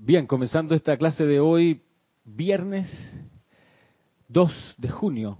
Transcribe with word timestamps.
Bien, 0.00 0.28
comenzando 0.28 0.76
esta 0.76 0.96
clase 0.96 1.26
de 1.26 1.40
hoy, 1.40 1.82
viernes 2.24 2.88
2 4.28 4.76
de 4.78 4.88
junio 4.88 5.38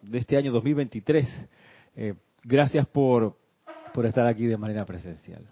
de 0.00 0.18
este 0.18 0.36
año 0.36 0.50
2023. 0.50 1.48
Eh, 1.94 2.14
gracias 2.42 2.88
por, 2.88 3.38
por 3.94 4.04
estar 4.04 4.26
aquí 4.26 4.46
de 4.46 4.56
manera 4.56 4.84
presencial. 4.84 5.46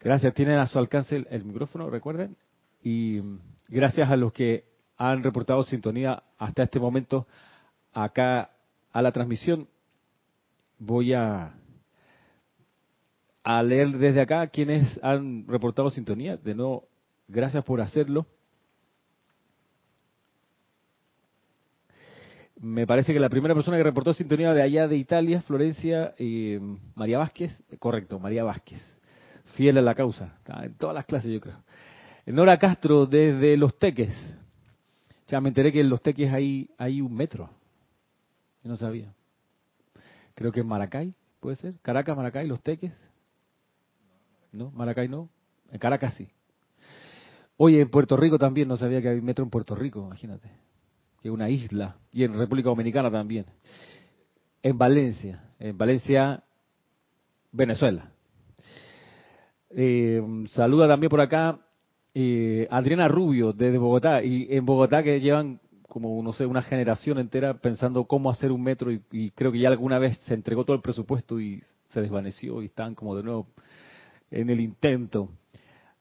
Gracias, 0.00 0.34
tienen 0.34 0.58
a 0.58 0.66
su 0.66 0.76
alcance 0.76 1.14
el, 1.14 1.28
el 1.30 1.44
micrófono, 1.44 1.88
recuerden. 1.88 2.36
Y 2.82 3.20
gracias 3.68 4.10
a 4.10 4.16
los 4.16 4.32
que 4.32 4.64
han 4.96 5.22
reportado 5.22 5.62
sintonía 5.62 6.24
hasta 6.38 6.64
este 6.64 6.80
momento 6.80 7.28
acá 7.92 8.50
a 8.90 9.00
la 9.00 9.12
transmisión. 9.12 9.68
Voy 10.76 11.12
a, 11.14 11.54
a 13.42 13.62
leer 13.62 13.90
desde 13.90 14.20
acá 14.20 14.46
quienes 14.48 14.98
han 15.02 15.46
reportado 15.46 15.90
sintonía. 15.90 16.36
De 16.36 16.54
nuevo, 16.54 16.88
gracias 17.28 17.64
por 17.64 17.80
hacerlo. 17.80 18.26
Me 22.60 22.86
parece 22.86 23.14
que 23.14 23.20
la 23.20 23.30
primera 23.30 23.54
persona 23.54 23.78
que 23.78 23.82
reportó 23.82 24.12
sintonía 24.12 24.52
de 24.52 24.60
allá 24.60 24.86
de 24.86 24.96
Italia, 24.96 25.40
Florencia, 25.40 26.14
eh, 26.18 26.60
María 26.94 27.16
Vázquez, 27.16 27.50
correcto, 27.78 28.18
María 28.18 28.44
Vázquez, 28.44 28.82
fiel 29.54 29.78
a 29.78 29.80
la 29.80 29.94
causa, 29.94 30.38
en 30.62 30.74
todas 30.74 30.94
las 30.94 31.06
clases 31.06 31.32
yo 31.32 31.40
creo. 31.40 31.56
Nora 32.26 32.58
Castro 32.58 33.06
desde 33.06 33.56
Los 33.56 33.78
Teques, 33.78 34.12
ya 35.26 35.40
me 35.40 35.48
enteré 35.48 35.72
que 35.72 35.80
en 35.80 35.88
Los 35.88 36.02
Teques 36.02 36.30
hay, 36.30 36.68
hay 36.76 37.00
un 37.00 37.14
metro, 37.14 37.48
yo 38.62 38.68
no 38.68 38.76
sabía. 38.76 39.10
Creo 40.34 40.52
que 40.52 40.60
en 40.60 40.66
Maracay, 40.66 41.14
puede 41.40 41.56
ser, 41.56 41.74
Caracas, 41.80 42.14
Maracay, 42.14 42.46
Los 42.46 42.60
Teques, 42.62 42.92
¿no? 44.52 44.70
Maracay 44.70 45.08
no, 45.08 45.30
en 45.70 45.78
Caracas 45.78 46.14
sí. 46.14 46.28
Oye, 47.56 47.80
en 47.80 47.90
Puerto 47.90 48.16
Rico 48.16 48.38
también, 48.38 48.68
no 48.68 48.76
sabía 48.76 49.02
que 49.02 49.08
había 49.08 49.22
metro 49.22 49.44
en 49.44 49.50
Puerto 49.50 49.74
Rico, 49.74 50.04
imagínate 50.06 50.50
que 51.20 51.28
es 51.28 51.34
una 51.34 51.50
isla, 51.50 51.96
y 52.12 52.24
en 52.24 52.32
República 52.32 52.70
Dominicana 52.70 53.10
también. 53.10 53.44
En 54.62 54.78
Valencia, 54.78 55.44
en 55.58 55.76
Valencia, 55.76 56.42
Venezuela. 57.52 58.10
Eh, 59.70 60.22
saluda 60.52 60.88
también 60.88 61.10
por 61.10 61.20
acá 61.20 61.58
eh, 62.14 62.66
Adriana 62.70 63.08
Rubio 63.08 63.52
desde 63.52 63.78
Bogotá, 63.78 64.22
y 64.22 64.48
en 64.50 64.64
Bogotá 64.64 65.02
que 65.02 65.20
llevan 65.20 65.60
como, 65.86 66.22
no 66.22 66.32
sé, 66.32 66.46
una 66.46 66.62
generación 66.62 67.18
entera 67.18 67.54
pensando 67.54 68.04
cómo 68.04 68.30
hacer 68.30 68.52
un 68.52 68.62
metro 68.62 68.92
y, 68.92 69.02
y 69.10 69.30
creo 69.32 69.52
que 69.52 69.58
ya 69.58 69.68
alguna 69.68 69.98
vez 69.98 70.16
se 70.18 70.34
entregó 70.34 70.64
todo 70.64 70.76
el 70.76 70.82
presupuesto 70.82 71.40
y 71.40 71.60
se 71.88 72.00
desvaneció 72.00 72.62
y 72.62 72.66
están 72.66 72.94
como 72.94 73.16
de 73.16 73.24
nuevo 73.24 73.48
en 74.30 74.50
el 74.50 74.60
intento. 74.60 75.30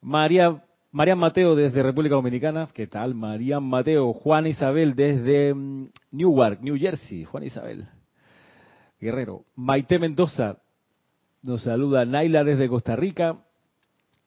María 0.02 0.63
María 0.91 1.16
Mateo 1.16 1.55
desde 1.55 1.83
República 1.83 2.16
Dominicana, 2.16 2.67
¿qué 2.73 2.88
tal? 2.88 3.13
María 3.13 3.59
Mateo, 3.59 4.11
Juan 4.11 4.47
Isabel 4.47 4.95
desde 4.95 5.53
mm, 5.53 5.89
Newark, 6.11 6.61
New 6.63 6.80
Jersey, 6.80 7.25
Juan 7.25 7.44
Isabel, 7.44 7.85
Guerrero. 9.00 9.44
Maite 9.55 10.00
Mendoza 10.00 10.57
nos 11.44 11.61
saluda, 11.61 12.05
Naila 12.05 12.44
desde 12.44 12.67
Costa 12.67 12.95
Rica, 12.95 13.38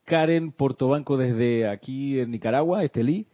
Karen 0.05 0.53
Portobanco 0.53 1.17
desde 1.17 1.69
aquí 1.69 2.21
en 2.21 2.31
Nicaragua, 2.31 2.85
Estelí, 2.85 3.27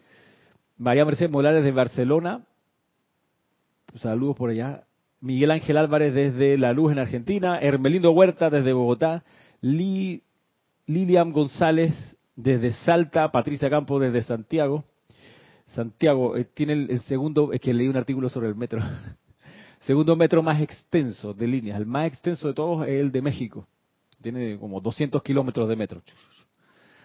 María 0.79 1.05
Mercedes 1.05 1.31
Molares 1.31 1.63
desde 1.63 1.77
Barcelona, 1.77 2.47
saludos 3.97 4.37
por 4.37 4.51
allá, 4.51 4.85
Miguel 5.21 5.51
Ángel 5.51 5.77
Álvarez 5.77 6.15
desde 6.15 6.57
La 6.57 6.73
Luz 6.73 6.93
en 6.93 6.99
Argentina, 6.99 7.59
Hermelindo 7.61 8.11
Huerta 8.13 8.49
desde 8.49 8.73
Bogotá, 8.73 9.23
Lilian 10.89 11.33
González 11.33 11.93
desde 12.35 12.73
Salta, 12.73 13.31
Patricia 13.31 13.69
Campo 13.69 14.01
desde 14.01 14.23
Santiago. 14.23 14.85
Santiago 15.67 16.35
eh, 16.35 16.47
tiene 16.47 16.73
el, 16.73 17.01
segundo, 17.03 17.53
es 17.53 17.61
que 17.61 17.75
leí 17.75 17.89
un 17.89 17.97
artículo 17.99 18.31
sobre 18.31 18.49
el 18.49 18.55
metro, 18.55 18.81
segundo 19.81 20.17
metro 20.17 20.43
más 20.43 20.63
extenso 20.63 21.35
de 21.35 21.47
líneas. 21.47 21.79
El 21.79 21.85
más 21.85 22.07
extenso 22.07 22.49
de 22.49 22.55
todos 22.55 22.89
es 22.89 23.01
el 23.01 23.13
de 23.13 23.21
México. 23.21 23.69
Tiene 24.23 24.59
como 24.59 24.81
200 24.81 25.23
kilómetros 25.23 25.69
de 25.69 25.77
metro. 25.77 26.03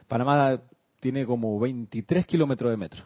Panamá 0.07 0.61
tiene 1.01 1.25
como 1.25 1.59
23 1.59 2.25
kilómetros 2.25 2.71
de 2.71 2.77
metro. 2.77 3.03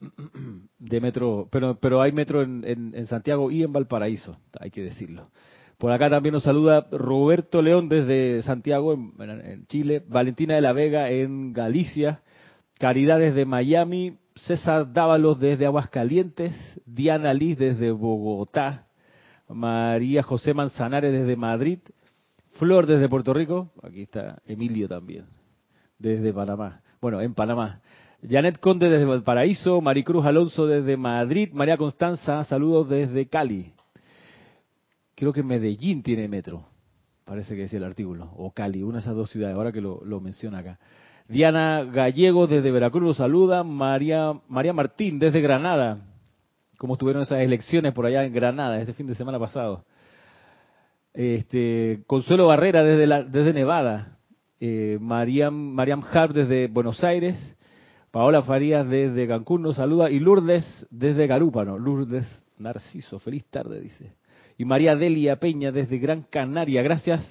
De 0.78 1.00
metro, 1.00 1.48
pero, 1.50 1.78
pero 1.78 2.02
hay 2.02 2.12
metro 2.12 2.42
en, 2.42 2.62
en 2.66 3.06
Santiago 3.06 3.50
y 3.50 3.62
en 3.62 3.72
Valparaíso, 3.72 4.36
hay 4.60 4.70
que 4.70 4.82
decirlo. 4.82 5.30
Por 5.78 5.92
acá 5.92 6.08
también 6.08 6.32
nos 6.32 6.44
saluda 6.44 6.86
Roberto 6.92 7.60
León 7.60 7.88
desde 7.88 8.42
Santiago, 8.42 8.94
en, 8.94 9.66
Chile, 9.66 10.02
Valentina 10.06 10.54
de 10.54 10.60
la 10.60 10.72
Vega 10.72 11.10
en 11.10 11.52
Galicia, 11.52 12.22
Caridad 12.78 13.18
desde 13.18 13.44
Miami, 13.44 14.18
César 14.36 14.92
Dávalos 14.92 15.38
desde 15.40 15.66
Aguascalientes, 15.66 16.52
Diana 16.86 17.34
Liz 17.34 17.58
desde 17.58 17.90
Bogotá, 17.90 18.86
María 19.48 20.22
José 20.22 20.54
Manzanares 20.54 21.12
desde 21.12 21.36
Madrid, 21.36 21.80
Flor 22.52 22.86
desde 22.86 23.08
Puerto 23.08 23.34
Rico, 23.34 23.72
aquí 23.82 24.02
está 24.02 24.40
Emilio 24.46 24.88
también, 24.88 25.26
desde 25.98 26.32
Panamá, 26.32 26.82
bueno, 27.00 27.20
en 27.20 27.34
Panamá. 27.34 27.80
Janet 28.26 28.58
Conde 28.58 28.88
desde 28.88 29.04
Valparaíso, 29.04 29.82
Maricruz 29.82 30.24
Alonso 30.24 30.66
desde 30.66 30.96
Madrid, 30.96 31.50
María 31.52 31.76
Constanza, 31.76 32.42
saludos 32.44 32.88
desde 32.88 33.26
Cali. 33.26 33.73
Creo 35.14 35.32
que 35.32 35.44
Medellín 35.44 36.02
tiene 36.02 36.26
metro, 36.26 36.64
parece 37.24 37.54
que 37.54 37.62
decía 37.62 37.78
el 37.78 37.84
artículo, 37.84 38.32
o 38.36 38.50
Cali, 38.50 38.82
una 38.82 38.94
de 38.94 39.02
esas 39.02 39.14
dos 39.14 39.30
ciudades, 39.30 39.56
ahora 39.56 39.70
que 39.70 39.80
lo, 39.80 40.20
menciona 40.20 40.58
acá. 40.58 40.78
Diana 41.28 41.84
Gallego 41.84 42.46
desde 42.46 42.70
Veracruz 42.72 43.02
lo 43.02 43.14
saluda, 43.14 43.62
María, 43.62 44.32
María 44.48 44.72
Martín 44.72 45.20
desde 45.20 45.40
Granada, 45.40 45.98
como 46.78 46.94
estuvieron 46.94 47.22
esas 47.22 47.40
elecciones 47.40 47.92
por 47.92 48.06
allá 48.06 48.24
en 48.24 48.32
Granada 48.32 48.80
este 48.80 48.92
fin 48.92 49.06
de 49.06 49.14
semana 49.14 49.38
pasado. 49.38 49.84
Este, 51.14 52.02
Consuelo 52.08 52.48
Barrera 52.48 52.82
desde, 52.82 53.06
la, 53.06 53.22
desde 53.22 53.52
Nevada, 53.52 54.18
eh, 54.58 54.98
Mariam, 55.00 55.54
Mariam 55.54 56.02
desde 56.34 56.66
Buenos 56.66 57.04
Aires, 57.04 57.36
Paola 58.10 58.42
Farías 58.42 58.88
desde 58.88 59.28
Cancún 59.28 59.62
nos 59.62 59.76
saluda 59.76 60.10
y 60.10 60.18
Lourdes 60.18 60.64
desde 60.90 61.28
Garúpano. 61.28 61.78
Lourdes 61.78 62.26
Narciso, 62.58 63.20
feliz 63.20 63.44
tarde, 63.46 63.80
dice 63.80 64.12
y 64.56 64.64
María 64.64 64.96
Delia 64.96 65.36
Peña 65.36 65.72
desde 65.72 65.98
Gran 65.98 66.22
Canaria. 66.22 66.82
Gracias 66.82 67.22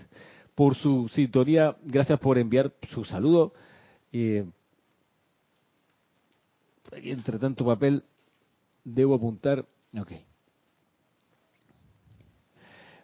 por 0.55 0.75
su 0.75 1.09
sintonía, 1.09 1.75
gracias 1.83 2.19
por 2.19 2.37
enviar 2.37 2.71
su 2.89 3.03
saludo. 3.03 3.53
Eh, 4.11 4.45
entre 6.91 7.39
tanto 7.39 7.65
papel, 7.65 8.03
debo 8.83 9.15
apuntar. 9.15 9.65
Ok. 9.99 10.11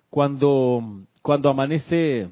Cuando, 0.09 1.06
cuando 1.22 1.50
amanece 1.50 2.29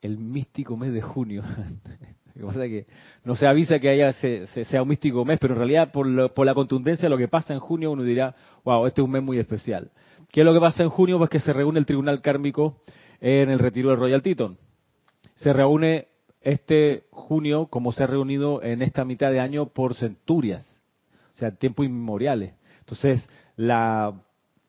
el 0.00 0.18
místico 0.18 0.76
mes 0.76 0.92
de 0.92 1.02
junio, 1.02 1.42
Lo 2.34 2.50
que 2.50 2.86
no 3.24 3.36
se 3.36 3.46
avisa 3.46 3.78
que 3.78 3.88
haya 3.88 4.12
se, 4.12 4.46
sea 4.46 4.82
un 4.82 4.88
místico 4.88 5.24
mes, 5.24 5.38
pero 5.40 5.54
en 5.54 5.58
realidad 5.58 5.92
por, 5.92 6.32
por 6.32 6.46
la 6.46 6.54
contundencia 6.54 7.06
de 7.06 7.10
lo 7.10 7.18
que 7.18 7.28
pasa 7.28 7.52
en 7.52 7.60
junio 7.60 7.90
uno 7.90 8.02
dirá, 8.02 8.34
wow, 8.64 8.86
este 8.86 9.00
es 9.00 9.04
un 9.04 9.10
mes 9.10 9.22
muy 9.22 9.38
especial. 9.38 9.90
¿Qué 10.30 10.40
es 10.40 10.46
lo 10.46 10.54
que 10.54 10.60
pasa 10.60 10.82
en 10.82 10.88
junio? 10.88 11.18
Pues 11.18 11.30
que 11.30 11.40
se 11.40 11.52
reúne 11.52 11.78
el 11.78 11.86
Tribunal 11.86 12.22
Kármico 12.22 12.78
en 13.20 13.50
el 13.50 13.58
retiro 13.58 13.90
del 13.90 13.98
Royal 13.98 14.22
Teton. 14.22 14.56
Se 15.34 15.52
reúne 15.52 16.08
este 16.40 17.04
junio 17.10 17.66
como 17.66 17.92
se 17.92 18.02
ha 18.02 18.06
reunido 18.06 18.62
en 18.62 18.82
esta 18.82 19.04
mitad 19.04 19.30
de 19.30 19.40
año 19.40 19.66
por 19.66 19.94
centurias, 19.94 20.66
o 21.34 21.36
sea, 21.36 21.52
tiempos 21.52 21.86
inmemoriales. 21.86 22.54
Entonces, 22.80 23.28
la 23.56 24.14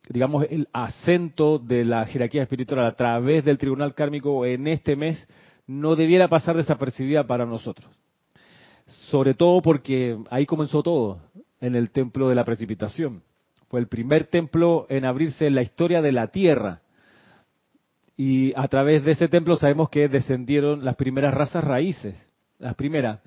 digamos 0.09 0.45
el 0.49 0.67
acento 0.73 1.59
de 1.59 1.85
la 1.85 2.05
jerarquía 2.05 2.43
espiritual 2.43 2.85
a 2.85 2.95
través 2.95 3.45
del 3.45 3.57
Tribunal 3.57 3.93
Kármico 3.95 4.45
en 4.45 4.67
este 4.67 4.95
mes 4.95 5.25
no 5.67 5.95
debiera 5.95 6.27
pasar 6.27 6.55
desapercibida 6.55 7.25
para 7.25 7.45
nosotros. 7.45 7.89
Sobre 9.09 9.33
todo 9.33 9.61
porque 9.61 10.17
ahí 10.29 10.45
comenzó 10.45 10.83
todo, 10.83 11.19
en 11.63 11.75
el 11.75 11.91
templo 11.91 12.27
de 12.27 12.35
la 12.35 12.43
precipitación. 12.43 13.23
Fue 13.69 13.79
el 13.79 13.87
primer 13.87 14.25
templo 14.25 14.85
en 14.89 15.05
abrirse 15.05 15.47
en 15.47 15.55
la 15.55 15.61
historia 15.61 16.01
de 16.01 16.11
la 16.11 16.27
Tierra. 16.27 16.81
Y 18.17 18.53
a 18.57 18.67
través 18.67 19.05
de 19.05 19.11
ese 19.11 19.29
templo 19.29 19.55
sabemos 19.55 19.89
que 19.89 20.09
descendieron 20.09 20.83
las 20.83 20.97
primeras 20.97 21.33
razas 21.33 21.63
raíces. 21.63 22.15
Las 22.59 22.75
primeras, 22.75 23.21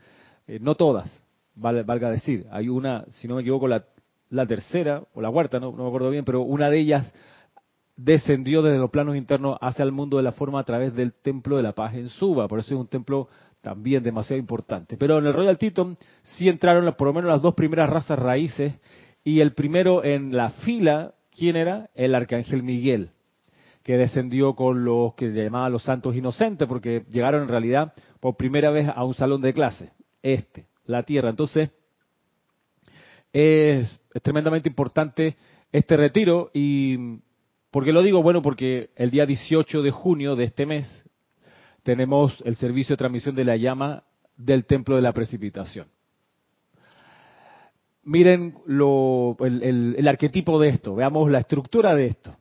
eh, 0.46 0.58
no 0.60 0.74
todas, 0.74 1.10
valga 1.54 2.10
decir. 2.10 2.46
Hay 2.50 2.68
una, 2.68 3.06
si 3.12 3.26
no 3.26 3.36
me 3.36 3.40
equivoco, 3.40 3.66
la, 3.66 3.86
la 4.28 4.46
tercera 4.46 5.02
o 5.14 5.22
la 5.22 5.30
cuarta, 5.30 5.58
no, 5.58 5.72
no 5.72 5.84
me 5.84 5.88
acuerdo 5.88 6.10
bien, 6.10 6.26
pero 6.26 6.42
una 6.42 6.68
de 6.68 6.78
ellas 6.78 7.12
descendió 7.96 8.62
desde 8.62 8.78
los 8.78 8.90
planos 8.90 9.16
internos 9.16 9.56
hacia 9.60 9.82
el 9.82 9.92
mundo 9.92 10.18
de 10.18 10.22
la 10.22 10.32
forma 10.32 10.60
a 10.60 10.64
través 10.64 10.94
del 10.94 11.14
templo 11.14 11.56
de 11.56 11.62
la 11.62 11.72
paz 11.72 11.94
en 11.94 12.08
Suba. 12.08 12.46
Por 12.46 12.58
eso 12.58 12.74
es 12.74 12.80
un 12.80 12.88
templo 12.88 13.28
también 13.62 14.02
demasiado 14.02 14.38
importante. 14.38 14.96
Pero 14.96 15.18
en 15.18 15.26
el 15.26 15.32
Royal 15.32 15.58
Teton 15.58 15.96
sí 16.22 16.48
entraron 16.48 16.94
por 16.94 17.08
lo 17.08 17.14
menos 17.14 17.30
las 17.30 17.42
dos 17.42 17.54
primeras 17.54 17.90
razas 17.90 18.18
raíces 18.18 18.74
y 19.24 19.40
el 19.40 19.54
primero 19.54 20.04
en 20.04 20.36
la 20.36 20.50
fila, 20.50 21.14
¿quién 21.36 21.56
era? 21.56 21.90
El 21.94 22.14
arcángel 22.14 22.62
Miguel, 22.62 23.10
que 23.82 23.96
descendió 23.96 24.54
con 24.54 24.84
los 24.84 25.14
que 25.14 25.32
llamaban 25.32 25.72
los 25.72 25.82
santos 25.82 26.14
inocentes, 26.14 26.68
porque 26.68 27.04
llegaron 27.10 27.42
en 27.42 27.48
realidad 27.48 27.92
por 28.20 28.36
primera 28.36 28.70
vez 28.70 28.88
a 28.94 29.04
un 29.04 29.14
salón 29.14 29.40
de 29.40 29.52
clase, 29.52 29.90
este, 30.22 30.66
la 30.84 31.02
Tierra. 31.02 31.30
Entonces, 31.30 31.70
es, 33.32 34.00
es 34.14 34.22
tremendamente 34.22 34.68
importante 34.68 35.36
este 35.72 35.96
retiro 35.96 36.50
y 36.54 37.18
¿por 37.76 37.84
qué 37.84 37.92
lo 37.92 38.02
digo? 38.02 38.22
Bueno, 38.22 38.40
porque 38.40 38.88
el 38.96 39.10
día 39.10 39.26
18 39.26 39.82
de 39.82 39.90
junio 39.90 40.34
de 40.34 40.44
este 40.44 40.64
mes 40.64 40.88
tenemos 41.82 42.42
el 42.46 42.56
servicio 42.56 42.94
de 42.94 42.96
transmisión 42.96 43.34
de 43.34 43.44
la 43.44 43.56
llama 43.56 44.02
del 44.34 44.64
templo 44.64 44.96
de 44.96 45.02
la 45.02 45.12
precipitación. 45.12 45.86
Miren 48.02 48.54
lo, 48.64 49.36
el, 49.40 49.94
el, 49.94 50.08
arquetipo 50.08 50.58
de 50.58 50.70
esto, 50.70 50.94
veamos 50.94 51.30
la 51.30 51.40
estructura 51.40 51.94
de 51.94 52.06
esto. 52.06 52.34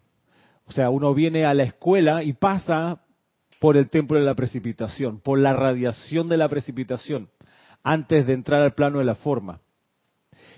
O 0.68 0.72
sea, 0.72 0.90
uno 0.90 1.14
viene 1.14 1.44
a 1.44 1.54
la 1.54 1.64
escuela 1.64 2.24
y 2.24 2.32
pasa 2.32 3.02
por 3.60 3.76
el 3.76 3.90
templo 3.90 4.18
de 4.18 4.24
la 4.24 4.36
precipitación, 4.36 5.20
por 5.20 5.38
la 5.38 5.52
radiación 5.52 6.30
de 6.30 6.38
la 6.38 6.48
precipitación, 6.48 7.28
antes 7.84 8.26
de 8.26 8.32
entrar 8.32 8.62
al 8.62 8.74
plano 8.74 9.00
de 9.00 9.06
la 9.06 9.16
forma. 9.16 9.60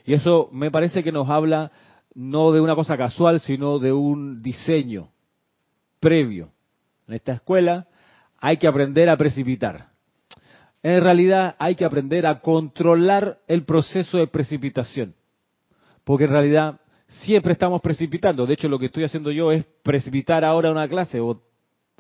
Y 0.05 0.13
eso 0.13 0.49
me 0.53 0.69
parece 0.69 1.01
que 1.03 1.11
nos 1.11 1.27
habla 1.31 1.71
no 2.17 2.51
de 2.51 2.59
una 2.59 2.73
cosa 2.73 2.97
casual, 2.97 3.39
sino 3.41 3.77
de 3.77 3.93
un 3.93 4.41
diseño 4.41 5.09
previo. 5.99 6.49
En 7.07 7.13
esta 7.13 7.33
escuela 7.33 7.85
hay 8.39 8.57
que 8.57 8.67
aprender 8.67 9.07
a 9.07 9.17
precipitar. 9.17 9.89
En 10.81 11.01
realidad 11.01 11.55
hay 11.59 11.75
que 11.75 11.85
aprender 11.85 12.25
a 12.25 12.39
controlar 12.39 13.37
el 13.47 13.65
proceso 13.65 14.17
de 14.17 14.25
precipitación. 14.25 15.13
Porque 16.03 16.23
en 16.23 16.31
realidad 16.31 16.79
siempre 17.05 17.53
estamos 17.53 17.81
precipitando. 17.81 18.47
De 18.47 18.55
hecho, 18.55 18.67
lo 18.67 18.79
que 18.79 18.87
estoy 18.87 19.03
haciendo 19.03 19.29
yo 19.29 19.51
es 19.51 19.63
precipitar 19.83 20.43
ahora 20.43 20.71
una 20.71 20.87
clase 20.87 21.19
o 21.19 21.43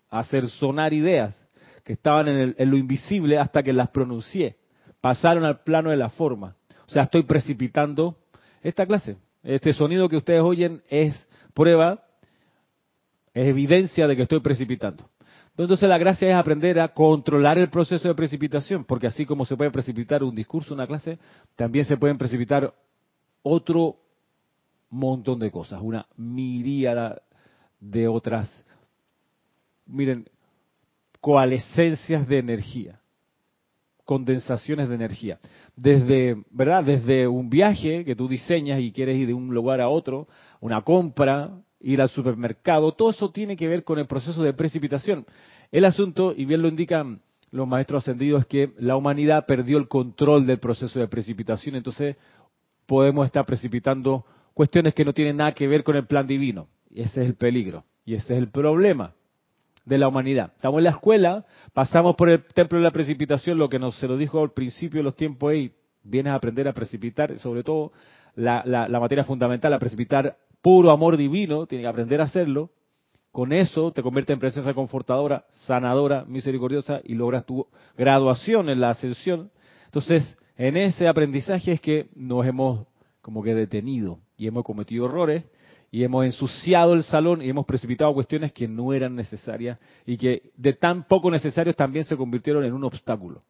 hacer 0.09 0.49
sonar 0.49 0.93
ideas 0.93 1.39
que 1.83 1.93
estaban 1.93 2.27
en, 2.27 2.55
en, 2.57 2.71
lo 2.71 2.77
invisible 2.77 3.37
hasta 3.37 3.61
que 3.61 3.71
las 3.71 3.89
pronuncié. 3.89 4.57
Pasaron 4.99 5.45
al 5.45 5.59
plano 5.59 5.91
de 5.91 5.97
la 5.97 6.09
forma. 6.09 6.55
O 6.87 6.91
sea, 6.91 7.03
estoy 7.03 7.21
precipitando 7.21 8.17
esta 8.63 8.83
clase. 8.87 9.17
Este 9.47 9.71
sonido 9.71 10.09
que 10.09 10.17
ustedes 10.17 10.41
oyen 10.41 10.83
es 10.89 11.15
prueba, 11.53 12.03
es 13.33 13.47
evidencia 13.47 14.05
de 14.05 14.17
que 14.17 14.23
estoy 14.23 14.41
precipitando. 14.41 15.09
Entonces 15.57 15.87
la 15.87 15.97
gracia 15.97 16.27
es 16.27 16.35
aprender 16.35 16.77
a 16.81 16.89
controlar 16.89 17.57
el 17.57 17.69
proceso 17.69 18.09
de 18.09 18.13
precipitación, 18.13 18.83
porque 18.83 19.07
así 19.07 19.25
como 19.25 19.45
se 19.45 19.55
puede 19.55 19.71
precipitar 19.71 20.21
un 20.21 20.35
discurso, 20.35 20.73
una 20.73 20.85
clase, 20.85 21.17
también 21.55 21.85
se 21.85 21.95
pueden 21.95 22.17
precipitar 22.17 22.73
otro 23.41 23.95
montón 24.89 25.39
de 25.39 25.49
cosas, 25.49 25.79
una 25.81 26.05
miríada 26.17 27.21
de 27.79 28.09
otras, 28.09 28.51
miren, 29.85 30.29
coalescencias 31.21 32.27
de 32.27 32.39
energía, 32.39 32.99
condensaciones 34.07 34.87
de 34.87 34.95
energía. 34.95 35.37
Desde, 35.75 36.41
¿verdad? 36.49 36.85
Desde 36.85 37.27
un 37.27 37.49
viaje 37.49 38.05
que 38.05 38.15
tú 38.15 38.29
diseñas 38.29 38.79
y 38.79 38.93
quieres 38.93 39.17
ir 39.17 39.27
de 39.27 39.33
un 39.33 39.53
lugar 39.53 39.81
a 39.81 39.89
otro, 39.89 40.29
una 40.61 40.81
compra, 40.81 41.51
ir 41.81 42.01
al 42.01 42.07
supermercado, 42.07 42.93
todo 42.93 43.09
eso 43.09 43.29
tiene 43.31 43.57
que 43.57 43.67
ver 43.67 43.83
con 43.83 43.99
el 43.99 44.07
proceso 44.07 44.41
de 44.41 44.53
precipitación. 44.53 45.25
El 45.73 45.83
asunto, 45.83 46.33
y 46.35 46.45
bien 46.45 46.61
lo 46.61 46.69
indican 46.69 47.19
los 47.51 47.67
maestros 47.67 48.03
ascendidos, 48.03 48.41
es 48.41 48.47
que 48.47 48.71
la 48.79 48.95
humanidad 48.95 49.45
perdió 49.45 49.77
el 49.77 49.89
control 49.89 50.47
del 50.47 50.59
proceso 50.59 50.99
de 50.99 51.09
precipitación, 51.09 51.75
entonces 51.75 52.15
podemos 52.85 53.25
estar 53.25 53.45
precipitando 53.45 54.25
cuestiones 54.53 54.93
que 54.93 55.03
no 55.03 55.13
tienen 55.13 55.35
nada 55.35 55.51
que 55.51 55.67
ver 55.67 55.83
con 55.83 55.97
el 55.97 56.07
plan 56.07 56.25
divino. 56.25 56.69
Ese 56.95 57.21
es 57.21 57.27
el 57.27 57.35
peligro, 57.35 57.83
y 58.05 58.13
ese 58.13 58.33
es 58.33 58.39
el 58.39 58.47
problema 58.47 59.13
de 59.87 59.97
la 59.97 60.09
humanidad. 60.09 60.51
Estamos 60.57 60.79
en 60.79 60.83
la 60.83 60.89
escuela, 60.89 61.45
pasamos 61.73 62.15
por 62.17 62.29
el 62.29 62.43
templo 62.43 62.77
de 62.77 62.83
la 62.83 62.91
precipitación, 62.91 63.57
lo 63.57 63.69
que 63.69 63.79
nos 63.79 63.95
se 63.95 64.07
lo 64.07 64.17
dijo 64.17 64.41
al 64.41 64.51
principio 64.51 64.99
de 64.99 65.05
los 65.05 65.15
tiempos, 65.15 65.53
y 65.53 65.71
vienes 66.03 66.33
a 66.33 66.35
aprender 66.35 66.67
a 66.67 66.73
precipitar, 66.73 67.37
sobre 67.39 67.63
todo 67.63 67.93
la, 68.35 68.63
la 68.65 68.99
materia 68.99 69.23
fundamental, 69.23 69.73
a 69.73 69.79
precipitar 69.79 70.37
puro 70.61 70.91
amor 70.91 71.15
divino, 71.15 71.67
tienes 71.67 71.85
que 71.85 71.89
aprender 71.89 72.19
a 72.19 72.25
hacerlo. 72.25 72.69
Con 73.31 73.53
eso 73.53 73.91
te 73.93 74.03
convierte 74.03 74.33
en 74.33 74.39
presencia 74.39 74.73
confortadora, 74.73 75.45
sanadora, 75.49 76.25
misericordiosa 76.25 76.99
y 77.03 77.15
logras 77.15 77.45
tu 77.45 77.67
graduación 77.97 78.69
en 78.69 78.81
la 78.81 78.89
ascensión. 78.89 79.51
Entonces, 79.85 80.37
en 80.57 80.75
ese 80.75 81.07
aprendizaje 81.07 81.73
es 81.73 81.81
que 81.81 82.09
nos 82.13 82.45
hemos 82.45 82.87
como 83.21 83.41
que 83.41 83.53
detenido 83.53 84.19
y 84.37 84.47
hemos 84.47 84.65
cometido 84.65 85.05
errores 85.05 85.43
y 85.91 86.03
hemos 86.03 86.25
ensuciado 86.25 86.93
el 86.93 87.03
salón 87.03 87.41
y 87.41 87.49
hemos 87.49 87.65
precipitado 87.65 88.13
cuestiones 88.13 88.51
que 88.51 88.67
no 88.67 88.93
eran 88.93 89.15
necesarias 89.15 89.79
y 90.05 90.17
que 90.17 90.51
de 90.55 90.73
tan 90.73 91.07
poco 91.07 91.31
necesarios 91.31 91.75
también 91.75 92.05
se 92.05 92.17
convirtieron 92.17 92.65
en 92.65 92.73
un 92.73 92.83
obstáculo 92.83 93.43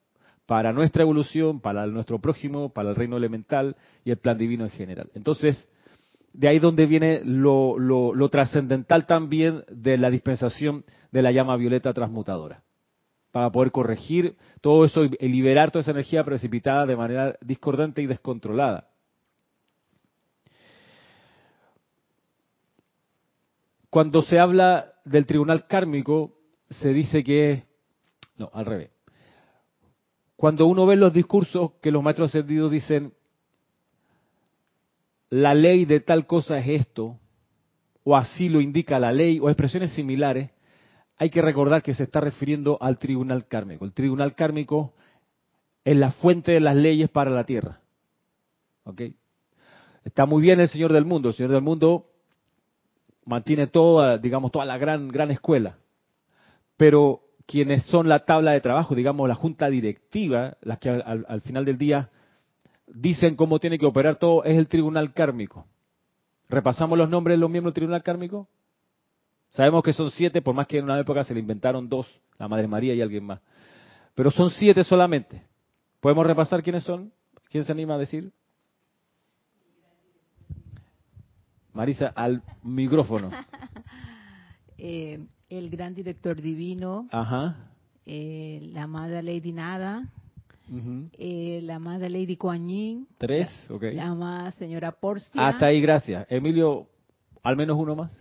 para 0.45 0.71
nuestra 0.71 1.03
evolución, 1.03 1.59
para 1.59 1.85
nuestro 1.87 2.19
prójimo, 2.19 2.69
para 2.69 2.89
el 2.89 2.95
reino 2.95 3.17
elemental 3.17 3.75
y 4.05 4.11
el 4.11 4.17
plan 4.17 4.37
divino 4.37 4.63
en 4.63 4.69
general. 4.71 5.09
Entonces, 5.13 5.67
de 6.33 6.47
ahí 6.47 6.59
donde 6.59 6.85
viene 6.85 7.21
lo, 7.25 7.77
lo, 7.77 8.29
trascendental 8.29 9.05
también 9.05 9.63
de 9.69 9.97
la 9.97 10.09
dispensación 10.09 10.85
de 11.11 11.21
la 11.21 11.31
llama 11.31 11.57
violeta 11.57 11.93
transmutadora, 11.93 12.63
para 13.31 13.51
poder 13.51 13.71
corregir 13.71 14.37
todo 14.61 14.85
eso 14.85 15.03
y 15.03 15.27
liberar 15.27 15.71
toda 15.71 15.81
esa 15.81 15.91
energía 15.91 16.23
precipitada 16.23 16.85
de 16.85 16.95
manera 16.95 17.35
discordante 17.41 18.01
y 18.01 18.07
descontrolada. 18.07 18.87
Cuando 23.89 24.21
se 24.21 24.39
habla 24.39 24.93
del 25.05 25.25
tribunal 25.25 25.67
kármico, 25.67 26.33
se 26.69 26.89
dice 26.89 27.23
que, 27.23 27.63
no, 28.37 28.49
al 28.53 28.65
revés. 28.65 28.91
Cuando 30.35 30.67
uno 30.67 30.85
ve 30.85 30.95
los 30.95 31.13
discursos 31.13 31.71
que 31.81 31.91
los 31.91 32.03
maestros 32.03 32.29
ascendidos 32.29 32.71
dicen, 32.71 33.13
la 35.29 35.53
ley 35.53 35.85
de 35.85 35.99
tal 35.99 36.27
cosa 36.27 36.57
es 36.57 36.81
esto, 36.81 37.19
o 38.03 38.15
así 38.15 38.47
lo 38.47 38.61
indica 38.61 38.99
la 38.99 39.11
ley, 39.11 39.39
o 39.39 39.49
expresiones 39.49 39.93
similares, 39.93 40.51
hay 41.17 41.29
que 41.29 41.41
recordar 41.41 41.81
que 41.81 41.93
se 41.93 42.03
está 42.03 42.19
refiriendo 42.19 42.77
al 42.79 42.99
tribunal 42.99 43.47
kármico. 43.47 43.85
El 43.85 43.93
tribunal 43.93 44.35
kármico 44.35 44.93
es 45.83 45.97
la 45.97 46.11
fuente 46.11 46.51
de 46.51 46.59
las 46.59 46.75
leyes 46.75 47.09
para 47.09 47.31
la 47.31 47.43
tierra. 47.43 47.79
¿Ok? 48.83 49.01
Está 50.03 50.25
muy 50.25 50.41
bien 50.41 50.59
el 50.59 50.69
Señor 50.69 50.93
del 50.93 51.05
Mundo. 51.05 51.29
El 51.29 51.35
Señor 51.35 51.51
del 51.51 51.61
Mundo 51.61 52.11
mantiene 53.27 53.67
toda, 53.67 54.17
digamos, 54.17 54.51
toda 54.51 54.65
la 54.65 54.77
gran, 54.77 55.09
gran 55.09 55.29
escuela. 55.29 55.77
Pero 56.77 57.21
quienes 57.45 57.83
son 57.85 58.09
la 58.09 58.25
tabla 58.25 58.51
de 58.51 58.61
trabajo, 58.61 58.95
digamos, 58.95 59.27
la 59.27 59.35
junta 59.35 59.69
directiva, 59.69 60.57
las 60.61 60.79
que 60.79 60.89
al, 60.89 61.25
al 61.27 61.41
final 61.41 61.65
del 61.65 61.77
día 61.77 62.09
dicen 62.87 63.35
cómo 63.35 63.59
tiene 63.59 63.77
que 63.77 63.85
operar 63.85 64.15
todo, 64.15 64.43
es 64.43 64.57
el 64.57 64.67
tribunal 64.67 65.13
kármico. 65.13 65.67
¿Repasamos 66.49 66.97
los 66.97 67.09
nombres 67.09 67.35
de 67.35 67.41
los 67.41 67.49
miembros 67.49 67.73
del 67.73 67.81
tribunal 67.81 68.03
kármico? 68.03 68.47
Sabemos 69.49 69.83
que 69.83 69.93
son 69.93 70.09
siete, 70.11 70.41
por 70.41 70.55
más 70.55 70.67
que 70.67 70.77
en 70.77 70.85
una 70.85 70.99
época 70.99 71.23
se 71.23 71.33
le 71.33 71.39
inventaron 71.41 71.89
dos, 71.89 72.07
la 72.37 72.47
Madre 72.47 72.67
María 72.67 72.93
y 72.93 73.01
alguien 73.01 73.25
más. 73.25 73.41
Pero 74.15 74.31
son 74.31 74.49
siete 74.49 74.83
solamente. 74.83 75.43
¿Podemos 75.99 76.25
repasar 76.25 76.63
quiénes 76.63 76.83
son? 76.83 77.11
¿Quién 77.49 77.65
se 77.65 77.71
anima 77.71 77.95
a 77.95 77.97
decir? 77.97 78.31
Marisa, 81.77 82.07
al 82.15 82.41
micrófono. 82.63 83.29
eh, 84.79 85.27
el 85.47 85.69
gran 85.69 85.93
director 85.93 86.41
divino, 86.41 87.07
Ajá. 87.11 87.55
Eh, 88.03 88.61
la 88.73 88.83
amada 88.83 89.21
Lady 89.21 89.51
Nada, 89.51 90.07
eh, 91.19 91.59
la 91.61 91.75
amada 91.75 92.09
Lady 92.09 92.35
Kuan 92.35 92.67
Yin, 92.67 93.07
Tres, 93.19 93.47
ok. 93.69 93.83
la 93.93 94.07
amada 94.07 94.51
señora 94.53 94.91
Porcia. 94.91 95.47
Hasta 95.47 95.67
ahí, 95.67 95.79
gracias. 95.79 96.25
Emilio, 96.31 96.87
al 97.43 97.55
menos 97.55 97.77
uno 97.77 97.95
más. 97.95 98.11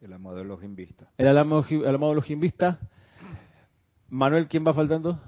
El 0.00 0.14
amado 0.14 0.36
de 0.36 0.44
los 0.44 0.64
invistas. 0.64 1.08
El 1.18 1.36
amado, 1.36 1.66
el 1.68 1.94
amado 1.94 2.12
de 2.12 2.16
los 2.16 2.30
invistas. 2.30 2.78
Manuel, 4.08 4.48
¿quién 4.48 4.66
va 4.66 4.72
faltando? 4.72 5.20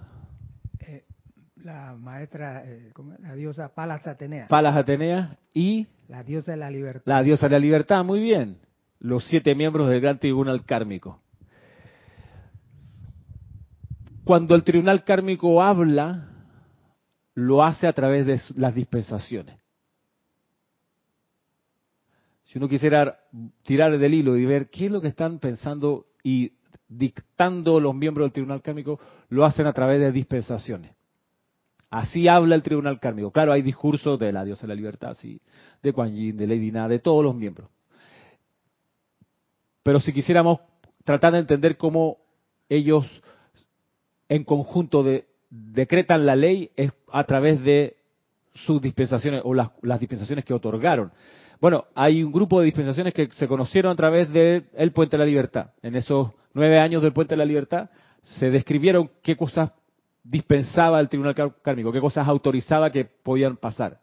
La 1.69 1.95
maestra, 1.95 2.65
eh, 2.65 2.95
la 3.21 3.35
diosa 3.35 3.75
Palas 3.75 4.07
Atenea. 4.07 4.49
Palas 4.49 4.75
Atenea 4.75 5.37
y 5.53 5.87
la 6.09 6.23
diosa 6.23 6.53
de 6.53 6.57
la 6.57 6.71
libertad. 6.71 7.03
la 7.05 7.23
diosa 7.23 7.47
de 7.47 7.57
la 7.57 7.59
libertad. 7.59 8.03
Muy 8.07 8.21
bien. 8.21 8.57
Los 9.01 9.27
siete 9.27 9.55
miembros 9.55 9.91
del 9.91 10.01
gran 10.01 10.19
tribunal 10.19 10.65
kármico. 10.65 11.21
Cuando 14.25 14.55
el 14.55 14.65
tribunal 14.65 15.05
kármico 15.05 15.63
habla, 15.63 16.31
lo 17.35 17.63
hace 17.63 17.87
a 17.87 17.93
través 17.93 18.25
de 18.25 18.41
las 18.57 18.75
dispensaciones. 18.75 19.61
Si 22.45 22.57
uno 22.57 22.67
quisiera 22.67 23.19
tirar 23.63 23.99
del 23.99 24.15
hilo 24.15 24.39
y 24.39 24.47
ver 24.47 24.71
qué 24.71 24.87
es 24.87 24.91
lo 24.91 25.03
que 25.03 25.09
están 25.09 25.39
pensando 25.39 26.07
y 26.23 26.55
dictando 26.89 27.79
los 27.79 27.95
miembros 27.95 28.25
del 28.25 28.33
tribunal 28.33 28.63
kármico, 28.63 28.99
lo 29.29 29.45
hacen 29.45 29.67
a 29.67 29.75
través 29.75 30.01
de 30.01 30.13
dispensaciones. 30.13 30.98
Así 31.91 32.29
habla 32.29 32.55
el 32.55 32.63
tribunal 32.63 33.01
kármico. 33.01 33.31
Claro, 33.31 33.53
hay 33.53 33.63
discursos 33.63 34.19
de 34.19 34.33
la 34.33 34.45
diosa 34.45 34.63
de 34.63 34.69
la 34.69 34.75
libertad, 34.75 35.15
sí, 35.15 35.41
de 35.83 35.93
Kuan 35.93 36.15
Yin, 36.15 36.37
de 36.37 36.47
Lady 36.47 36.71
de 36.71 36.99
todos 36.99 37.25
los 37.25 37.35
miembros. 37.35 37.69
pero 39.83 40.01
si 40.01 40.13
quisiéramos 40.13 40.61
tratar 41.05 41.33
de 41.33 41.39
entender 41.39 41.79
cómo 41.79 42.19
ellos 42.69 43.07
en 44.29 44.45
conjunto 44.45 45.03
de, 45.03 45.27
decretan 45.49 46.27
la 46.27 46.37
ley 46.37 46.71
es 46.77 46.93
a 47.11 47.25
través 47.25 47.63
de 47.63 47.97
sus 48.53 48.83
dispensaciones 48.83 49.43
o 49.45 49.55
las, 49.55 49.71
dispensaciones 50.01 50.45
que 50.45 50.53
otorgaron. 50.53 51.13
Bueno, 51.61 51.87
hay 51.95 52.23
un 52.23 52.33
grupo 52.33 52.61
de 52.61 52.67
dispensaciones 52.67 53.15
que 53.15 53.29
se 53.33 53.49
conocieron 53.49 53.93
a 53.93 53.97
través 53.97 54.31
del 54.33 54.93
Puente 54.93 55.17
de 55.17 55.25
la 55.25 55.27
Libertad. 55.27 55.71
En 55.83 55.97
esos 55.97 56.31
nueve 56.55 56.79
años 56.79 57.03
del 57.03 57.13
Puente 57.13 57.35
de 57.35 57.39
la 57.39 57.45
Libertad 57.45 57.91
se 58.23 58.51
describieron 58.51 59.11
qué 59.23 59.37
cosas 59.37 59.71
dispensaba 60.29 61.01
el 61.01 61.09
Tribunal 61.09 61.35
Kármico, 61.63 61.91
qué 61.91 62.01
cosas 62.01 62.29
autorizaba 62.29 62.91
que 62.91 63.05
podían 63.05 63.57
pasar. 63.57 64.01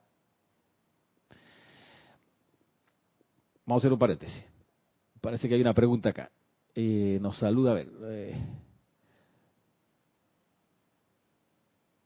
Vamos 3.66 3.82
a 3.82 3.84
hacer 3.84 3.94
un 3.94 4.00
paréntesis. 4.00 4.46
Parece 5.22 5.48
que 5.48 5.56
hay 5.56 5.62
una 5.62 5.74
pregunta 5.74 6.10
acá. 6.10 6.32
Eh, 6.74 7.20
nos 7.22 7.38
saluda, 7.38 7.72
a 7.72 7.74
ver. 7.76 7.88
Eh. 8.04 8.36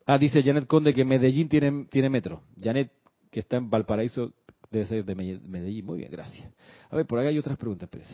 Ah, 0.05 0.17
dice 0.17 0.43
Janet 0.43 0.67
Conde 0.67 0.93
que 0.93 1.05
Medellín 1.05 1.49
tiene, 1.49 2.09
metro. 2.09 2.43
Janet, 2.61 2.91
que 3.29 3.41
está 3.41 3.57
en 3.57 3.69
Valparaíso, 3.69 4.33
debe 4.69 4.85
ser 4.85 5.05
de 5.05 5.15
Medellín. 5.15 5.85
Muy 5.85 5.99
bien, 5.99 6.11
gracias. 6.11 6.49
A 6.89 6.95
ver, 6.95 7.05
por 7.05 7.19
acá 7.19 7.29
hay 7.29 7.37
otras 7.37 7.57
preguntas, 7.57 7.89
parece. 7.89 8.13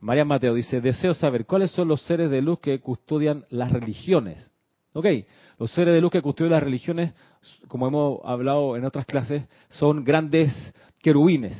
María 0.00 0.24
Mateo 0.24 0.54
dice, 0.54 0.80
deseo 0.80 1.12
saber 1.14 1.44
cuáles 1.44 1.70
son 1.72 1.88
los 1.88 2.02
seres 2.02 2.30
de 2.30 2.40
luz 2.40 2.60
que 2.60 2.80
custodian 2.80 3.44
las 3.50 3.72
religiones. 3.72 4.48
Ok, 4.98 5.06
los 5.60 5.70
seres 5.70 5.94
de 5.94 6.00
luz 6.00 6.10
que 6.10 6.20
custodian 6.20 6.54
las 6.54 6.62
religiones, 6.64 7.14
como 7.68 7.86
hemos 7.86 8.18
hablado 8.24 8.76
en 8.76 8.84
otras 8.84 9.06
clases, 9.06 9.44
son 9.68 10.02
grandes 10.02 10.52
querubines 11.00 11.56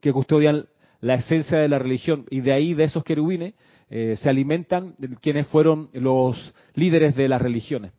que 0.00 0.14
custodian 0.14 0.64
la 1.02 1.16
esencia 1.16 1.58
de 1.58 1.68
la 1.68 1.78
religión. 1.78 2.24
Y 2.30 2.40
de 2.40 2.54
ahí, 2.54 2.72
de 2.72 2.84
esos 2.84 3.04
querubines, 3.04 3.52
eh, 3.90 4.16
se 4.16 4.30
alimentan 4.30 4.94
quienes 5.20 5.46
fueron 5.48 5.90
los 5.92 6.54
líderes 6.72 7.14
de 7.16 7.28
las 7.28 7.42
religiones. 7.42 7.92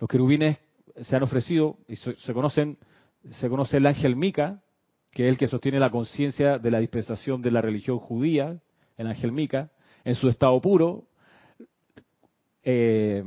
Los 0.00 0.10
querubines 0.10 0.58
se 1.02 1.14
han 1.14 1.22
ofrecido 1.22 1.78
y 1.86 1.94
se, 1.94 2.34
conocen, 2.34 2.78
se 3.30 3.48
conoce 3.48 3.76
el 3.76 3.86
ángel 3.86 4.16
Mica, 4.16 4.60
que 5.12 5.28
es 5.28 5.30
el 5.30 5.38
que 5.38 5.46
sostiene 5.46 5.78
la 5.78 5.90
conciencia 5.90 6.58
de 6.58 6.70
la 6.72 6.80
dispensación 6.80 7.42
de 7.42 7.52
la 7.52 7.62
religión 7.62 8.00
judía, 8.00 8.60
el 8.96 9.06
ángel 9.06 9.30
Mica, 9.30 9.70
en 10.02 10.16
su 10.16 10.28
estado 10.28 10.60
puro, 10.60 11.04
eh, 12.64 13.22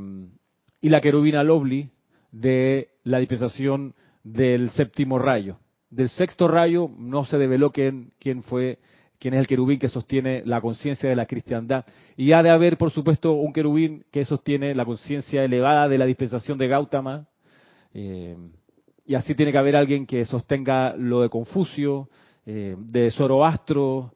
y 0.84 0.90
la 0.90 1.00
querubina 1.00 1.44
Lovely 1.44 1.90
de 2.34 2.90
la 3.06 3.20
dispensación 3.20 3.96
del 4.22 4.70
séptimo 4.72 5.18
rayo. 5.18 5.58
Del 5.90 6.10
sexto 6.10 6.50
rayo 6.50 6.92
no 6.98 7.24
se 7.24 7.38
develó 7.38 7.72
quién, 7.72 8.12
quién 8.20 8.44
fue, 8.44 8.80
quién 9.18 9.34
es 9.34 9.40
el 9.40 9.48
querubín 9.48 9.80
que 9.80 9.88
sostiene 9.88 10.44
la 10.46 10.60
conciencia 10.60 11.08
de 11.08 11.16
la 11.16 11.26
cristiandad. 11.26 11.86
Y 12.18 12.34
ha 12.34 12.44
de 12.44 12.50
haber, 12.50 12.78
por 12.78 12.92
supuesto, 12.92 13.32
un 13.32 13.54
querubín 13.54 14.04
que 14.12 14.26
sostiene 14.26 14.76
la 14.76 14.84
conciencia 14.84 15.46
elevada 15.46 15.88
de 15.88 15.98
la 15.98 16.06
dispensación 16.06 16.58
de 16.58 16.68
Gautama. 16.68 17.28
Eh, 17.94 18.36
y 19.06 19.16
así 19.16 19.36
tiene 19.36 19.54
que 19.54 19.60
haber 19.60 19.78
alguien 19.78 20.06
que 20.06 20.26
sostenga 20.26 20.98
lo 20.98 21.22
de 21.22 21.30
Confucio, 21.30 22.10
eh, 22.46 22.76
de 22.78 23.10
Zoroastro, 23.10 24.12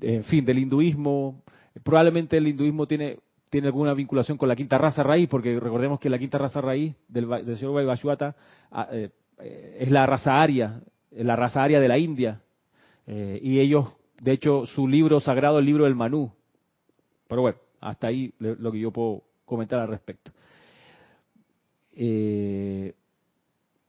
en 0.00 0.24
fin, 0.24 0.44
del 0.44 0.58
hinduismo. 0.58 1.44
Probablemente 1.84 2.36
el 2.36 2.48
hinduismo 2.48 2.88
tiene, 2.88 3.20
tiene 3.50 3.66
alguna 3.66 3.92
vinculación 3.94 4.38
con 4.38 4.48
la 4.48 4.56
quinta 4.56 4.78
raza 4.78 5.02
raíz, 5.02 5.28
porque 5.28 5.58
recordemos 5.58 5.98
que 5.98 6.08
la 6.08 6.18
quinta 6.18 6.38
raza 6.38 6.60
raíz 6.60 6.94
del, 7.08 7.28
del 7.28 7.58
señor 7.58 7.74
Vaivashuata 7.74 8.36
ah, 8.70 8.88
eh, 8.92 9.10
eh, 9.38 9.78
es 9.80 9.90
la 9.90 10.06
raza 10.06 10.40
aria, 10.40 10.80
la 11.10 11.34
raza 11.34 11.62
aria 11.62 11.80
de 11.80 11.88
la 11.88 11.98
India. 11.98 12.40
Eh, 13.06 13.40
y 13.42 13.58
ellos, 13.58 13.88
de 14.20 14.32
hecho, 14.32 14.66
su 14.66 14.86
libro 14.86 15.18
sagrado 15.18 15.58
el 15.58 15.66
libro 15.66 15.84
del 15.84 15.96
Manú. 15.96 16.32
Pero 17.26 17.42
bueno, 17.42 17.58
hasta 17.80 18.06
ahí 18.06 18.32
lo 18.38 18.70
que 18.70 18.78
yo 18.78 18.92
puedo 18.92 19.24
comentar 19.44 19.80
al 19.80 19.88
respecto. 19.88 20.30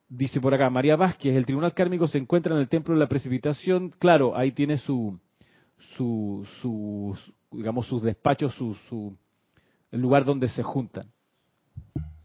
dice 0.10 0.42
por 0.42 0.54
acá, 0.54 0.70
María 0.72 0.96
Vázquez, 0.96 1.36
el 1.36 1.46
tribunal 1.46 1.74
kármico 1.74 2.08
se 2.08 2.18
encuentra 2.18 2.56
en 2.56 2.62
el 2.62 2.68
templo 2.68 2.96
de 2.96 3.00
la 3.00 3.08
precipitación. 3.08 3.92
Claro, 4.00 4.36
ahí 4.36 4.52
tiene 4.52 4.78
su, 4.78 5.20
su, 5.98 7.16
digamos, 7.52 7.86
sus 7.88 8.02
despachos, 8.02 8.54
su, 8.56 8.76
su, 8.90 9.16
el 9.92 10.02
lugar 10.02 10.26
donde 10.26 10.48
se 10.48 10.64
juntan. 10.64 11.06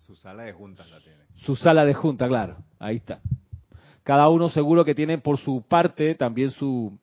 Su 0.06 0.14
sala 0.16 0.44
de 0.44 0.52
juntas 0.52 0.90
la 0.90 1.00
tiene. 1.00 1.18
Su 1.36 1.56
sala 1.56 1.84
de 1.84 1.94
junta, 1.94 2.28
claro, 2.28 2.58
ahí 2.78 2.96
está. 2.96 3.20
Cada 4.02 4.28
uno 4.28 4.48
seguro 4.48 4.84
que 4.84 4.94
tiene 4.94 5.18
por 5.18 5.36
su 5.38 5.62
parte 5.62 6.14
también 6.14 6.50
su, 6.52 6.96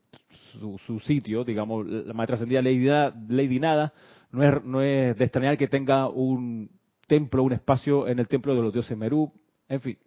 su, 0.86 1.00
sitio, 1.02 1.44
digamos, 1.44 1.86
la 1.86 2.14
maestra 2.14 2.36
ascendida 2.36 2.62
Lady, 2.62 3.60
Nada, 3.60 3.94
no 4.32 4.44
es, 4.44 4.64
no 4.64 4.82
es 4.82 5.18
de 5.18 5.24
extrañar 5.26 5.58
que 5.58 5.68
tenga 5.68 6.08
un 6.08 6.70
templo, 7.08 7.44
un 7.44 7.54
espacio 7.54 8.08
en 8.08 8.20
el 8.20 8.28
templo 8.28 8.56
de 8.56 8.62
los 8.62 8.72
dioses 8.72 8.98
Merú, 8.98 9.32
en 9.68 9.82
fin. 9.82 9.98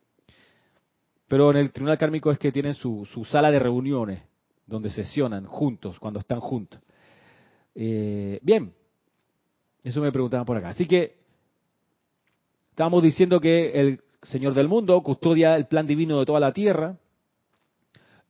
Pero 1.29 1.51
en 1.51 1.59
el 1.59 1.73
tribunal 1.73 1.99
kármico 1.99 2.31
es 2.31 2.39
que 2.39 2.53
tienen 2.53 2.75
su, 2.75 3.07
su 3.13 3.25
sala 3.25 3.51
de 3.51 3.59
reuniones, 3.59 4.23
donde 4.67 4.91
sesionan 4.91 5.45
juntos, 5.45 5.99
cuando 5.99 6.21
están 6.21 6.41
juntos. 6.41 6.81
Eh, 7.75 8.39
bien, 8.43 8.73
eso 9.88 10.00
me 10.00 10.12
preguntaban 10.12 10.47
por 10.47 10.57
acá. 10.57 10.71
Así 10.71 10.87
que 10.87 11.16
estamos 12.71 13.02
diciendo 13.02 13.40
que 13.40 13.73
el 13.73 14.00
Señor 14.23 14.55
del 14.55 14.69
mundo 14.69 15.00
custodia 15.02 15.57
el 15.57 15.66
plan 15.66 15.87
divino 15.87 16.19
de 16.19 16.26
toda 16.26 16.40
la 16.40 16.52
tierra 16.52 16.97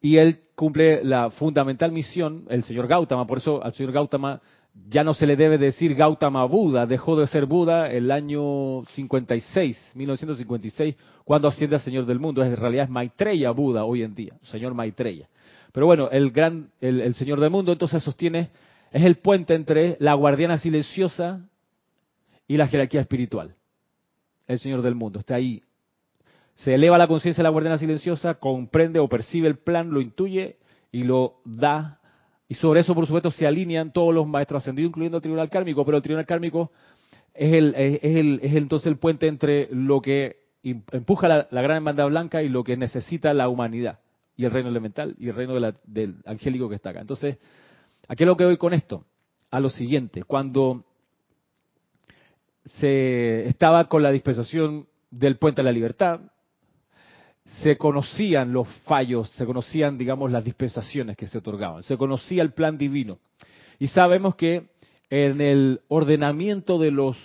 y 0.00 0.18
él 0.18 0.40
cumple 0.54 1.02
la 1.04 1.30
fundamental 1.30 1.92
misión, 1.92 2.44
el 2.48 2.64
señor 2.64 2.86
Gautama, 2.86 3.26
por 3.26 3.38
eso 3.38 3.62
al 3.62 3.72
señor 3.72 3.92
Gautama 3.92 4.40
ya 4.88 5.02
no 5.04 5.14
se 5.14 5.26
le 5.26 5.36
debe 5.36 5.58
decir 5.58 5.94
Gautama 5.94 6.44
Buda, 6.44 6.86
dejó 6.86 7.16
de 7.16 7.26
ser 7.26 7.46
Buda 7.46 7.90
el 7.90 8.10
año 8.10 8.84
56, 8.90 9.92
1956, 9.94 10.94
cuando 11.24 11.48
asciende 11.48 11.76
al 11.76 11.82
Señor 11.82 12.04
del 12.06 12.20
Mundo. 12.20 12.44
En 12.44 12.56
realidad 12.56 12.84
es 12.84 12.90
Maitreya 12.90 13.50
Buda 13.52 13.84
hoy 13.84 14.02
en 14.02 14.14
día, 14.14 14.34
señor 14.42 14.74
Maitreya. 14.74 15.28
Pero 15.72 15.86
bueno, 15.86 16.08
el 16.10 16.30
gran, 16.30 16.70
el, 16.80 17.14
Señor 17.14 17.40
del 17.40 17.50
Mundo 17.50 17.72
entonces 17.72 18.02
sostiene, 18.02 18.50
es 18.92 19.04
el 19.04 19.16
puente 19.16 19.54
entre 19.54 19.96
la 20.00 20.14
guardiana 20.14 20.58
silenciosa 20.58 21.48
y 22.48 22.56
la 22.56 22.68
jerarquía 22.68 23.00
espiritual. 23.00 23.54
El 24.46 24.58
Señor 24.58 24.82
del 24.82 24.94
Mundo 24.94 25.18
está 25.18 25.34
ahí. 25.34 25.62
Se 26.54 26.74
eleva 26.74 26.96
la 26.96 27.08
conciencia 27.08 27.42
de 27.42 27.44
la 27.44 27.50
guardiana 27.50 27.78
silenciosa, 27.78 28.34
comprende 28.34 28.98
o 28.98 29.08
percibe 29.08 29.48
el 29.48 29.58
plan, 29.58 29.90
lo 29.90 30.00
intuye 30.00 30.56
y 30.90 31.04
lo 31.04 31.40
da. 31.44 32.00
Y 32.48 32.54
sobre 32.54 32.80
eso, 32.80 32.94
por 32.94 33.06
supuesto, 33.06 33.30
se 33.30 33.46
alinean 33.46 33.92
todos 33.92 34.14
los 34.14 34.26
maestros 34.26 34.62
ascendidos, 34.62 34.90
incluyendo 34.90 35.18
el 35.18 35.22
tribunal 35.22 35.50
kármico, 35.50 35.84
pero 35.84 35.98
el 35.98 36.02
tribunal 36.02 36.26
kármico 36.26 36.70
es, 37.34 37.52
el, 37.52 37.74
es, 37.74 38.00
el, 38.02 38.40
es 38.42 38.54
entonces 38.54 38.86
el 38.86 38.96
puente 38.96 39.26
entre 39.26 39.68
lo 39.70 40.00
que 40.00 40.46
empuja 40.62 41.28
la, 41.28 41.48
la 41.50 41.62
gran 41.62 41.76
hermandad 41.76 42.06
blanca 42.06 42.42
y 42.42 42.48
lo 42.48 42.64
que 42.64 42.76
necesita 42.76 43.34
la 43.34 43.48
humanidad 43.48 43.98
y 44.36 44.44
el 44.44 44.50
reino 44.50 44.68
elemental 44.68 45.14
y 45.18 45.28
el 45.28 45.34
reino 45.34 45.54
del 45.84 46.16
angélico 46.24 46.68
que 46.68 46.76
está 46.76 46.90
acá. 46.90 47.00
Entonces, 47.00 47.38
¿a 48.08 48.16
qué 48.16 48.24
es 48.24 48.26
lo 48.26 48.36
que 48.36 48.44
voy 48.44 48.56
con 48.56 48.72
esto? 48.72 49.04
A 49.50 49.60
lo 49.60 49.70
siguiente, 49.70 50.22
cuando 50.24 50.84
se 52.64 53.46
estaba 53.46 53.88
con 53.88 54.02
la 54.02 54.10
dispensación 54.10 54.86
del 55.10 55.38
puente 55.38 55.62
de 55.62 55.64
la 55.64 55.72
libertad, 55.72 56.20
se 57.44 57.78
conocían 57.78 58.52
los 58.52 58.68
fallos, 58.84 59.28
se 59.30 59.46
conocían, 59.46 59.96
digamos, 59.96 60.32
las 60.32 60.44
dispensaciones 60.44 61.16
que 61.16 61.28
se 61.28 61.38
otorgaban, 61.38 61.84
se 61.84 61.96
conocía 61.96 62.42
el 62.42 62.52
plan 62.52 62.76
divino. 62.76 63.18
Y 63.78 63.86
sabemos 63.88 64.34
que 64.34 64.68
en 65.10 65.40
el 65.40 65.80
ordenamiento 65.86 66.78
de 66.78 66.90
los 66.90 67.16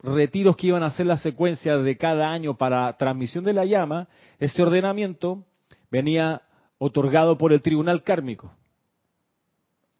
retiros 0.00 0.56
que 0.56 0.68
iban 0.68 0.82
a 0.82 0.90
ser 0.90 1.06
la 1.06 1.18
secuencia 1.18 1.76
de 1.76 1.96
cada 1.96 2.30
año 2.30 2.56
para 2.56 2.96
transmisión 2.96 3.44
de 3.44 3.52
la 3.52 3.64
llama, 3.64 4.08
ese 4.40 4.62
ordenamiento 4.62 5.44
venía 5.90 6.42
otorgado 6.78 7.38
por 7.38 7.52
el 7.52 7.62
tribunal 7.62 8.02
kármico 8.02 8.52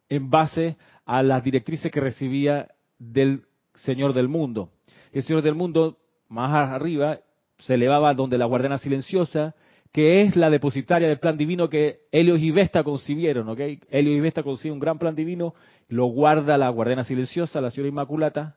en 0.09 0.31
base 0.31 0.77
a 1.05 1.23
las 1.23 1.43
directrices 1.43 1.91
que 1.91 2.01
recibía 2.01 2.69
del 2.99 3.43
Señor 3.75 4.13
del 4.15 4.29
Mundo. 4.29 4.71
El 5.13 5.23
Señor 5.23 5.43
del 5.43 5.55
Mundo, 5.55 5.99
más 6.29 6.53
arriba, 6.71 7.21
se 7.59 7.75
elevaba 7.75 8.15
donde 8.15 8.39
la 8.39 8.47
guardiana 8.47 8.79
silenciosa, 8.79 9.55
que 9.93 10.21
es 10.23 10.37
la 10.37 10.51
depositaria 10.51 11.09
del 11.09 11.19
plan 11.19 11.37
divino 11.37 11.69
que 11.69 12.01
Helios 12.13 12.41
y 12.41 12.51
Vesta 12.51 12.85
concibieron, 12.85 13.49
¿ok? 13.49 13.61
Helios 13.91 14.17
y 14.17 14.21
Vesta 14.21 14.43
conciben 14.43 14.75
un 14.75 14.81
gran 14.81 14.99
plan 14.99 15.15
divino, 15.15 15.55
lo 15.89 16.07
guarda 16.07 16.59
la 16.59 16.69
guardiana 16.69 17.05
silenciosa, 17.05 17.61
la 17.61 17.71
señora 17.71 17.89
Inmaculata, 17.89 18.57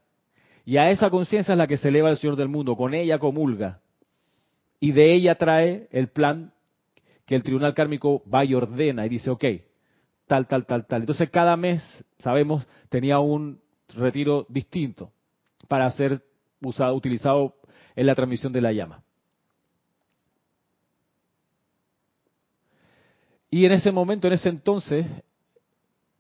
y 0.66 0.78
a 0.78 0.90
esa 0.90 1.10
conciencia 1.10 1.54
es 1.54 1.58
la 1.58 1.68
que 1.68 1.78
se 1.78 1.88
eleva 1.88 2.10
el 2.10 2.18
Señor 2.18 2.36
del 2.36 2.50
Mundo, 2.50 2.76
con 2.76 2.94
ella 2.94 3.18
comulga, 3.18 3.80
y 4.80 4.92
de 4.92 5.14
ella 5.14 5.36
trae 5.36 5.88
el 5.92 6.10
plan 6.10 6.54
que 7.26 7.36
el 7.36 7.44
tribunal 7.44 7.74
kármico 7.74 8.24
va 8.32 8.44
y 8.44 8.54
ordena 8.54 9.06
y 9.06 9.10
dice, 9.10 9.30
ok, 9.30 9.46
tal, 10.32 10.48
tal, 10.48 10.66
tal, 10.66 10.86
tal. 10.86 11.02
Entonces 11.02 11.30
cada 11.30 11.58
mes, 11.58 11.84
sabemos, 12.20 12.66
tenía 12.88 13.20
un 13.20 13.60
retiro 13.90 14.46
distinto 14.48 15.12
para 15.68 15.92
ser 15.92 16.24
usado, 16.62 16.96
utilizado 16.96 17.58
en 17.98 18.06
la 18.08 18.16
transmisión 18.16 18.54
de 18.54 18.62
la 18.62 18.72
llama. 18.72 19.04
Y 23.50 23.66
en 23.66 23.74
ese 23.74 23.92
momento, 23.92 24.28
en 24.28 24.34
ese 24.34 24.48
entonces, 24.48 25.06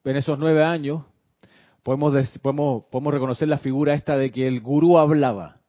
en 0.03 0.15
esos 0.17 0.37
nueve 0.37 0.61
años, 0.61 1.05
podemos, 1.81 2.13
podemos, 2.41 2.83
podemos 2.91 3.13
reconocer 3.13 3.47
la 3.47 3.59
figura 3.59 3.93
esta 3.93 4.17
de 4.17 4.29
que 4.29 4.45
el 4.45 4.59
gurú 4.59 4.97
hablaba. 4.97 5.61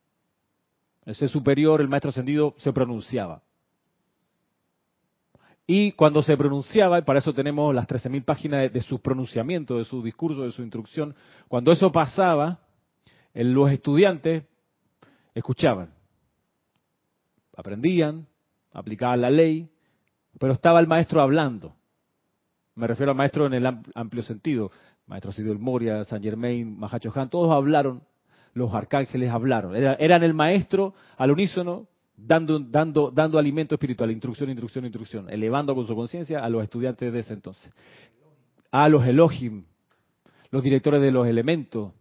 Ese 1.07 1.29
superior, 1.29 1.81
el 1.81 1.87
maestro 1.87 2.09
ascendido, 2.09 2.57
se 2.59 2.73
pronunciaba. 2.73 3.43
Y 5.67 5.93
cuando 5.93 6.23
se 6.23 6.37
pronunciaba, 6.37 6.99
y 6.99 7.03
para 7.03 7.21
eso 7.21 7.33
tenemos 7.33 7.75
las 7.75 7.87
13.000 7.87 8.25
páginas 8.25 8.73
de, 8.73 8.81
su 8.83 9.01
pronunciamiento, 9.01 9.79
de 9.79 9.85
su 9.85 10.03
discurso, 10.03 10.43
de 10.43 10.53
su 10.53 10.63
instrucción, 10.63 11.15
cuando 11.49 11.71
eso 11.71 11.93
pasaba, 11.93 12.61
los 13.33 13.71
estudiantes 13.71 14.45
escuchaban, 15.35 15.95
aprendían, 17.57 18.27
aplicaban 18.73 19.21
la 19.21 19.31
ley, 19.31 19.71
pero 20.39 20.53
estaba 20.53 20.81
el 20.81 20.89
maestro 20.89 21.21
hablando. 21.21 21.77
Me 22.75 22.87
refiero 22.87 23.13
al 23.13 23.17
maestro 23.17 23.47
en 23.47 23.55
el 23.55 23.67
amplio 23.95 24.23
sentido. 24.23 24.71
Maestro 25.07 25.33
Sidio 25.33 25.59
Moria, 25.59 26.05
San 26.05 26.23
Germain, 26.23 26.79
Mahacho 26.79 27.13
Han, 27.15 27.29
todos 27.29 27.51
hablaron, 27.53 28.03
los 28.55 28.73
arcángeles 28.73 29.31
hablaron. 29.31 29.75
eran 29.77 30.23
el 30.23 30.35
maestro 30.35 30.95
al 31.17 31.31
unísono 31.31 31.89
dando, 32.17 32.59
dando, 32.59 33.11
dando 33.11 33.39
alimento 33.39 33.75
espiritual, 33.75 34.11
instrucción, 34.11 34.51
instrucción, 34.51 34.85
instrucción, 34.85 35.31
elevando 35.31 35.75
con 35.75 35.87
su 35.87 35.95
conciencia 35.95 36.45
a 36.45 36.49
los 36.49 36.63
estudiantes 36.63 37.13
de 37.13 37.19
ese 37.19 37.35
entonces. 37.35 37.73
A 38.71 38.89
los 38.89 39.07
Elohim, 39.07 39.65
los 40.51 40.63
directores 40.63 41.01
de 41.03 41.11
los 41.11 41.27
elementos. 41.27 41.93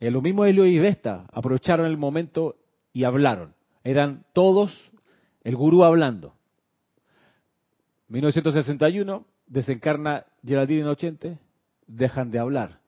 Eh, 0.00 0.10
lo 0.10 0.22
mismo 0.22 0.44
Helio 0.44 0.66
y 0.66 0.78
Vesta 0.78 1.26
aprovecharon 1.32 1.86
el 1.86 1.96
momento 1.96 2.56
y 2.92 3.04
hablaron. 3.04 3.54
Eran 3.84 4.24
todos 4.32 4.90
el 5.42 5.56
gurú 5.56 5.84
hablando. 5.84 6.34
1961 8.08 9.24
desencarna 9.48 10.26
Geraldine 10.44 10.80
Inocente, 10.80 11.38
dejan 11.86 12.30
de 12.30 12.38
hablar. 12.38 12.80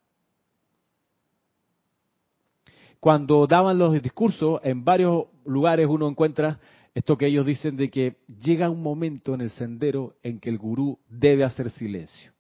Cuando 3.01 3.47
daban 3.47 3.79
los 3.79 4.01
discursos, 4.03 4.61
en 4.63 4.85
varios 4.85 5.25
lugares 5.45 5.87
uno 5.89 6.09
encuentra 6.09 6.59
esto 6.95 7.17
que 7.17 7.27
ellos 7.27 7.47
dicen 7.47 7.77
de 7.77 7.91
que 7.91 8.17
llega 8.43 8.71
un 8.71 8.83
momento 8.83 9.35
en 9.35 9.43
el 9.43 9.51
sendero 9.51 10.17
en 10.23 10.41
que 10.41 10.51
el 10.51 10.59
gurú 10.59 10.99
debe 11.09 11.45
hacer 11.45 11.71
silencio 11.71 12.33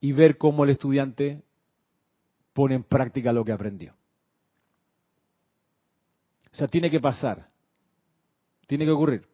y 0.00 0.12
ver 0.12 0.36
cómo 0.36 0.64
el 0.64 0.70
estudiante 0.70 1.42
pone 2.52 2.74
en 2.74 2.84
práctica 2.84 3.32
lo 3.32 3.44
que 3.44 3.52
aprendió. 3.52 3.94
O 6.52 6.54
sea, 6.56 6.68
tiene 6.68 6.90
que 6.90 7.00
pasar, 7.00 7.48
tiene 8.66 8.84
que 8.84 8.90
ocurrir. 8.90 9.26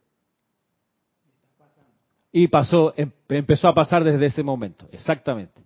Y 2.33 2.49
pasó, 2.49 2.95
em, 2.97 3.11
empezó 3.29 3.69
a 3.69 3.75
pasar 3.75 4.03
desde 4.03 4.27
ese 4.27 4.43
momento, 4.43 4.89
exactamente. 4.91 5.63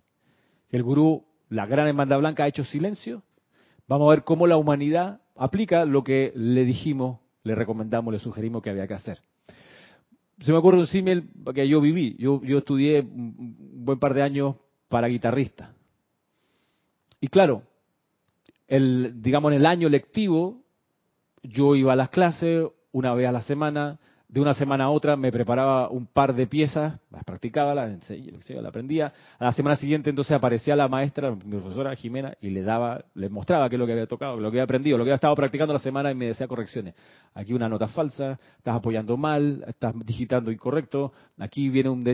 El 0.70 0.82
gurú 0.82 1.24
la 1.48 1.66
gran 1.66 1.86
hermandad 1.86 2.18
blanca 2.18 2.44
ha 2.44 2.48
hecho 2.48 2.64
silencio. 2.64 3.22
Vamos 3.86 4.08
a 4.08 4.10
ver 4.10 4.24
cómo 4.24 4.46
la 4.46 4.56
humanidad 4.56 5.20
aplica 5.38 5.84
lo 5.84 6.02
que 6.02 6.32
le 6.34 6.64
dijimos, 6.64 7.20
le 7.42 7.54
recomendamos, 7.54 8.12
le 8.12 8.20
sugerimos 8.20 8.62
que 8.62 8.70
había 8.70 8.86
que 8.86 8.94
hacer. 8.94 9.20
Se 10.40 10.52
me 10.52 10.58
ocurre 10.58 10.78
un 10.78 10.86
símil 10.86 11.30
que 11.54 11.66
yo 11.66 11.80
viví. 11.80 12.16
Yo, 12.18 12.42
yo 12.42 12.58
estudié 12.58 13.00
un 13.00 13.84
buen 13.84 13.98
par 13.98 14.14
de 14.14 14.22
años 14.22 14.56
para 14.88 15.08
guitarrista. 15.08 15.72
Y 17.20 17.28
claro, 17.28 17.62
el, 18.68 19.22
digamos 19.22 19.52
en 19.52 19.58
el 19.58 19.66
año 19.66 19.88
lectivo, 19.88 20.62
yo 21.42 21.74
iba 21.74 21.92
a 21.92 21.96
las 21.96 22.10
clases 22.10 22.68
una 22.92 23.14
vez 23.14 23.28
a 23.28 23.32
la 23.32 23.40
semana, 23.42 23.98
de 24.28 24.40
una 24.40 24.54
semana 24.54 24.84
a 24.84 24.90
otra 24.90 25.16
me 25.16 25.30
preparaba 25.30 25.88
un 25.88 26.06
par 26.06 26.34
de 26.34 26.46
piezas, 26.46 26.98
las 27.10 27.24
practicaba, 27.24 27.74
las 27.74 28.10
las 28.10 28.64
aprendía. 28.66 29.12
A 29.38 29.44
la 29.44 29.52
semana 29.52 29.76
siguiente 29.76 30.10
entonces 30.10 30.32
aparecía 30.32 30.74
la 30.74 30.88
maestra, 30.88 31.30
mi 31.30 31.58
profesora 31.58 31.94
Jimena, 31.94 32.34
y 32.40 32.50
le 32.50 32.62
daba, 32.62 33.04
le 33.14 33.28
mostraba 33.28 33.68
qué 33.68 33.76
es 33.76 33.78
lo 33.78 33.86
que 33.86 33.92
había 33.92 34.06
tocado, 34.06 34.36
lo 34.36 34.50
que 34.50 34.56
había 34.56 34.64
aprendido, 34.64 34.98
lo 34.98 35.04
que 35.04 35.10
había 35.10 35.16
estado 35.16 35.34
practicando 35.34 35.72
la 35.72 35.78
semana 35.78 36.10
y 36.10 36.14
me 36.16 36.26
decía 36.26 36.48
correcciones. 36.48 36.94
Aquí 37.34 37.52
una 37.52 37.68
nota 37.68 37.86
falsa, 37.86 38.38
estás 38.58 38.74
apoyando 38.74 39.16
mal, 39.16 39.64
estás 39.68 39.94
digitando 40.04 40.50
incorrecto, 40.50 41.12
aquí 41.38 41.68
viene 41.68 41.88
un, 41.90 42.04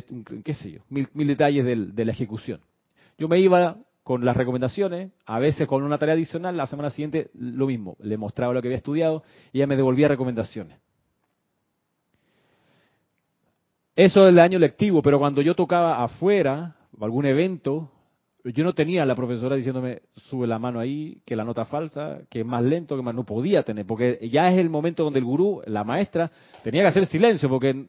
qué 0.44 0.54
sé 0.54 0.72
yo, 0.72 0.80
mil, 0.90 1.08
detalles 1.26 1.64
de 1.64 2.04
la 2.04 2.12
ejecución. 2.12 2.60
Yo 3.16 3.26
me 3.28 3.38
iba 3.38 3.78
con 4.02 4.24
las 4.24 4.36
recomendaciones, 4.36 5.12
a 5.24 5.38
veces 5.38 5.66
con 5.66 5.82
una 5.82 5.96
tarea 5.96 6.14
adicional, 6.14 6.56
la 6.56 6.66
semana 6.66 6.90
siguiente 6.90 7.30
lo 7.34 7.66
mismo, 7.66 7.96
le 8.00 8.18
mostraba 8.18 8.52
lo 8.52 8.60
que 8.60 8.68
había 8.68 8.76
estudiado 8.76 9.22
y 9.52 9.58
ella 9.58 9.66
me 9.66 9.76
devolvía 9.76 10.08
recomendaciones. 10.08 10.78
Eso 13.94 14.26
es 14.26 14.32
el 14.32 14.38
año 14.38 14.58
lectivo, 14.58 15.02
pero 15.02 15.18
cuando 15.18 15.42
yo 15.42 15.54
tocaba 15.54 16.02
afuera, 16.02 16.76
algún 16.98 17.26
evento, 17.26 17.90
yo 18.44 18.64
no 18.64 18.72
tenía 18.72 19.02
a 19.02 19.06
la 19.06 19.14
profesora 19.14 19.54
diciéndome, 19.54 20.00
sube 20.16 20.46
la 20.46 20.58
mano 20.58 20.80
ahí, 20.80 21.20
que 21.26 21.36
la 21.36 21.44
nota 21.44 21.66
falsa, 21.66 22.20
que 22.30 22.40
es 22.40 22.46
más 22.46 22.62
lento, 22.62 22.96
que 22.96 23.02
más 23.02 23.14
no 23.14 23.24
podía 23.24 23.62
tener, 23.62 23.86
porque 23.86 24.18
ya 24.30 24.50
es 24.50 24.58
el 24.58 24.70
momento 24.70 25.04
donde 25.04 25.18
el 25.18 25.26
gurú, 25.26 25.62
la 25.66 25.84
maestra, 25.84 26.30
tenía 26.62 26.82
que 26.82 26.88
hacer 26.88 27.06
silencio, 27.06 27.48
porque 27.50 27.86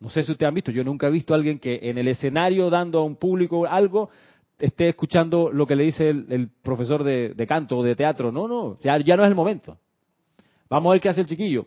no 0.00 0.10
sé 0.10 0.24
si 0.24 0.32
ustedes 0.32 0.48
han 0.48 0.54
visto, 0.54 0.72
yo 0.72 0.82
nunca 0.82 1.06
he 1.06 1.10
visto 1.10 1.32
a 1.34 1.36
alguien 1.36 1.58
que 1.58 1.78
en 1.82 1.98
el 1.98 2.08
escenario 2.08 2.68
dando 2.68 2.98
a 2.98 3.04
un 3.04 3.16
público 3.16 3.66
algo 3.66 4.10
esté 4.58 4.88
escuchando 4.88 5.50
lo 5.52 5.66
que 5.66 5.76
le 5.76 5.84
dice 5.84 6.10
el, 6.10 6.50
profesor 6.62 7.04
de, 7.04 7.46
canto 7.46 7.78
o 7.78 7.82
de 7.82 7.96
teatro. 7.96 8.32
No, 8.32 8.48
no, 8.48 8.78
ya, 8.80 8.98
ya 8.98 9.16
no 9.16 9.22
es 9.22 9.28
el 9.28 9.34
momento. 9.34 9.78
Vamos 10.68 10.90
a 10.90 10.92
ver 10.92 11.00
qué 11.00 11.08
hace 11.08 11.20
el 11.20 11.26
chiquillo. 11.26 11.66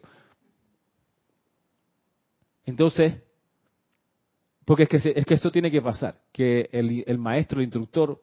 Entonces, 2.65 3.15
porque 4.68 4.84
es 4.84 4.90
que, 4.90 5.14
es 5.16 5.26
que 5.26 5.34
esto 5.34 5.50
tiene 5.50 5.72
que 5.72 5.82
pasar, 5.82 6.20
que 6.34 6.68
el, 6.74 7.18
maestro, 7.18 7.60
el 7.60 7.68
instructor, 7.68 8.20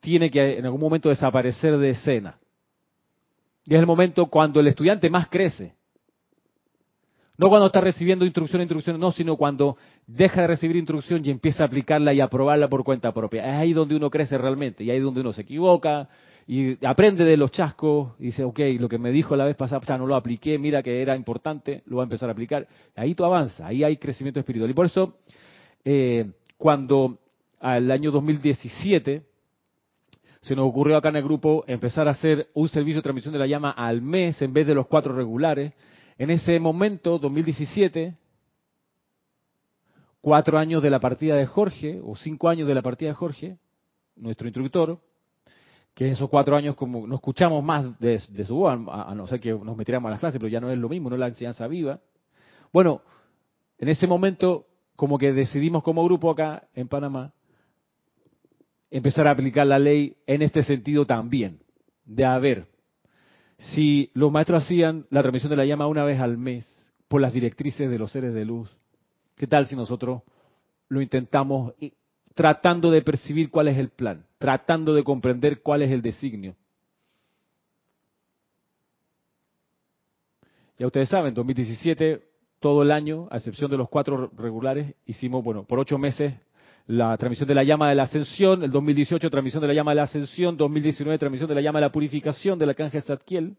tiene 0.00 0.30
que 0.30 0.56
en 0.56 0.64
algún 0.64 0.80
momento 0.80 1.10
desaparecer 1.10 1.76
de 1.76 1.90
escena. 1.90 2.38
Y 3.66 3.74
es 3.74 3.80
el 3.80 3.86
momento 3.86 4.24
cuando 4.24 4.58
el 4.58 4.68
estudiante 4.68 5.10
más 5.10 5.28
crece. 5.28 5.74
No 7.36 7.48
cuando 7.48 7.66
está 7.66 7.80
recibiendo 7.80 8.24
instrucción, 8.24 8.62
instrucción, 8.62 9.00
no, 9.00 9.10
sino 9.10 9.36
cuando 9.36 9.76
deja 10.06 10.42
de 10.42 10.46
recibir 10.46 10.76
instrucción 10.76 11.22
y 11.24 11.30
empieza 11.30 11.64
a 11.64 11.66
aplicarla 11.66 12.12
y 12.12 12.20
a 12.20 12.28
probarla 12.28 12.68
por 12.68 12.84
cuenta 12.84 13.12
propia. 13.12 13.44
Es 13.48 13.54
ahí 13.54 13.72
donde 13.72 13.96
uno 13.96 14.08
crece 14.08 14.38
realmente 14.38 14.84
y 14.84 14.90
ahí 14.90 15.00
donde 15.00 15.20
uno 15.20 15.32
se 15.32 15.42
equivoca 15.42 16.08
y 16.46 16.84
aprende 16.86 17.24
de 17.24 17.36
los 17.36 17.50
chascos 17.50 18.12
y 18.20 18.26
dice, 18.26 18.44
ok, 18.44 18.60
lo 18.78 18.88
que 18.88 18.98
me 18.98 19.10
dijo 19.10 19.34
la 19.34 19.44
vez 19.44 19.56
pasada 19.56 19.80
ya 19.86 19.98
no 19.98 20.06
lo 20.06 20.14
apliqué, 20.14 20.58
mira 20.58 20.82
que 20.82 21.02
era 21.02 21.16
importante, 21.16 21.82
lo 21.86 21.96
voy 21.96 22.02
a 22.02 22.04
empezar 22.04 22.28
a 22.28 22.32
aplicar. 22.32 22.68
Ahí 22.94 23.14
tú 23.14 23.24
avanzas, 23.24 23.62
ahí 23.62 23.82
hay 23.82 23.96
crecimiento 23.96 24.38
espiritual. 24.38 24.70
Y 24.70 24.74
por 24.74 24.86
eso 24.86 25.16
eh, 25.84 26.30
cuando 26.56 27.18
al 27.60 27.90
año 27.90 28.10
2017 28.10 29.22
se 30.42 30.54
nos 30.54 30.68
ocurrió 30.68 30.98
acá 30.98 31.08
en 31.08 31.16
el 31.16 31.24
grupo 31.24 31.64
empezar 31.66 32.06
a 32.06 32.10
hacer 32.10 32.48
un 32.52 32.68
servicio 32.68 32.98
de 32.98 33.02
transmisión 33.02 33.32
de 33.32 33.38
la 33.38 33.46
llama 33.46 33.70
al 33.70 34.02
mes 34.02 34.40
en 34.42 34.52
vez 34.52 34.66
de 34.66 34.74
los 34.74 34.86
cuatro 34.86 35.16
regulares. 35.16 35.72
En 36.16 36.30
ese 36.30 36.60
momento, 36.60 37.18
2017, 37.18 38.16
cuatro 40.20 40.58
años 40.58 40.82
de 40.82 40.90
la 40.90 41.00
partida 41.00 41.34
de 41.36 41.46
Jorge, 41.46 42.00
o 42.04 42.14
cinco 42.14 42.48
años 42.48 42.68
de 42.68 42.74
la 42.74 42.82
partida 42.82 43.10
de 43.10 43.14
Jorge, 43.14 43.58
nuestro 44.16 44.46
instructor, 44.46 45.00
que 45.92 46.10
esos 46.10 46.28
cuatro 46.30 46.56
años 46.56 46.76
como 46.76 47.06
no 47.06 47.16
escuchamos 47.16 47.62
más 47.62 47.98
de, 47.98 48.18
su 48.18 48.56
voz, 48.56 48.78
a, 48.90 49.14
no 49.14 49.26
ser 49.26 49.40
que 49.40 49.52
nos 49.52 49.76
metiéramos 49.76 50.08
a 50.08 50.10
las 50.12 50.20
clases, 50.20 50.38
pero 50.38 50.48
ya 50.48 50.60
no 50.60 50.70
es 50.70 50.78
lo 50.78 50.88
mismo, 50.88 51.08
no 51.08 51.16
es 51.16 51.20
la 51.20 51.28
enseñanza 51.28 51.66
viva. 51.66 52.00
Bueno, 52.72 53.02
en 53.78 53.88
ese 53.88 54.06
momento 54.06 54.66
como 54.96 55.18
que 55.18 55.32
decidimos 55.32 55.82
como 55.82 56.04
grupo 56.04 56.30
acá 56.30 56.68
en 56.74 56.88
Panamá 56.88 57.32
empezar 58.90 59.26
a 59.26 59.32
aplicar 59.32 59.66
la 59.66 59.78
ley 59.78 60.16
en 60.26 60.42
este 60.42 60.62
sentido 60.62 61.06
también, 61.06 61.60
de 62.04 62.24
a 62.24 62.38
ver, 62.38 62.68
si 63.72 64.10
los 64.14 64.30
maestros 64.30 64.64
hacían 64.64 65.06
la 65.10 65.22
transmisión 65.22 65.50
de 65.50 65.56
la 65.56 65.64
llama 65.64 65.86
una 65.86 66.04
vez 66.04 66.20
al 66.20 66.36
mes 66.36 66.66
por 67.08 67.20
las 67.20 67.32
directrices 67.32 67.90
de 67.90 67.98
los 67.98 68.10
seres 68.10 68.34
de 68.34 68.44
luz, 68.44 68.70
¿qué 69.36 69.46
tal 69.46 69.66
si 69.66 69.76
nosotros 69.76 70.22
lo 70.88 71.00
intentamos 71.00 71.74
tratando 72.34 72.90
de 72.90 73.02
percibir 73.02 73.50
cuál 73.50 73.68
es 73.68 73.78
el 73.78 73.88
plan, 73.88 74.26
tratando 74.38 74.92
de 74.94 75.04
comprender 75.04 75.62
cuál 75.62 75.82
es 75.82 75.90
el 75.90 76.02
designio? 76.02 76.56
Ya 80.78 80.86
ustedes 80.86 81.08
saben, 81.08 81.34
2017 81.34 82.22
todo 82.58 82.82
el 82.82 82.90
año, 82.90 83.28
a 83.30 83.36
excepción 83.36 83.70
de 83.70 83.76
los 83.76 83.88
cuatro 83.88 84.30
regulares, 84.36 84.94
hicimos, 85.06 85.44
bueno, 85.44 85.64
por 85.64 85.78
ocho 85.78 85.98
meses 85.98 86.34
la 86.86 87.16
transmisión 87.16 87.48
de 87.48 87.54
la 87.54 87.64
llama 87.64 87.88
de 87.88 87.94
la 87.94 88.02
ascensión, 88.04 88.62
el 88.62 88.70
2018 88.70 89.30
transmisión 89.30 89.60
de 89.62 89.68
la 89.68 89.74
llama 89.74 89.92
de 89.92 89.96
la 89.96 90.02
ascensión, 90.02 90.56
2019 90.56 91.18
transmisión 91.18 91.48
de 91.48 91.54
la 91.54 91.60
llama 91.60 91.78
de 91.78 91.86
la 91.86 91.92
purificación 91.92 92.58
de 92.58 92.66
la 92.66 92.74
canja 92.74 93.00
Zadkiel, 93.00 93.56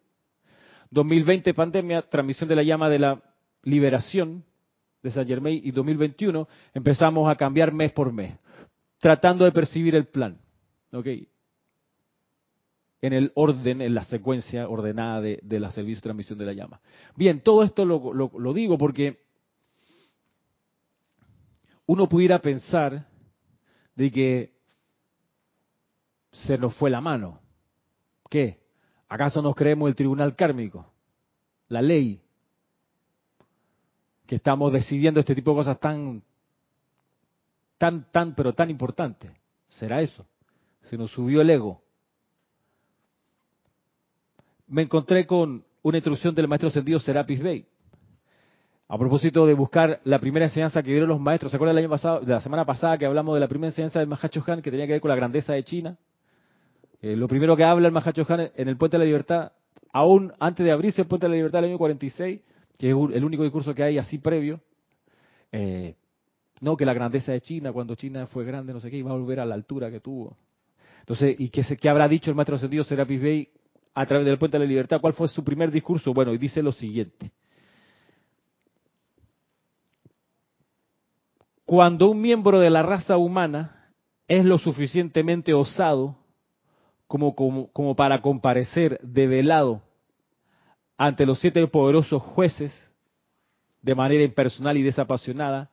2020 0.91 1.53
pandemia, 1.53 2.03
transmisión 2.03 2.47
de 2.47 2.55
la 2.55 2.63
llama 2.63 2.89
de 2.89 2.99
la 2.99 3.21
liberación 3.63 4.43
de 5.01 5.11
Saint 5.11 5.27
Germain 5.27 5.59
y 5.63 5.71
2021 5.71 6.47
empezamos 6.73 7.29
a 7.29 7.35
cambiar 7.35 7.71
mes 7.73 7.91
por 7.91 8.11
mes, 8.11 8.38
tratando 8.99 9.45
de 9.45 9.51
percibir 9.51 9.95
el 9.95 10.05
plan. 10.05 10.38
¿okay? 10.91 11.27
en 13.05 13.13
el 13.13 13.31
orden, 13.35 13.81
en 13.81 13.93
la 13.93 14.03
secuencia 14.05 14.67
ordenada 14.67 15.21
de, 15.21 15.59
la 15.59 15.69
servicio 15.69 15.97
de 15.97 16.01
transmisión 16.01 16.39
de 16.39 16.45
la 16.45 16.53
llama. 16.53 16.81
Bien, 17.15 17.39
todo 17.41 17.61
esto 17.61 17.85
lo, 17.85 18.53
digo 18.53 18.79
porque 18.79 19.19
uno 21.85 22.09
pudiera 22.09 22.39
pensar 22.39 23.05
de 23.95 24.12
que 24.12 24.53
se 26.31 26.58
nos 26.58 26.73
fue 26.75 26.89
la 26.89 27.01
mano. 27.01 27.39
¿Qué? 28.29 28.60
¿Acaso 29.08 29.41
nos 29.41 29.55
creemos 29.55 29.88
el 29.89 29.95
tribunal 29.95 30.36
kármico? 30.36 30.91
La 31.69 31.81
ley. 31.81 32.21
Que 34.25 34.36
estamos 34.36 34.71
decidiendo 34.73 35.19
este 35.19 35.36
tipo 35.36 35.51
de 35.51 35.58
cosas 35.58 35.79
tan, 35.79 36.23
tan, 37.77 38.12
tan, 38.12 38.36
pero 38.36 38.53
tan 38.53 38.69
importantes. 38.69 39.31
¿Será 39.69 40.01
eso? 40.01 40.25
Se 40.84 40.97
nos 40.97 41.12
subió 41.12 41.41
el 41.41 41.49
ego. 41.49 41.81
Me 44.67 44.81
encontré 44.81 45.27
con 45.27 45.63
una 45.84 45.97
instrucción 45.97 46.34
del 46.34 46.47
maestro 46.47 46.69
sentido 46.69 46.99
Serapis 46.99 47.41
Bey. 47.41 47.67
A 48.88 48.98
propósito 49.00 49.48
de 49.48 49.56
buscar 49.56 50.00
la 50.04 50.19
primera 50.19 50.45
enseñanza 50.45 50.84
que 50.84 50.91
dieron 50.91 51.10
los 51.10 51.19
maestros, 51.19 51.52
¿se 51.52 51.58
acuerdan 51.58 51.76
el 51.78 51.84
año 51.84 51.89
pasado, 51.89 52.21
la 52.26 52.39
semana 52.39 52.65
pasada 52.65 52.98
que 52.98 53.06
hablamos 53.06 53.34
de 53.34 53.39
la 53.39 53.48
primera 53.48 53.69
enseñanza 53.69 54.00
del 54.00 54.08
Mahacho 54.08 54.43
Han 54.45 54.62
que 54.62 54.69
tenía 54.69 54.86
que 54.86 54.93
ver 54.93 55.02
con 55.02 55.10
la 55.10 55.15
grandeza 55.15 55.54
de 55.54 55.63
China? 55.63 55.98
Eh, 57.02 57.15
lo 57.15 57.28
primero 57.28 57.56
que 57.58 57.63
habla 57.63 57.88
el 57.88 57.93
Mahacho 57.93 58.26
Han 58.30 58.52
en 58.56 58.67
el 58.67 58.78
Puente 58.78 58.98
de 58.98 59.00
la 59.00 59.06
Libertad, 59.06 59.52
aún 59.91 60.34
antes 60.39 60.63
de 60.63 60.71
abrirse 60.71 61.02
el 61.02 61.08
Puente 61.08 61.26
de 61.26 61.30
la 61.32 61.36
Libertad 61.36 61.60
del 61.60 61.71
año 61.71 61.78
46, 61.80 62.41
que 62.78 62.89
es 62.89 62.95
el 63.13 63.26
único 63.26 63.41
discurso 63.41 63.74
que 63.74 63.84
hay 63.84 63.98
así 63.98 64.19
previo, 64.19 64.62
eh, 65.52 65.95
no 66.62 66.78
que 66.78 66.86
la 66.86 66.93
grandeza 66.93 67.32
de 67.32 67.41
China, 67.41 67.74
cuando 67.74 67.95
China 67.95 68.28
fue 68.28 68.45
grande, 68.45 68.71
no 68.71 68.80
sé 68.80 68.91
qué, 68.91 68.98
iba 68.98 69.10
a 69.10 69.15
volver 69.15 69.39
a 69.39 69.45
la 69.45 69.56
altura 69.56 69.89
que 69.89 70.00
tuvo. 70.00 70.38
Entonces, 71.00 71.36
¿y 71.39 71.50
qué, 71.50 71.63
qué 71.80 71.89
habrá 71.89 72.08
dicho 72.08 72.30
el 72.30 72.36
maestro 72.36 72.58
sentido 72.60 72.84
Serapis 72.84 73.21
Bey 73.21 73.50
a 73.95 74.06
través 74.06 74.28
del 74.28 74.38
Puente 74.38 74.58
de 74.58 74.65
la 74.65 74.69
Libertad. 74.69 75.00
¿Cuál 75.02 75.13
fue 75.13 75.28
su 75.30 75.43
primer 75.43 75.71
discurso? 75.71 76.13
Bueno, 76.13 76.34
y 76.34 76.38
dice 76.38 76.62
lo 76.62 76.71
siguiente. 76.71 77.32
Cuando 81.65 82.10
un 82.10 82.21
miembro 82.21 82.60
de 82.60 82.69
la 82.69 82.84
raza 82.84 83.17
humana 83.17 83.91
es 84.28 84.45
lo 84.45 84.58
suficientemente 84.58 85.54
osado 85.54 86.17
como, 87.08 87.36
como, 87.36 87.71
como 87.71 87.95
para 87.95 88.21
comparecer 88.21 88.99
develado 89.01 89.82
ante 90.97 91.25
los 91.25 91.39
siete 91.39 91.65
poderosos 91.67 92.21
jueces 92.21 92.73
de 93.82 93.95
manera 93.95 94.23
impersonal 94.23 94.78
y 94.78 94.84
desapasionada, 94.84 95.69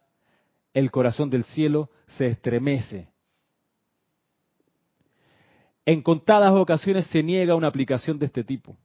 el 0.74 0.90
corazón 0.90 1.31
del 1.31 1.44
cielo 1.44 1.90
se 2.07 2.26
estremece 2.26 3.12
en 5.85 6.02
contadas 6.02 6.52
ocasiones 6.52 7.07
se 7.09 7.22
niega 7.22 7.55
una 7.55 7.68
aplicación 7.68 8.18
de 8.18 8.26
este 8.26 8.44
tipo. 8.44 8.76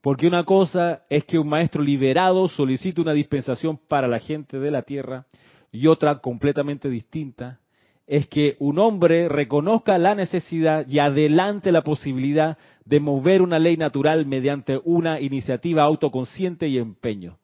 Porque 0.00 0.26
una 0.26 0.44
cosa 0.44 1.02
es 1.10 1.24
que 1.24 1.38
un 1.38 1.48
maestro 1.48 1.82
liberado 1.82 2.48
solicite 2.48 3.00
una 3.00 3.12
dispensación 3.12 3.78
para 3.88 4.08
la 4.08 4.18
gente 4.18 4.58
de 4.58 4.70
la 4.70 4.82
tierra 4.82 5.26
y 5.70 5.86
otra 5.86 6.20
completamente 6.20 6.88
distinta 6.88 7.60
es 8.06 8.26
que 8.26 8.56
un 8.58 8.78
hombre 8.80 9.28
reconozca 9.28 9.96
la 9.98 10.16
necesidad 10.16 10.84
y 10.88 10.98
adelante 10.98 11.70
la 11.70 11.82
posibilidad 11.82 12.58
de 12.84 12.98
mover 12.98 13.40
una 13.40 13.60
ley 13.60 13.76
natural 13.76 14.26
mediante 14.26 14.80
una 14.84 15.20
iniciativa 15.20 15.84
autoconsciente 15.84 16.66
y 16.66 16.78
empeño. 16.78 17.38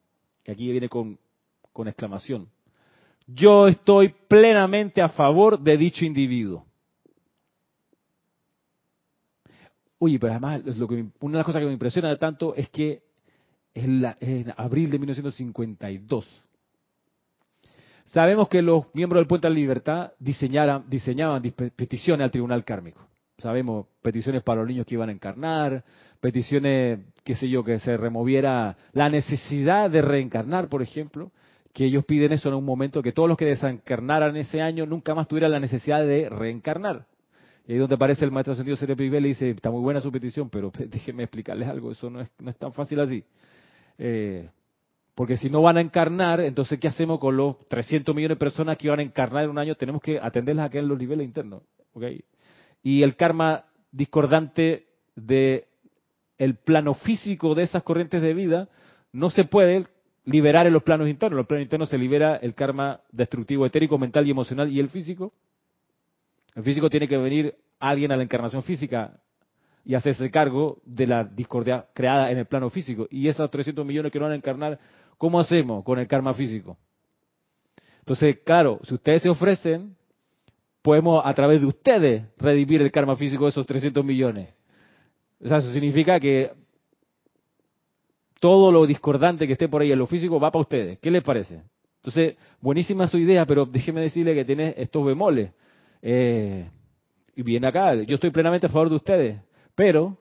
Aquí 0.48 0.70
viene 0.72 0.88
con, 0.88 1.18
con 1.72 1.86
exclamación. 1.86 2.48
Yo 3.28 3.68
estoy 3.68 4.14
plenamente 4.26 5.02
a 5.02 5.08
favor 5.08 5.60
de 5.60 5.76
dicho 5.76 6.04
individuo. 6.04 6.64
Oye, 9.98 10.18
pero 10.18 10.32
además 10.32 10.64
lo 10.64 10.86
que, 10.86 11.06
una 11.20 11.32
de 11.32 11.38
las 11.38 11.46
cosas 11.46 11.60
que 11.60 11.66
me 11.66 11.72
impresiona 11.72 12.16
tanto 12.16 12.54
es 12.54 12.68
que 12.68 13.02
es, 13.72 13.88
la, 13.88 14.16
en 14.20 14.52
abril 14.56 14.90
de 14.90 14.98
1952. 14.98 16.26
Sabemos 18.06 18.48
que 18.48 18.62
los 18.62 18.86
miembros 18.94 19.20
del 19.20 19.26
Puente 19.26 19.48
de 19.48 19.54
la 19.54 19.60
Libertad 19.60 20.12
diseñaban 20.18 21.42
peticiones 21.74 22.24
al 22.24 22.30
Tribunal 22.30 22.64
Kármico. 22.64 23.06
Sabemos 23.38 23.86
peticiones 24.00 24.42
para 24.42 24.60
los 24.60 24.68
niños 24.68 24.86
que 24.86 24.94
iban 24.94 25.10
a 25.10 25.12
encarnar, 25.12 25.84
peticiones, 26.20 27.00
qué 27.22 27.34
sé 27.34 27.48
yo, 27.48 27.64
que 27.64 27.78
se 27.78 27.96
removiera 27.96 28.76
la 28.92 29.10
necesidad 29.10 29.90
de 29.90 30.00
reencarnar, 30.00 30.68
por 30.68 30.82
ejemplo, 30.82 31.32
que 31.74 31.84
ellos 31.84 32.06
piden 32.06 32.32
eso 32.32 32.48
en 32.48 32.54
un 32.54 32.64
momento 32.64 33.02
que 33.02 33.12
todos 33.12 33.28
los 33.28 33.36
que 33.36 33.44
desencarnaran 33.44 34.36
ese 34.36 34.62
año 34.62 34.86
nunca 34.86 35.14
más 35.14 35.28
tuvieran 35.28 35.50
la 35.50 35.60
necesidad 35.60 36.06
de 36.06 36.30
reencarnar. 36.30 37.06
Y 37.66 37.72
ahí 37.72 37.78
donde 37.78 37.96
aparece 37.96 38.24
el 38.24 38.30
maestro 38.30 38.54
sentido 38.54 38.76
Serapis 38.76 39.10
le 39.10 39.20
dice, 39.20 39.50
está 39.50 39.70
muy 39.70 39.80
buena 39.80 40.00
su 40.00 40.12
petición, 40.12 40.48
pero 40.48 40.70
déjeme 40.78 41.24
explicarles 41.24 41.68
algo, 41.68 41.90
eso 41.90 42.08
no 42.08 42.20
es, 42.20 42.30
no 42.38 42.50
es 42.50 42.56
tan 42.56 42.72
fácil 42.72 43.00
así. 43.00 43.24
Eh, 43.98 44.48
porque 45.14 45.36
si 45.36 45.50
no 45.50 45.62
van 45.62 45.78
a 45.78 45.80
encarnar, 45.80 46.40
entonces 46.40 46.78
¿qué 46.78 46.88
hacemos 46.88 47.18
con 47.18 47.36
los 47.36 47.56
300 47.68 48.14
millones 48.14 48.36
de 48.36 48.40
personas 48.40 48.76
que 48.76 48.88
van 48.88 49.00
a 49.00 49.02
encarnar 49.02 49.44
en 49.44 49.50
un 49.50 49.58
año? 49.58 49.74
Tenemos 49.74 50.02
que 50.02 50.20
atenderlas 50.20 50.66
aquí 50.66 50.78
en 50.78 50.88
los 50.88 50.98
niveles 50.98 51.24
internos. 51.24 51.62
¿okay? 51.94 52.22
Y 52.82 53.02
el 53.02 53.16
karma 53.16 53.64
discordante 53.90 54.86
de 55.16 55.66
el 56.38 56.56
plano 56.56 56.94
físico 56.94 57.54
de 57.54 57.62
esas 57.62 57.82
corrientes 57.82 58.20
de 58.20 58.34
vida 58.34 58.68
no 59.10 59.30
se 59.30 59.44
puede 59.44 59.86
liberar 60.24 60.66
en 60.66 60.74
los 60.74 60.82
planos 60.82 61.08
internos. 61.08 61.32
En 61.32 61.38
los 61.38 61.46
planos 61.46 61.64
internos 61.64 61.88
se 61.88 61.98
libera 61.98 62.36
el 62.36 62.54
karma 62.54 63.00
destructivo 63.10 63.64
etérico, 63.64 63.96
mental 63.96 64.26
y 64.26 64.30
emocional 64.30 64.70
y 64.70 64.78
el 64.78 64.90
físico 64.90 65.32
el 66.56 66.62
físico 66.62 66.88
tiene 66.88 67.06
que 67.06 67.18
venir 67.18 67.54
alguien 67.78 68.10
a 68.10 68.16
la 68.16 68.22
encarnación 68.22 68.62
física 68.62 69.20
y 69.84 69.94
hacerse 69.94 70.30
cargo 70.30 70.78
de 70.84 71.06
la 71.06 71.22
discordia 71.22 71.86
creada 71.92 72.30
en 72.30 72.38
el 72.38 72.46
plano 72.46 72.70
físico. 72.70 73.06
Y 73.10 73.28
esos 73.28 73.50
300 73.50 73.84
millones 73.84 74.10
que 74.10 74.18
no 74.18 74.24
van 74.24 74.32
a 74.32 74.36
encarnar, 74.36 74.80
¿cómo 75.18 75.38
hacemos 75.38 75.84
con 75.84 75.98
el 75.98 76.08
karma 76.08 76.32
físico? 76.32 76.78
Entonces, 77.98 78.38
claro, 78.44 78.80
si 78.84 78.94
ustedes 78.94 79.22
se 79.22 79.28
ofrecen, 79.28 79.94
podemos 80.80 81.20
a 81.24 81.32
través 81.34 81.60
de 81.60 81.66
ustedes 81.66 82.24
redimir 82.38 82.80
el 82.80 82.90
karma 82.90 83.16
físico 83.16 83.44
de 83.44 83.50
esos 83.50 83.66
300 83.66 84.02
millones. 84.02 84.48
O 85.44 85.48
sea, 85.48 85.58
eso 85.58 85.70
significa 85.70 86.18
que 86.18 86.52
todo 88.40 88.72
lo 88.72 88.86
discordante 88.86 89.46
que 89.46 89.52
esté 89.52 89.68
por 89.68 89.82
ahí 89.82 89.92
en 89.92 89.98
lo 89.98 90.06
físico 90.06 90.40
va 90.40 90.50
para 90.50 90.62
ustedes. 90.62 90.98
¿Qué 91.00 91.10
les 91.10 91.22
parece? 91.22 91.62
Entonces, 91.96 92.36
buenísima 92.62 93.06
su 93.08 93.18
idea, 93.18 93.44
pero 93.44 93.66
déjeme 93.66 94.00
decirle 94.00 94.34
que 94.34 94.44
tiene 94.44 94.74
estos 94.78 95.04
bemoles. 95.04 95.50
Eh, 96.02 96.68
y 97.34 97.42
viene 97.42 97.66
acá, 97.66 97.94
yo 97.94 98.14
estoy 98.14 98.30
plenamente 98.30 98.66
a 98.66 98.70
favor 98.70 98.88
de 98.88 98.96
ustedes, 98.96 99.40
pero 99.74 100.16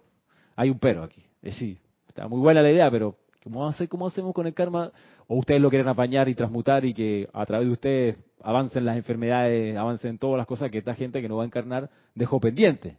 hay 0.55 0.69
un 0.69 0.79
pero 0.79 1.03
aquí. 1.03 1.21
Es 1.41 1.53
decir, 1.53 1.79
está 2.07 2.27
muy 2.27 2.39
buena 2.39 2.61
la 2.61 2.71
idea, 2.71 2.89
pero 2.91 3.15
¿cómo, 3.43 3.67
hace, 3.67 3.87
¿cómo 3.87 4.07
hacemos 4.07 4.33
con 4.33 4.47
el 4.47 4.53
karma? 4.53 4.91
¿O 5.27 5.37
ustedes 5.37 5.61
lo 5.61 5.69
quieren 5.69 5.87
apañar 5.87 6.27
y 6.27 6.35
transmutar 6.35 6.85
y 6.85 6.93
que 6.93 7.29
a 7.33 7.45
través 7.45 7.67
de 7.67 7.73
ustedes 7.73 8.17
avancen 8.41 8.85
las 8.85 8.97
enfermedades, 8.97 9.75
avancen 9.77 10.17
todas 10.17 10.37
las 10.37 10.47
cosas 10.47 10.69
que 10.69 10.79
esta 10.79 10.93
gente 10.93 11.21
que 11.21 11.29
no 11.29 11.37
va 11.37 11.43
a 11.43 11.47
encarnar 11.47 11.89
dejó 12.13 12.39
pendiente? 12.39 12.97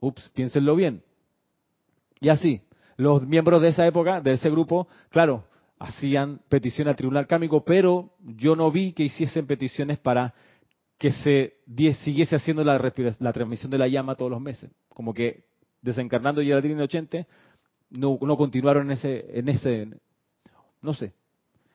Ups, 0.00 0.30
piénsenlo 0.34 0.76
bien. 0.76 1.02
Y 2.20 2.28
así, 2.28 2.62
los 2.96 3.26
miembros 3.26 3.62
de 3.62 3.68
esa 3.68 3.86
época, 3.86 4.20
de 4.20 4.32
ese 4.32 4.50
grupo, 4.50 4.88
claro, 5.10 5.44
hacían 5.78 6.40
petición 6.48 6.88
al 6.88 6.96
tribunal 6.96 7.26
cámico, 7.26 7.64
pero 7.64 8.10
yo 8.20 8.56
no 8.56 8.70
vi 8.70 8.92
que 8.92 9.04
hiciesen 9.04 9.46
peticiones 9.46 9.98
para 9.98 10.34
que 10.98 11.12
se 11.12 11.54
siguiese 12.02 12.36
haciendo 12.36 12.64
la, 12.64 12.92
la 13.20 13.32
transmisión 13.32 13.70
de 13.70 13.78
la 13.78 13.86
llama 13.86 14.16
todos 14.16 14.30
los 14.30 14.40
meses. 14.40 14.70
Como 14.88 15.14
que 15.14 15.44
desencarnando 15.80 16.42
y 16.42 16.50
el 16.50 16.80
80 16.80 17.26
no, 17.90 18.18
no 18.20 18.36
continuaron 18.36 18.86
en 18.86 18.92
ese, 18.92 19.38
en 19.38 19.48
ese, 19.48 19.88
no 20.82 20.92
sé, 20.92 21.14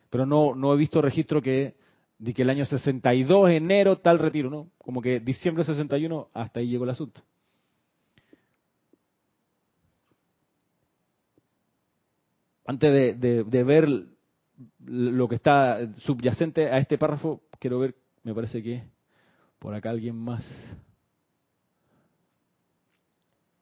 pero 0.10 0.26
no, 0.26 0.54
no 0.54 0.74
he 0.74 0.78
visto 0.78 1.02
registro 1.02 1.42
que 1.42 1.76
de 2.20 2.34
que 2.34 2.44
el 2.44 2.50
año 2.50 2.66
62, 2.66 3.50
enero, 3.50 3.98
tal 3.98 4.20
retiro, 4.20 4.50
¿no? 4.50 4.70
Como 4.78 5.02
que 5.02 5.20
diciembre 5.20 5.64
61, 5.64 6.30
hasta 6.34 6.60
ahí 6.60 6.68
llegó 6.68 6.84
el 6.84 6.92
asunto. 6.92 7.22
Antes 12.66 13.20
de, 13.20 13.44
de 13.44 13.64
ver 13.64 13.90
lo 14.86 15.28
que 15.28 15.36
está 15.36 15.80
subyacente 15.98 16.70
a 16.70 16.78
este 16.78 16.98
párrafo, 16.98 17.42
quiero 17.60 17.80
ver, 17.80 17.96
me 18.24 18.34
parece 18.34 18.64
que 18.64 18.84
por 19.64 19.74
acá 19.74 19.92
alguien 19.92 20.18
más. 20.18 20.44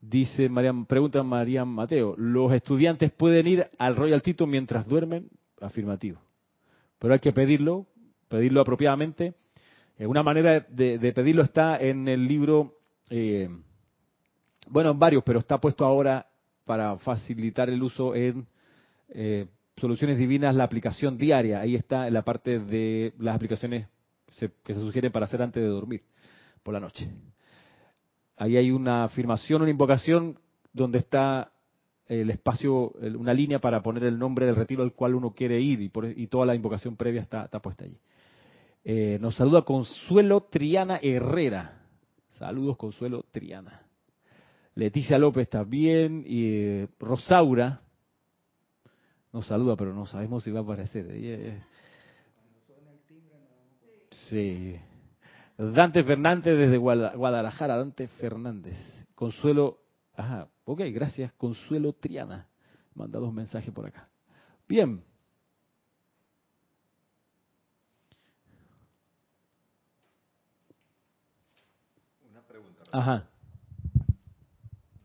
Dice 0.01 0.49
María, 0.49 0.73
pregunta 0.87 1.21
María 1.21 1.63
Mateo, 1.63 2.15
¿los 2.17 2.51
estudiantes 2.53 3.11
pueden 3.11 3.45
ir 3.45 3.67
al 3.77 3.95
Royal 3.95 4.23
Tito 4.23 4.47
mientras 4.47 4.87
duermen? 4.87 5.29
Afirmativo. 5.61 6.19
Pero 6.97 7.13
hay 7.13 7.19
que 7.19 7.31
pedirlo, 7.31 7.85
pedirlo 8.29 8.61
apropiadamente. 8.61 9.35
Eh, 9.99 10.07
una 10.07 10.23
manera 10.23 10.65
de, 10.67 11.13
pedirlo 11.13 11.43
está 11.43 11.77
en 11.77 12.07
el 12.07 12.27
libro, 12.27 12.79
eh, 13.11 13.47
bueno, 14.69 14.89
en 14.89 14.97
varios, 14.97 15.23
pero 15.23 15.37
está 15.37 15.61
puesto 15.61 15.85
ahora 15.85 16.25
para 16.65 16.97
facilitar 16.97 17.69
el 17.69 17.83
uso 17.83 18.15
en 18.15 18.47
eh, 19.09 19.45
Soluciones 19.77 20.17
Divinas, 20.17 20.55
la 20.55 20.63
aplicación 20.63 21.15
diaria. 21.19 21.59
Ahí 21.59 21.75
está 21.75 22.07
en 22.07 22.15
la 22.15 22.23
parte 22.23 22.57
de 22.57 23.13
las 23.19 23.35
aplicaciones 23.35 23.87
que 24.63 24.73
se 24.73 24.79
sugiere 24.79 25.11
para 25.11 25.25
hacer 25.25 25.41
antes 25.41 25.61
de 25.61 25.69
dormir 25.69 26.03
por 26.63 26.73
la 26.73 26.79
noche. 26.79 27.09
Ahí 28.37 28.57
hay 28.57 28.71
una 28.71 29.03
afirmación, 29.03 29.61
una 29.61 29.71
invocación 29.71 30.39
donde 30.73 30.99
está 30.99 31.51
el 32.07 32.29
espacio, 32.29 32.91
una 33.17 33.33
línea 33.33 33.59
para 33.59 33.81
poner 33.81 34.03
el 34.03 34.17
nombre 34.17 34.45
del 34.45 34.55
retiro 34.55 34.83
al 34.83 34.93
cual 34.93 35.15
uno 35.15 35.31
quiere 35.31 35.61
ir 35.61 35.81
y, 35.81 36.27
toda 36.27 36.45
la 36.45 36.55
invocación 36.55 36.97
previa 36.97 37.21
está, 37.21 37.47
puesta 37.61 37.85
allí. 37.85 37.97
Eh, 38.83 39.17
nos 39.21 39.35
saluda 39.35 39.61
Consuelo 39.61 40.41
Triana 40.49 40.99
Herrera. 41.01 41.83
Saludos, 42.29 42.77
Consuelo 42.77 43.25
Triana. 43.31 43.83
Leticia 44.75 45.17
López 45.17 45.47
también. 45.47 46.23
Y 46.25 46.45
eh, 46.47 46.87
Rosaura 46.99 47.81
nos 49.31 49.45
saluda, 49.45 49.75
pero 49.75 49.93
no 49.93 50.05
sabemos 50.05 50.43
si 50.43 50.51
va 50.51 50.59
a 50.59 50.63
aparecer. 50.63 51.63
Sí. 54.31 54.79
Dante 55.57 56.03
Fernández 56.03 56.57
desde 56.57 56.77
Guadalajara. 56.77 57.75
Dante 57.75 58.07
Fernández. 58.07 58.77
Consuelo. 59.13 59.79
Ajá. 60.15 60.47
Ok, 60.63 60.79
gracias. 60.93 61.33
Consuelo 61.33 61.91
Triana. 61.91 62.47
Manda 62.95 63.19
dos 63.19 63.33
mensajes 63.33 63.73
por 63.73 63.87
acá. 63.87 64.07
Bien. 64.69 65.03
Una 72.29 72.41
pregunta. 72.43 72.83
Ajá. 72.93 73.29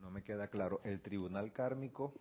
No 0.01 0.13
me 0.13 0.23
queda 0.23 0.47
claro. 0.47 0.81
El 0.85 1.01
tribunal 1.01 1.53
kármico. 1.53 2.15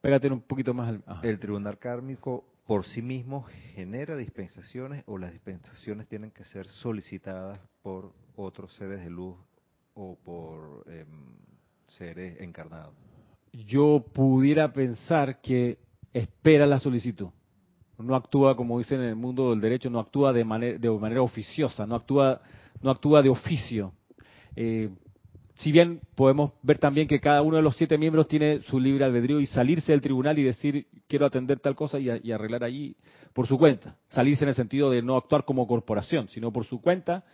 Pégate 0.00 0.28
un 0.28 0.42
poquito 0.42 0.72
más 0.72 0.88
al. 0.88 1.02
El 1.24 1.40
tribunal 1.40 1.76
kármico 1.80 2.55
por 2.66 2.84
sí 2.84 3.00
mismo 3.00 3.44
genera 3.74 4.16
dispensaciones 4.16 5.04
o 5.06 5.18
las 5.18 5.32
dispensaciones 5.32 6.08
tienen 6.08 6.32
que 6.32 6.44
ser 6.44 6.66
solicitadas 6.66 7.60
por 7.82 8.12
otros 8.34 8.74
seres 8.74 9.00
de 9.00 9.10
luz 9.10 9.36
o 9.94 10.18
por 10.24 10.84
em, 10.90 11.36
seres 11.86 12.40
encarnados. 12.40 12.92
Yo 13.52 14.04
pudiera 14.12 14.72
pensar 14.72 15.40
que 15.40 15.78
espera 16.12 16.66
la 16.66 16.80
solicitud. 16.80 17.28
No 17.98 18.14
actúa, 18.14 18.56
como 18.56 18.78
dicen 18.78 19.00
en 19.00 19.08
el 19.08 19.16
mundo 19.16 19.50
del 19.50 19.60
derecho, 19.60 19.88
no 19.88 20.00
actúa 20.00 20.32
de 20.32 20.44
manera, 20.44 20.78
de 20.78 20.90
manera 20.90 21.22
oficiosa, 21.22 21.86
no 21.86 21.94
actúa, 21.94 22.42
no 22.82 22.90
actúa 22.90 23.22
de 23.22 23.30
oficio. 23.30 23.92
Eh, 24.54 24.90
si 25.56 25.72
bien 25.72 26.02
podemos 26.14 26.52
ver 26.62 26.78
también 26.78 27.08
que 27.08 27.20
cada 27.20 27.40
uno 27.40 27.56
de 27.56 27.62
los 27.62 27.76
siete 27.76 27.96
miembros 27.96 28.28
tiene 28.28 28.60
su 28.62 28.78
libre 28.78 29.06
albedrío 29.06 29.40
y 29.40 29.46
salirse 29.46 29.92
del 29.92 30.02
tribunal 30.02 30.38
y 30.38 30.42
decir 30.42 30.86
quiero 31.08 31.24
atender 31.24 31.60
tal 31.60 31.74
cosa 31.74 31.98
y, 31.98 32.30
arreglar 32.30 32.62
allí 32.62 32.94
por 33.32 33.46
su 33.46 33.56
cuenta. 33.56 33.96
Salirse 34.08 34.44
en 34.44 34.50
el 34.50 34.54
sentido 34.54 34.90
de 34.90 35.00
no 35.00 35.16
actuar 35.16 35.44
como 35.46 35.66
corporación, 35.66 36.28
sino 36.28 36.52
por 36.52 36.66
su 36.66 36.82
cuenta, 36.82 37.24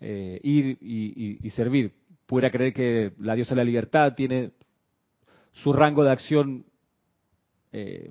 eh, 0.00 0.40
ir 0.42 0.76
y, 0.80 1.50
servir. 1.50 1.94
Pudiera 2.26 2.50
creer 2.50 2.72
que 2.72 3.12
la 3.20 3.34
diosa 3.34 3.54
de 3.54 3.60
la 3.60 3.64
libertad 3.64 4.14
tiene 4.14 4.50
su 5.52 5.72
rango 5.72 6.02
de 6.02 6.10
acción, 6.10 6.66
eh, 7.70 8.10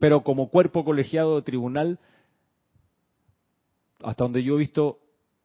pero 0.00 0.24
como 0.24 0.50
cuerpo 0.50 0.84
colegiado 0.84 1.36
de 1.36 1.42
tribunal, 1.42 2.00
hasta 4.02 4.24
donde 4.24 4.42
yo 4.42 4.56
he 4.56 4.58
visto, 4.58 4.98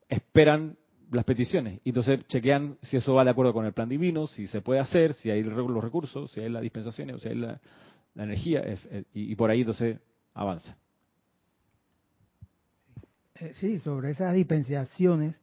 esperan 0.10 0.76
las 1.12 1.26
peticiones. 1.26 1.80
Y 1.84 1.89
entonces 1.89 2.26
chequean 2.28 2.78
si 2.82 2.98
eso 2.98 3.13
va 3.13 3.24
de 3.24 3.32
acuerdo 3.32 3.54
con 3.54 3.65
el 3.65 3.74
plan 3.74 3.89
divino, 3.89 4.28
si 4.28 4.48
se 4.48 4.62
puede 4.62 4.80
hacer, 4.80 5.13
si 5.13 5.30
hay 5.30 5.43
los 5.43 5.84
recursos, 5.84 6.32
si 6.32 6.41
hay 6.41 6.50
las 6.50 6.62
dispensaciones, 6.62 7.22
si 7.22 7.30
hay 7.30 7.36
la, 7.36 7.60
energía, 8.15 8.63
y, 9.13 9.36
por 9.36 9.50
ahí 9.50 9.62
entonces 9.62 9.98
avanza. 10.34 10.76
Eh, 13.36 13.54
sí, 13.60 13.80
sobre 13.80 14.12
esas 14.12 14.34
dispensaciones, 14.34 15.36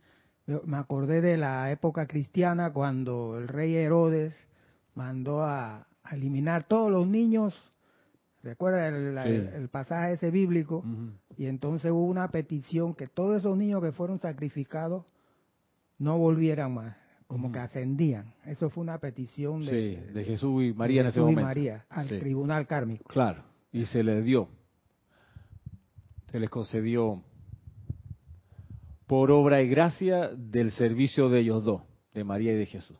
me 0.64 0.76
acordé 0.76 1.20
de 1.20 1.36
la 1.36 1.70
época 1.70 2.06
cristiana 2.06 2.72
cuando 2.72 3.38
el 3.38 3.48
rey 3.48 3.74
Herodes 3.74 4.34
mandó 4.94 5.42
a, 5.42 5.86
eliminar 6.12 6.64
todos 6.64 6.90
los 6.90 7.06
niños. 7.06 7.54
Recuerda 8.42 8.88
el, 8.88 9.68
pasaje 9.70 10.12
ese 10.12 10.30
bíblico, 10.30 10.84
y 11.36 11.46
entonces 11.46 11.90
hubo 11.90 12.04
una 12.04 12.28
petición 12.28 12.94
que 12.94 13.08
todos 13.08 13.38
esos 13.38 13.56
niños 13.56 13.82
que 13.82 13.90
fueron 13.90 14.20
sacrificados 14.20 15.04
no 15.98 16.18
volvieran 16.18 16.74
más, 16.74 16.96
como 17.26 17.50
que 17.52 17.58
ascendían. 17.58 18.34
Eso 18.44 18.70
fue 18.70 18.82
una 18.82 18.98
petición 18.98 19.64
de, 19.64 20.10
de 20.12 20.24
Jesús 20.24 20.64
y 20.64 20.72
María 20.72 21.02
en 21.02 21.06
ese 21.08 21.20
momento. 21.20 21.42
María 21.42 21.86
al 21.88 22.08
tribunal 22.08 22.66
kármico. 22.66 23.04
Claro, 23.04 23.42
y 23.72 23.84
se 23.86 24.02
les 24.02 24.24
dio, 24.24 24.48
se 26.30 26.40
les 26.40 26.50
concedió 26.50 27.22
por 29.06 29.30
obra 29.30 29.62
y 29.62 29.68
gracia 29.68 30.28
del 30.36 30.72
servicio 30.72 31.28
de 31.28 31.40
ellos 31.40 31.64
dos, 31.64 31.82
de 32.12 32.24
María 32.24 32.52
y 32.52 32.56
de 32.56 32.66
Jesús. 32.66 32.96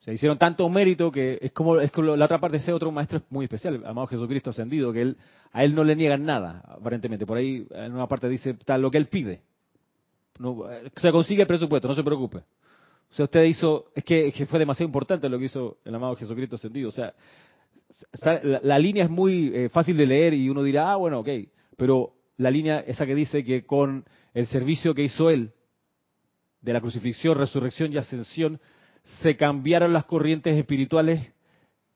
Se 0.00 0.12
hicieron 0.12 0.36
tanto 0.36 0.68
mérito 0.68 1.10
que 1.10 1.38
es 1.40 1.50
como, 1.52 1.80
es 1.80 1.90
como 1.90 2.14
la 2.14 2.26
otra 2.26 2.38
parte 2.38 2.58
de 2.58 2.62
ese 2.62 2.74
otro 2.74 2.92
maestro 2.92 3.18
es 3.18 3.24
muy 3.30 3.44
especial, 3.46 3.82
amado 3.86 4.06
Jesucristo 4.06 4.50
ascendido, 4.50 4.92
que 4.92 5.00
él, 5.00 5.16
a 5.50 5.64
él 5.64 5.74
no 5.74 5.82
le 5.82 5.96
niegan 5.96 6.24
nada, 6.24 6.62
aparentemente. 6.66 7.24
Por 7.24 7.38
ahí 7.38 7.66
en 7.70 7.94
una 7.94 8.06
parte 8.06 8.28
dice 8.28 8.52
tal 8.52 8.82
lo 8.82 8.90
que 8.90 8.98
él 8.98 9.08
pide. 9.08 9.42
No, 10.38 10.64
se 10.96 11.12
consigue 11.12 11.42
el 11.42 11.48
presupuesto, 11.48 11.88
no 11.88 11.94
se 11.94 12.02
preocupe. 12.02 12.38
O 12.38 13.14
sea, 13.14 13.24
usted 13.24 13.44
hizo, 13.44 13.86
es 13.94 14.02
que, 14.02 14.32
fue 14.46 14.58
demasiado 14.58 14.88
importante 14.88 15.28
lo 15.28 15.38
que 15.38 15.44
hizo 15.44 15.78
el 15.84 15.94
amado 15.94 16.16
Jesucristo 16.16 16.56
ascendido. 16.56 16.88
O 16.88 16.92
sea, 16.92 17.14
la, 18.42 18.78
línea 18.78 19.04
es 19.04 19.10
muy 19.10 19.52
eh, 19.54 19.68
fácil 19.68 19.96
de 19.96 20.06
leer 20.06 20.34
y 20.34 20.48
uno 20.48 20.62
dirá, 20.62 20.92
ah, 20.92 20.96
bueno, 20.96 21.20
ok, 21.20 21.28
pero 21.76 22.14
la 22.38 22.50
línea 22.50 22.80
esa 22.80 23.06
que 23.06 23.14
dice 23.14 23.44
que 23.44 23.64
con 23.64 24.04
el 24.32 24.46
servicio 24.46 24.94
que 24.94 25.04
hizo 25.04 25.30
él, 25.30 25.52
de 26.60 26.72
la 26.72 26.80
crucifixión, 26.80 27.36
resurrección 27.36 27.92
y 27.92 27.98
ascensión, 27.98 28.58
se 29.22 29.36
cambiaron 29.36 29.92
las 29.92 30.06
corrientes 30.06 30.56
espirituales 30.56 31.33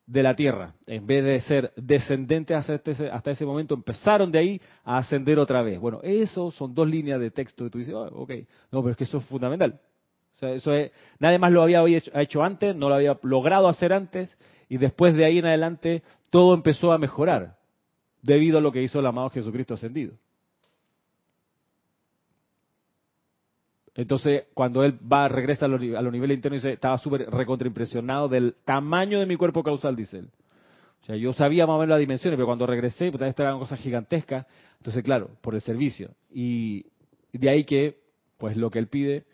de 0.08 0.22
la 0.22 0.34
tierra. 0.34 0.72
En 0.86 1.06
vez 1.06 1.22
de 1.22 1.40
ser 1.42 1.72
descendentes 1.76 2.56
hasta, 2.56 2.74
este, 2.74 3.10
hasta 3.10 3.30
ese 3.30 3.44
momento, 3.44 3.74
empezaron 3.74 4.32
de 4.32 4.38
ahí 4.38 4.60
a 4.82 4.98
ascender 4.98 5.38
otra 5.38 5.62
vez. 5.62 5.78
Bueno, 5.78 6.00
eso 6.02 6.50
son 6.50 6.74
dos 6.74 6.88
líneas 6.88 7.20
de 7.20 7.30
texto 7.30 7.64
que 7.64 7.70
tú 7.70 7.78
dices, 7.78 7.94
oh, 7.94 8.08
ok, 8.22 8.32
no, 8.72 8.80
pero 8.80 8.92
es 8.92 8.96
que 8.96 9.04
eso 9.04 9.18
es 9.18 9.24
fundamental. 9.26 9.78
O 10.34 10.38
sea, 10.38 10.52
eso 10.52 10.72
es, 10.72 10.92
nadie 11.18 11.38
más 11.38 11.52
lo 11.52 11.62
había 11.62 11.84
hecho, 11.86 12.10
hecho 12.18 12.42
antes, 12.42 12.74
no 12.74 12.88
lo 12.88 12.94
había 12.94 13.18
logrado 13.22 13.68
hacer 13.68 13.92
antes, 13.92 14.36
y 14.68 14.78
después 14.78 15.14
de 15.14 15.26
ahí 15.26 15.38
en 15.38 15.46
adelante 15.46 16.02
todo 16.30 16.54
empezó 16.54 16.92
a 16.92 16.98
mejorar, 16.98 17.56
debido 18.22 18.58
a 18.58 18.60
lo 18.62 18.72
que 18.72 18.82
hizo 18.82 19.00
el 19.00 19.06
amado 19.06 19.28
Jesucristo 19.28 19.74
ascendido. 19.74 20.14
Entonces, 23.98 24.44
cuando 24.54 24.84
él 24.84 24.96
va, 25.12 25.26
regresa 25.26 25.66
a 25.66 25.68
los, 25.68 25.82
niveles 25.82 26.36
internos, 26.36 26.62
dice, 26.62 26.74
estaba 26.74 26.98
súper 26.98 27.28
recontraimpresionado 27.28 28.28
del 28.28 28.54
tamaño 28.64 29.18
de 29.18 29.26
mi 29.26 29.34
cuerpo 29.34 29.64
causal, 29.64 29.96
dice 29.96 30.18
él. 30.18 30.30
O 31.02 31.04
sea, 31.04 31.16
yo 31.16 31.32
sabía 31.32 31.66
más 31.66 31.74
o 31.74 31.78
menos 31.80 31.88
las 31.88 31.98
dimensiones, 31.98 32.36
pero 32.36 32.46
cuando 32.46 32.64
regresé, 32.64 33.10
pues 33.10 33.20
esta 33.24 33.42
era 33.42 33.56
una 33.56 33.58
cosa 33.58 33.76
gigantesca. 33.76 34.46
Entonces, 34.76 35.02
claro, 35.02 35.30
por 35.40 35.56
el 35.56 35.62
servicio. 35.62 36.12
Y 36.30 36.86
de 37.32 37.50
ahí 37.50 37.64
que, 37.64 37.98
pues 38.36 38.56
lo 38.56 38.70
que 38.70 38.78
él 38.78 38.86
pide, 38.86 39.24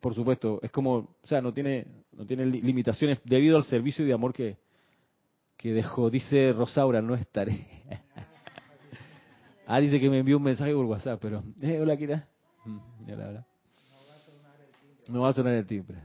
por 0.00 0.12
supuesto, 0.16 0.58
es 0.60 0.72
como, 0.72 0.94
o 0.94 1.16
sea, 1.22 1.40
no 1.40 1.54
tiene, 1.54 1.86
no 2.10 2.26
tiene 2.26 2.46
limitaciones 2.46 3.20
debido 3.24 3.58
al 3.58 3.64
servicio 3.64 4.04
y 4.04 4.08
de 4.08 4.14
amor 4.14 4.32
que, 4.32 4.56
que 5.56 5.72
dejó. 5.72 6.10
Dice 6.10 6.52
Rosaura, 6.52 7.00
no 7.00 7.14
estaré. 7.14 7.64
ah, 9.68 9.78
dice 9.78 10.00
que 10.00 10.10
me 10.10 10.18
envió 10.18 10.38
un 10.38 10.42
mensaje 10.42 10.74
por 10.74 10.84
WhatsApp, 10.86 11.20
pero, 11.22 11.44
eh, 11.60 11.78
hola, 11.80 11.96
Kira. 11.96 12.26
Mm, 12.64 13.06
ya 13.06 13.14
la 13.14 13.26
verdad. 13.26 13.51
No 15.08 15.22
va 15.22 15.30
a 15.30 15.32
sonar 15.32 15.54
el 15.54 15.66
timbre. 15.66 15.98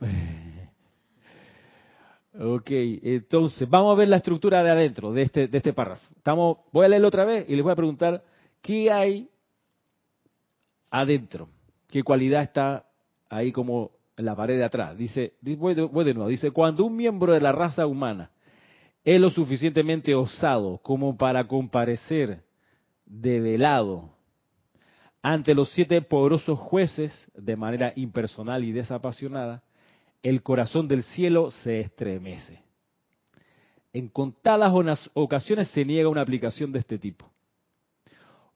Ok, 2.34 2.70
entonces 2.70 3.68
vamos 3.68 3.92
a 3.92 3.98
ver 3.98 4.08
la 4.08 4.16
estructura 4.16 4.62
de 4.62 4.70
adentro 4.70 5.12
de 5.12 5.20
este, 5.20 5.48
de 5.48 5.58
este 5.58 5.74
párrafo. 5.74 6.02
Voy 6.72 6.86
a 6.86 6.88
leerlo 6.88 7.08
otra 7.08 7.26
vez 7.26 7.44
y 7.46 7.54
les 7.54 7.62
voy 7.62 7.72
a 7.72 7.76
preguntar 7.76 8.24
qué 8.62 8.90
hay 8.90 9.28
adentro, 10.90 11.50
qué 11.88 12.02
cualidad 12.02 12.42
está 12.42 12.86
ahí 13.28 13.52
como 13.52 13.90
en 14.16 14.24
la 14.24 14.34
pared 14.34 14.56
de 14.56 14.64
atrás. 14.64 14.96
Dice, 14.96 15.34
voy 15.42 15.74
de, 15.74 15.82
voy 15.82 16.06
de 16.06 16.14
nuevo, 16.14 16.30
dice, 16.30 16.52
cuando 16.52 16.86
un 16.86 16.96
miembro 16.96 17.34
de 17.34 17.40
la 17.40 17.52
raza 17.52 17.86
humana 17.86 18.30
es 19.04 19.20
lo 19.20 19.28
suficientemente 19.28 20.14
osado 20.14 20.78
como 20.78 21.18
para 21.18 21.46
comparecer 21.46 22.44
de 23.04 23.40
velado 23.40 24.10
ante 25.22 25.54
los 25.54 25.70
siete 25.70 26.02
poderosos 26.02 26.58
jueces, 26.58 27.12
de 27.34 27.56
manera 27.56 27.92
impersonal 27.94 28.64
y 28.64 28.72
desapasionada, 28.72 29.62
el 30.22 30.42
corazón 30.42 30.88
del 30.88 31.04
cielo 31.04 31.50
se 31.50 31.80
estremece. 31.80 32.60
En 33.92 34.08
contadas 34.08 35.10
ocasiones 35.14 35.68
se 35.68 35.84
niega 35.84 36.08
una 36.08 36.22
aplicación 36.22 36.72
de 36.72 36.80
este 36.80 36.98
tipo. 36.98 37.30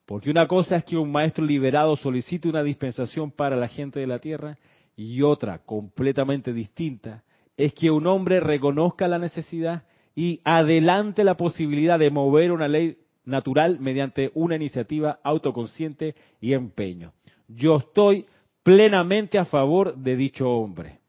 Porque 0.07 0.31
una 0.31 0.47
cosa 0.47 0.77
es 0.77 0.85
que 0.85 0.97
un 0.97 1.11
maestro 1.11 1.45
liberado 1.45 1.97
solicite 1.97 2.49
una 2.49 2.63
dispensación 2.63 3.31
para 3.31 3.57
la 3.57 3.69
gente 3.69 4.01
de 4.01 4.07
la 4.07 4.19
tierra 4.19 4.59
y 4.97 5.23
otra, 5.23 5.59
completamente 5.59 6.53
distinta, 6.53 7.23
es 7.57 7.75
que 7.75 7.91
un 7.91 8.07
hombre 8.07 8.41
reconozca 8.41 9.09
la 9.09 9.19
necesidad 9.19 9.85
y 10.15 10.41
adelante 10.45 11.23
la 11.25 11.37
posibilidad 11.37 11.99
de 11.99 12.11
mover 12.11 12.53
una 12.53 12.69
ley 12.69 12.97
natural 13.27 13.79
mediante 13.81 14.31
una 14.35 14.57
iniciativa 14.57 15.21
autoconsciente 15.23 16.15
y 16.41 16.55
empeño. 16.55 17.13
Yo 17.49 17.77
estoy 17.77 18.27
plenamente 18.63 19.39
a 19.39 19.45
favor 19.45 19.95
de 19.97 20.17
dicho 20.17 20.51
hombre, 20.51 21.01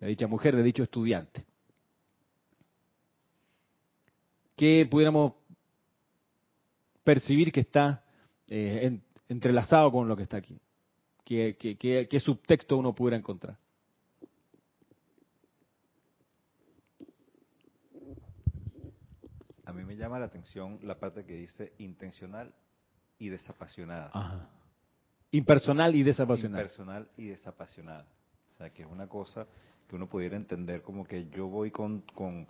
de 0.00 0.08
dicha 0.08 0.26
mujer, 0.26 0.56
de 0.56 0.62
dicho 0.62 0.82
estudiante. 0.82 1.44
Que 4.56 4.86
pudiéramos 4.90 5.34
percibir 7.02 7.52
que 7.52 7.60
está 7.60 8.04
eh, 8.48 8.98
entrelazado 9.28 9.90
con 9.92 10.08
lo 10.08 10.16
que 10.16 10.24
está 10.24 10.38
aquí. 10.38 10.58
¿Qué, 11.24 11.56
qué 11.58 12.20
subtexto 12.20 12.76
uno 12.76 12.94
pudiera 12.94 13.16
encontrar? 13.16 13.56
Mí 19.74 19.84
me 19.84 19.96
llama 19.96 20.18
la 20.18 20.26
atención 20.26 20.78
la 20.82 20.98
parte 20.98 21.24
que 21.24 21.34
dice 21.34 21.72
intencional 21.78 22.52
y 23.18 23.28
desapasionada. 23.28 24.10
Ajá. 24.12 24.48
Impersonal 25.30 25.94
y 25.96 26.02
desapasionada. 26.02 26.62
Impersonal 26.62 27.08
y 27.16 27.26
desapasionada. 27.26 28.06
O 28.50 28.56
sea, 28.56 28.70
que 28.70 28.82
es 28.82 28.88
una 28.88 29.08
cosa 29.08 29.46
que 29.88 29.96
uno 29.96 30.08
pudiera 30.08 30.36
entender 30.36 30.82
como 30.82 31.04
que 31.04 31.28
yo 31.30 31.48
voy 31.48 31.70
con, 31.70 32.02
con, 32.14 32.46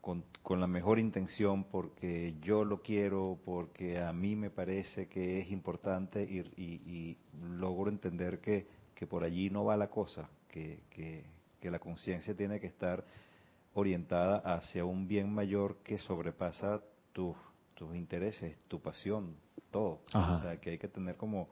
con, 0.00 0.60
la 0.60 0.66
mejor 0.66 0.98
intención 0.98 1.64
porque 1.64 2.36
yo 2.40 2.64
lo 2.64 2.82
quiero, 2.82 3.38
porque 3.44 4.00
a 4.00 4.12
mí 4.12 4.36
me 4.36 4.50
parece 4.50 5.08
que 5.08 5.40
es 5.40 5.50
importante 5.50 6.22
y, 6.22 6.40
y, 6.56 7.16
logro 7.56 7.90
entender 7.90 8.40
que, 8.40 8.66
que, 8.94 9.06
por 9.06 9.24
allí 9.24 9.50
no 9.50 9.64
va 9.64 9.76
la 9.76 9.88
cosa, 9.88 10.28
que, 10.48 10.82
que, 10.90 11.24
que 11.60 11.70
la 11.70 11.78
conciencia 11.78 12.34
tiene 12.36 12.60
que 12.60 12.66
estar 12.66 13.04
orientada 13.78 14.38
hacia 14.38 14.84
un 14.84 15.06
bien 15.06 15.32
mayor 15.32 15.76
que 15.84 15.98
sobrepasa 15.98 16.82
tus, 17.12 17.36
tus 17.74 17.94
intereses, 17.94 18.56
tu 18.66 18.80
pasión, 18.80 19.36
todo. 19.70 20.00
O 20.12 20.40
sea, 20.40 20.60
que 20.60 20.70
hay 20.70 20.78
que 20.78 20.88
tener 20.88 21.16
como 21.16 21.48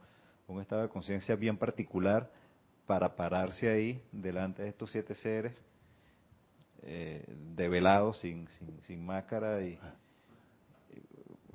un 0.49 0.61
estado 0.61 0.83
de 0.83 0.89
conciencia 0.89 1.37
bien 1.37 1.57
particular 1.57 2.31
para 2.87 3.15
pararse 3.15 3.69
ahí 3.69 4.03
delante 4.13 4.63
de 4.63 4.69
estos 4.71 4.91
siete 4.91 5.15
seres 5.15 5.55
eh, 6.83 7.25
develados, 7.55 8.21
sin, 8.21 8.49
sin, 8.49 8.81
sin 8.83 9.05
máscara 9.05 9.63
y 9.63 9.79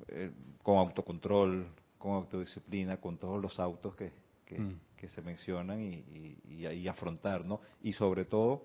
eh, 0.08 0.30
con 0.62 0.78
autocontrol, 0.78 1.66
con 1.98 2.12
autodisciplina, 2.12 2.98
con 2.98 3.18
todos 3.18 3.40
los 3.40 3.58
autos 3.58 3.94
que, 3.94 4.12
que, 4.44 4.58
mm. 4.58 4.78
se 5.06 5.22
mencionan 5.22 5.80
y, 5.80 6.38
y, 6.48 6.66
y, 6.66 6.88
afrontar, 6.88 7.44
¿no? 7.44 7.60
Y 7.82 7.92
sobre 7.92 8.24
todo, 8.24 8.64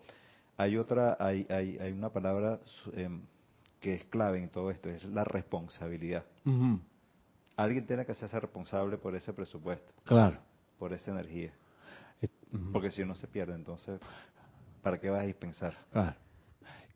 hay 0.57 0.75
otra, 0.77 1.15
hay, 1.19 1.45
hay, 1.49 1.77
hay 1.77 1.91
una 1.91 2.09
palabra 2.09 2.59
em, 2.93 3.21
que 3.79 3.93
es 3.93 4.03
clave 4.05 4.41
en 4.41 4.49
todo 4.49 4.71
esto, 4.71 4.89
es 4.89 5.03
la 5.05 5.23
responsabilidad. 5.23 6.25
Alguien 7.55 7.85
tiene 7.85 8.05
que 8.05 8.13
ser 8.13 8.29
responsable 8.29 8.97
por 8.97 9.15
ese 9.15 9.33
presupuesto. 9.33 9.93
Claro. 10.03 10.37
Por 10.79 10.93
esa 10.93 11.11
energía. 11.11 11.53
Porque 12.73 12.89
si 12.89 13.03
no 13.05 13.13
se 13.13 13.27
pierde, 13.27 13.53
entonces, 13.53 13.99
¿para 14.81 14.99
qué 14.99 15.09
vas 15.09 15.21
a 15.21 15.27
dispensar? 15.27 15.75
Claro. 15.91 16.15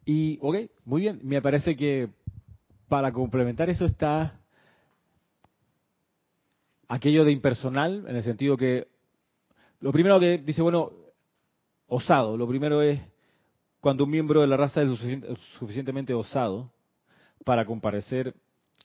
Y, 0.06 0.39
ok, 0.41 0.56
muy 0.86 1.02
bien. 1.02 1.19
Me 1.24 1.41
parece 1.41 1.76
que 1.76 2.10
para 2.88 3.12
complementar 3.12 3.69
eso 3.69 3.86
está 3.86 4.39
aquello 6.88 7.24
de 7.24 7.32
impersonal, 7.32 8.06
en 8.08 8.15
el 8.15 8.24
sentido 8.24 8.58
que 8.58 8.88
lo 9.80 9.91
primero 9.91 10.19
que 10.19 10.39
dice, 10.39 10.62
bueno, 10.62 10.91
osado, 11.88 12.38
lo 12.38 12.47
primero 12.47 12.82
es 12.82 13.00
cuando 13.82 14.04
un 14.06 14.12
miembro 14.12 14.41
de 14.41 14.48
la 14.48 14.56
raza 14.56 14.82
es 14.82 14.89
suficientemente 15.58 16.13
osado 16.13 16.72
para 17.44 17.65
comparecer 17.65 18.36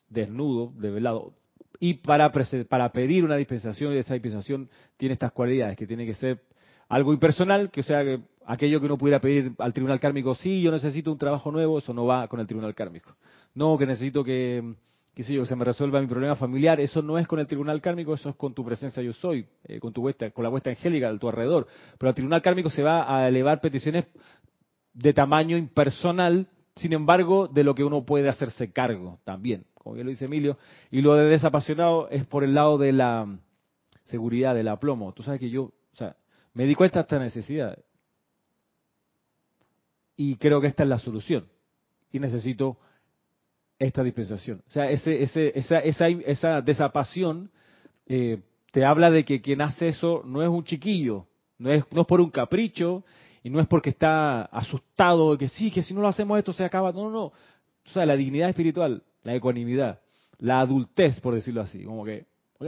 desnudo, 0.08 0.72
develado, 0.76 1.34
y 1.78 1.94
para, 1.94 2.32
para 2.68 2.88
pedir 2.90 3.24
una 3.24 3.36
dispensación, 3.36 3.92
y 3.92 3.98
esa 3.98 4.14
dispensación 4.14 4.70
tiene 4.96 5.12
estas 5.12 5.32
cualidades, 5.32 5.76
que 5.76 5.86
tiene 5.86 6.06
que 6.06 6.14
ser 6.14 6.40
algo 6.88 7.12
impersonal, 7.12 7.70
que 7.70 7.82
sea, 7.82 8.02
que 8.02 8.20
aquello 8.46 8.80
que 8.80 8.86
uno 8.86 8.96
pudiera 8.96 9.20
pedir 9.20 9.52
al 9.58 9.74
tribunal 9.74 10.00
kármico, 10.00 10.34
sí, 10.34 10.62
yo 10.62 10.70
necesito 10.70 11.12
un 11.12 11.18
trabajo 11.18 11.50
nuevo, 11.50 11.78
eso 11.78 11.92
no 11.92 12.06
va 12.06 12.26
con 12.28 12.40
el 12.40 12.46
tribunal 12.46 12.74
kármico. 12.74 13.16
No, 13.54 13.76
que 13.76 13.84
necesito 13.84 14.24
que, 14.24 14.74
qué 15.14 15.24
sé 15.24 15.34
yo, 15.34 15.44
se 15.44 15.56
me 15.56 15.64
resuelva 15.64 16.00
mi 16.00 16.06
problema 16.06 16.36
familiar, 16.36 16.80
eso 16.80 17.02
no 17.02 17.18
es 17.18 17.26
con 17.26 17.40
el 17.40 17.46
tribunal 17.46 17.82
kármico, 17.82 18.14
eso 18.14 18.30
es 18.30 18.36
con 18.36 18.54
tu 18.54 18.64
presencia 18.64 19.02
yo 19.02 19.12
soy, 19.12 19.46
eh, 19.64 19.78
con 19.78 19.92
tu 19.92 20.00
vuestra, 20.00 20.30
con 20.30 20.44
la 20.44 20.48
vuestra 20.48 20.72
angélica 20.72 21.10
a 21.10 21.18
tu 21.18 21.28
alrededor. 21.28 21.66
Pero 21.98 22.08
el 22.08 22.14
tribunal 22.14 22.40
kármico 22.40 22.70
se 22.70 22.82
va 22.82 23.14
a 23.14 23.28
elevar 23.28 23.60
peticiones 23.60 24.06
de 24.96 25.12
tamaño 25.12 25.56
impersonal, 25.56 26.48
sin 26.74 26.92
embargo, 26.92 27.48
de 27.48 27.64
lo 27.64 27.74
que 27.74 27.84
uno 27.84 28.04
puede 28.04 28.28
hacerse 28.28 28.72
cargo 28.72 29.20
también, 29.24 29.64
como 29.74 29.94
bien 29.94 30.06
lo 30.06 30.10
dice 30.10 30.24
Emilio. 30.24 30.58
Y 30.90 31.02
lo 31.02 31.14
de 31.14 31.26
desapasionado 31.26 32.08
es 32.10 32.24
por 32.26 32.44
el 32.44 32.54
lado 32.54 32.78
de 32.78 32.92
la 32.92 33.38
seguridad, 34.04 34.54
del 34.54 34.68
aplomo. 34.68 35.12
Tú 35.12 35.22
sabes 35.22 35.40
que 35.40 35.50
yo, 35.50 35.64
o 35.64 35.96
sea, 35.96 36.16
me 36.54 36.64
di 36.64 36.74
cuenta 36.74 37.00
de 37.00 37.02
esta 37.02 37.18
necesidad. 37.18 37.78
Y 40.16 40.36
creo 40.36 40.60
que 40.60 40.68
esta 40.68 40.82
es 40.82 40.88
la 40.88 40.98
solución. 40.98 41.46
Y 42.10 42.18
necesito 42.18 42.78
esta 43.78 44.02
dispensación. 44.02 44.62
O 44.66 44.70
sea, 44.70 44.90
ese, 44.90 45.22
ese, 45.22 45.58
esa, 45.58 45.78
esa, 45.78 46.08
esa 46.08 46.60
desapasión 46.62 47.50
eh, 48.06 48.40
te 48.72 48.84
habla 48.84 49.10
de 49.10 49.24
que 49.24 49.42
quien 49.42 49.60
hace 49.60 49.88
eso 49.88 50.22
no 50.24 50.42
es 50.42 50.48
un 50.48 50.64
chiquillo, 50.64 51.26
no 51.58 51.70
es, 51.70 51.84
no 51.90 52.02
es 52.02 52.06
por 52.06 52.20
un 52.20 52.30
capricho, 52.30 53.04
y 53.46 53.50
no 53.50 53.60
es 53.60 53.68
porque 53.68 53.90
está 53.90 54.42
asustado 54.46 55.30
de 55.30 55.38
que 55.38 55.46
sí, 55.46 55.70
que 55.70 55.84
si 55.84 55.94
no 55.94 56.00
lo 56.00 56.08
hacemos 56.08 56.36
esto 56.36 56.52
se 56.52 56.64
acaba. 56.64 56.90
No, 56.90 57.04
no, 57.04 57.10
no. 57.10 57.24
O 57.26 57.88
sea, 57.92 58.04
la 58.04 58.16
dignidad 58.16 58.48
espiritual, 58.48 59.04
la 59.22 59.36
ecuanimidad, 59.36 60.00
la 60.38 60.58
adultez, 60.58 61.20
por 61.20 61.32
decirlo 61.32 61.60
así. 61.60 61.84
Como 61.84 62.04
que, 62.04 62.26
ok, 62.58 62.66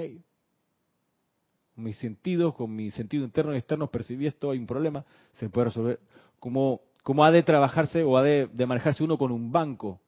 mis 1.75 1.97
sentidos, 1.97 2.55
con 2.55 2.77
mi 2.77 2.93
sentido 2.93 3.25
interno 3.25 3.55
y 3.55 3.57
externo 3.57 3.91
percibí 3.91 4.29
esto, 4.29 4.53
hay 4.53 4.59
un 4.61 4.69
problema, 4.69 5.05
se 5.33 5.49
puede 5.49 5.65
resolver. 5.65 5.99
Como, 6.39 6.83
como 7.03 7.25
ha 7.25 7.33
de 7.33 7.43
trabajarse 7.43 8.05
o 8.05 8.17
ha 8.17 8.23
de, 8.23 8.49
manejarse 8.65 9.03
uno 9.03 9.19
con 9.19 9.33
un 9.33 9.51
banco. 9.51 9.99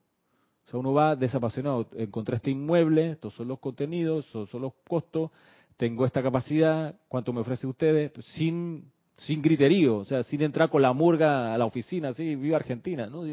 O 0.66 0.70
sea, 0.70 0.78
uno 0.78 0.92
va 0.92 1.16
desapasionado. 1.16 1.88
Encontré 1.96 2.37
este 2.37 2.52
inmueble, 2.52 3.11
estos 3.11 3.35
son 3.35 3.48
los 3.48 3.59
contenidos, 3.59 4.24
estos 4.26 4.48
son 4.50 4.62
los 4.62 4.74
costos, 4.87 5.33
tengo 5.76 6.06
esta 6.06 6.22
capacidad, 6.22 6.94
¿cuánto 7.09 7.33
me 7.33 7.40
ofrece 7.40 7.66
ustedes? 7.66 8.12
Sin 8.37 8.85
sin 9.20 9.42
griterío, 9.42 9.98
o 9.98 10.04
sea, 10.04 10.22
sin 10.22 10.40
entrar 10.42 10.70
con 10.70 10.80
la 10.80 10.92
murga 10.92 11.52
a 11.52 11.59
la 11.59 11.66
oficina, 11.66 12.09
así, 12.09 12.35
viva 12.37 12.56
Argentina, 12.56 13.06
¿no? 13.06 13.24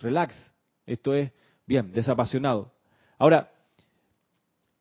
Relax, 0.00 0.34
esto 0.86 1.14
es, 1.14 1.32
bien, 1.66 1.92
desapasionado. 1.92 2.72
Ahora, 3.18 3.50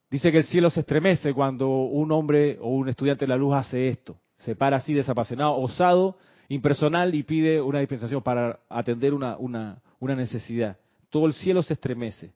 dice 0.09 0.31
que 0.31 0.39
el 0.39 0.43
cielo 0.43 0.69
se 0.69 0.81
estremece 0.81 1.33
cuando 1.33 1.67
un 1.69 2.11
hombre 2.11 2.59
o 2.61 2.69
un 2.69 2.89
estudiante 2.89 3.25
de 3.25 3.29
la 3.29 3.37
luz 3.37 3.55
hace 3.55 3.87
esto, 3.87 4.17
se 4.37 4.55
para 4.55 4.77
así 4.77 4.93
desapasionado, 4.93 5.57
osado, 5.57 6.17
impersonal 6.47 7.15
y 7.15 7.23
pide 7.23 7.59
una 7.59 7.79
dispensación 7.79 8.21
para 8.21 8.59
atender 8.69 9.15
una, 9.15 9.35
una, 9.37 9.81
una 9.99 10.15
necesidad. 10.15 10.77
Todo 11.09 11.25
el 11.25 11.33
cielo 11.33 11.63
se 11.63 11.73
estremece. 11.73 12.33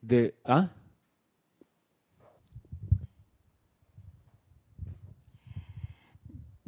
De, 0.00 0.34
¿Ah? 0.44 0.70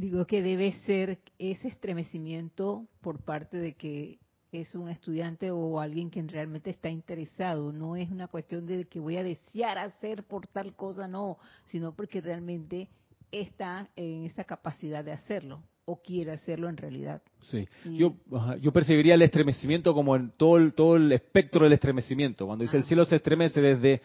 Digo 0.01 0.27
que 0.27 0.41
debe 0.41 0.73
ser 0.87 1.19
ese 1.39 1.69
estremecimiento 1.69 2.87
por 3.03 3.23
parte 3.23 3.59
de 3.59 3.75
que 3.75 4.19
es 4.51 4.75
un 4.75 4.89
estudiante 4.89 5.51
o 5.51 5.79
alguien 5.79 6.09
que 6.09 6.23
realmente 6.23 6.71
está 6.71 6.89
interesado. 6.89 7.71
No 7.71 7.97
es 7.97 8.11
una 8.11 8.27
cuestión 8.27 8.65
de 8.65 8.85
que 8.85 8.99
voy 8.99 9.19
a 9.19 9.23
desear 9.23 9.77
hacer 9.77 10.25
por 10.25 10.47
tal 10.47 10.75
cosa, 10.75 11.07
no, 11.07 11.37
sino 11.67 11.95
porque 11.95 12.23
realmente 12.23 12.89
está 13.31 13.91
en 13.95 14.25
esa 14.25 14.45
capacidad 14.45 15.05
de 15.05 15.13
hacerlo 15.13 15.63
o 15.85 16.01
quiere 16.01 16.33
hacerlo 16.33 16.71
en 16.71 16.79
realidad. 16.79 17.21
Sí, 17.51 17.69
yo, 17.85 18.15
yo 18.59 18.73
percibiría 18.73 19.17
el 19.17 19.23
estremecimiento 19.23 19.93
como 19.93 20.17
en 20.17 20.31
todo 20.31 20.57
el, 20.57 20.73
todo 20.73 20.97
el 20.97 21.13
espectro 21.13 21.65
del 21.65 21.75
estremecimiento. 21.75 22.47
Cuando 22.47 22.63
dice 22.63 22.79
el 22.79 22.85
ah. 22.85 22.87
cielo 22.87 23.05
se 23.05 23.17
estremece 23.17 23.61
desde 23.61 24.01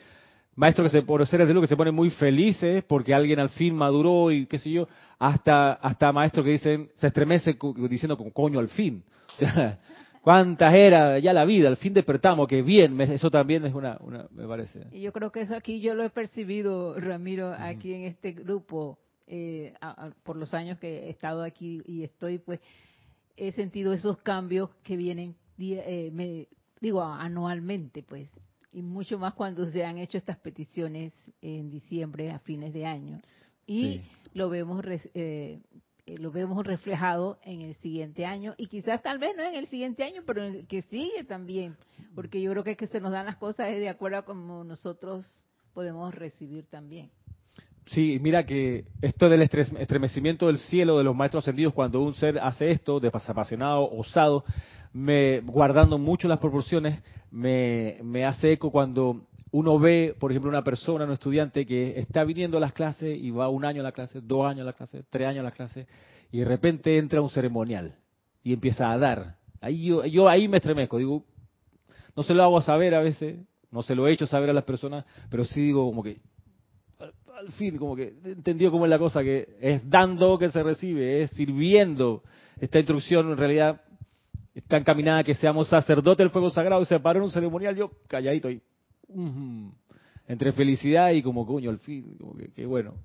maestros 0.56 0.92
que 0.92 1.00
se, 1.00 1.06
por 1.06 1.26
seres 1.28 1.48
de 1.48 1.54
luz 1.54 1.64
que 1.64 1.68
se 1.68 1.78
ponen 1.78 1.94
muy 1.94 2.10
felices 2.10 2.84
porque 2.88 3.14
alguien 3.14 3.40
al 3.40 3.50
fin 3.50 3.76
maduró 3.76 4.32
y 4.32 4.46
qué 4.48 4.58
sé 4.58 4.72
yo, 4.72 4.88
hasta, 5.20 5.74
hasta 5.74 6.12
maestros 6.12 6.46
que 6.46 6.52
dicen, 6.52 6.90
se 6.96 7.08
estremece 7.08 7.58
diciendo 7.90 8.18
como 8.18 8.32
coño 8.32 8.60
al 8.60 8.70
fin. 8.70 9.04
O 9.34 9.38
sea, 9.38 9.80
cuántas 10.22 10.74
era 10.74 11.20
ya 11.20 11.34
la 11.34 11.46
vida, 11.46 11.68
al 11.68 11.78
fin 11.78 11.94
despertamos, 11.94 12.48
que 12.48 12.62
bien, 12.62 13.00
eso 13.02 13.30
también 13.30 13.66
es 13.66 13.74
una, 13.74 13.98
una 14.00 14.28
me 14.32 14.48
parece. 14.48 14.88
Y 14.92 15.02
yo 15.02 15.14
creo 15.14 15.32
que 15.32 15.42
eso 15.42 15.56
aquí 15.56 15.82
yo 15.82 15.94
lo 15.94 16.04
he 16.04 16.10
percibido, 16.10 17.00
Ramiro, 17.00 17.54
aquí 17.58 17.94
en 17.94 18.04
este 18.04 18.32
grupo, 18.32 18.98
eh, 19.28 19.74
por 20.24 20.36
los 20.38 20.54
años 20.54 20.80
que 20.80 21.08
he 21.08 21.10
estado 21.10 21.44
aquí 21.44 21.82
y 21.86 22.04
estoy, 22.04 22.40
pues, 22.40 22.60
he 23.38 23.52
sentido 23.52 23.92
esos 23.92 24.18
cambios 24.18 24.70
que 24.84 24.96
vienen, 24.96 25.36
eh, 25.60 26.10
me, 26.14 26.48
digo, 26.80 27.04
anualmente, 27.04 28.02
pues, 28.02 28.30
y 28.76 28.82
mucho 28.82 29.18
más 29.18 29.34
cuando 29.34 29.66
se 29.72 29.86
han 29.86 29.98
hecho 29.98 30.18
estas 30.18 30.38
peticiones 30.38 31.14
en 31.42 31.70
diciembre 31.70 32.32
a 32.32 32.40
fines 32.40 32.74
de 32.74 32.86
año. 32.86 33.22
Y 33.66 34.02
lo 34.34 34.50
vemos 34.50 34.84
eh, 35.14 35.62
eh, 36.06 36.18
lo 36.18 36.30
vemos 36.30 36.68
reflejado 36.68 37.40
en 37.44 37.62
el 37.62 37.76
siguiente 37.76 38.26
año. 38.26 38.54
Y 38.58 38.68
quizás 38.68 39.02
tal 39.02 39.18
vez 39.18 39.34
no 39.38 39.44
en 39.44 39.56
el 39.56 39.68
siguiente 39.68 40.04
año 40.04 40.24
pero 40.28 40.44
en 40.44 40.56
el 40.56 40.68
que 40.68 40.82
sigue 40.82 41.24
también. 41.24 41.78
Porque 42.16 42.42
yo 42.42 42.52
creo 42.52 42.66
que 42.66 42.72
es 42.72 42.78
que 42.78 42.88
se 42.88 43.00
nos 43.00 43.14
dan 43.14 43.28
las 43.28 43.38
cosas 43.38 43.70
de 43.70 43.88
acuerdo 43.88 44.18
a 44.18 44.26
como 44.26 44.66
nosotros 44.66 45.26
podemos 45.74 46.14
recibir 46.14 46.66
también. 46.66 47.12
Sí, 47.86 48.18
mira 48.20 48.46
que 48.46 48.84
esto 49.02 49.30
del 49.30 49.44
estremecimiento 49.44 50.48
del 50.48 50.58
cielo 50.58 50.98
de 50.98 51.04
los 51.06 51.16
maestros 51.16 51.44
ascendidos, 51.44 51.74
cuando 51.74 52.02
un 52.02 52.16
ser 52.16 52.40
hace 52.40 52.72
esto, 52.72 53.00
desapasionado, 53.00 53.90
osado, 53.90 54.44
me, 54.96 55.42
guardando 55.42 55.98
mucho 55.98 56.30
las 56.30 56.40
proporciones, 56.40 57.02
me, 57.30 58.26
hace 58.26 58.54
eco 58.54 58.72
cuando 58.72 59.28
uno 59.52 59.78
ve, 59.78 60.16
por 60.18 60.32
ejemplo, 60.32 60.50
una 60.50 60.64
persona, 60.64 61.04
un 61.04 61.12
estudiante 61.12 61.66
que 61.66 62.00
está 62.00 62.24
viniendo 62.24 62.58
a 62.58 62.62
las 62.62 62.72
clases 62.72 63.18
y 63.22 63.30
va 63.30 63.50
un 63.50 63.66
año 63.66 63.82
a 63.82 63.84
la 63.84 63.92
clase, 63.92 64.22
dos 64.22 64.48
años 64.48 64.62
a 64.62 64.66
la 64.66 64.74
clase, 64.74 65.04
tres 65.10 65.28
años 65.28 65.42
a 65.42 65.44
la 65.44 65.52
clase, 65.52 65.86
y 66.32 66.40
de 66.40 66.46
repente 66.46 66.98
entra 66.98 67.22
un 67.22 67.30
ceremonial 67.30 67.94
y 68.42 68.54
empieza 68.54 68.90
a 68.90 68.98
dar. 68.98 69.36
Ahí 69.60 69.84
yo, 69.84 70.06
yo 70.06 70.30
ahí 70.30 70.48
me 70.48 70.58
estremezco, 70.58 70.98
digo, 70.98 71.26
no 72.16 72.24
se 72.24 72.34
lo 72.34 72.44
hago 72.44 72.62
saber 72.62 72.96
a 72.96 73.02
veces, 73.02 73.38
no 73.72 73.82
se 73.82 73.96
lo 73.96 74.08
he 74.08 74.14
hecho 74.14 74.28
saber 74.28 74.50
a 74.50 74.54
las 74.54 74.64
personas, 74.64 75.04
pero 75.30 75.44
sí 75.44 75.62
digo 75.62 75.86
como 75.86 76.04
que, 76.04 76.22
al 77.38 77.52
fin, 77.52 77.78
como 77.78 77.98
que 77.98 78.14
entendió 78.24 78.72
cómo 78.72 78.86
es 78.86 78.90
la 78.90 79.00
cosa, 79.00 79.22
que 79.22 79.58
es 79.60 79.90
dando 79.90 80.38
que 80.38 80.48
se 80.48 80.64
recibe, 80.64 81.22
es 81.22 81.32
sirviendo. 81.32 82.24
Esta 82.58 82.80
instrucción 82.80 83.30
en 83.30 83.38
realidad 83.38 83.82
está 84.56 84.78
encaminada 84.78 85.20
a 85.20 85.24
que 85.24 85.36
seamos 85.36 85.68
sacerdotes 85.68 86.18
del 86.18 86.32
fuego 86.32 86.50
sagrado 86.50 86.82
y 86.82 86.86
se 86.86 87.00
paró 87.00 87.20
en 87.20 87.26
un 87.26 87.32
ceremonial, 87.32 87.76
yo 87.76 87.92
calladito 88.08 88.50
y 88.50 88.62
entre 90.28 90.52
felicidad 90.54 91.12
y 91.12 91.22
como 91.22 91.46
coño 91.46 91.70
al 91.70 91.80
fin, 91.80 92.18
como 92.18 92.36
que, 92.56 92.66
bueno. 92.66 92.96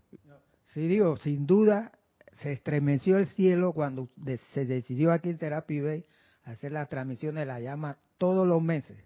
Sí, 0.72 0.86
digo, 0.86 1.16
sin 1.18 1.46
duda 1.46 1.92
se 2.40 2.53
estremeció 2.53 3.18
el 3.18 3.26
cielo 3.26 3.72
cuando 3.72 4.09
se 4.55 4.64
decidió 4.64 5.12
aquí 5.12 5.28
en 5.28 5.38
Therapy 5.38 5.80
Bay 5.80 6.05
hacer 6.44 6.72
la 6.72 6.86
transmisión 6.86 7.34
de 7.34 7.44
la 7.44 7.61
llama 7.61 7.98
todos 8.16 8.46
los 8.46 8.62
meses. 8.62 8.96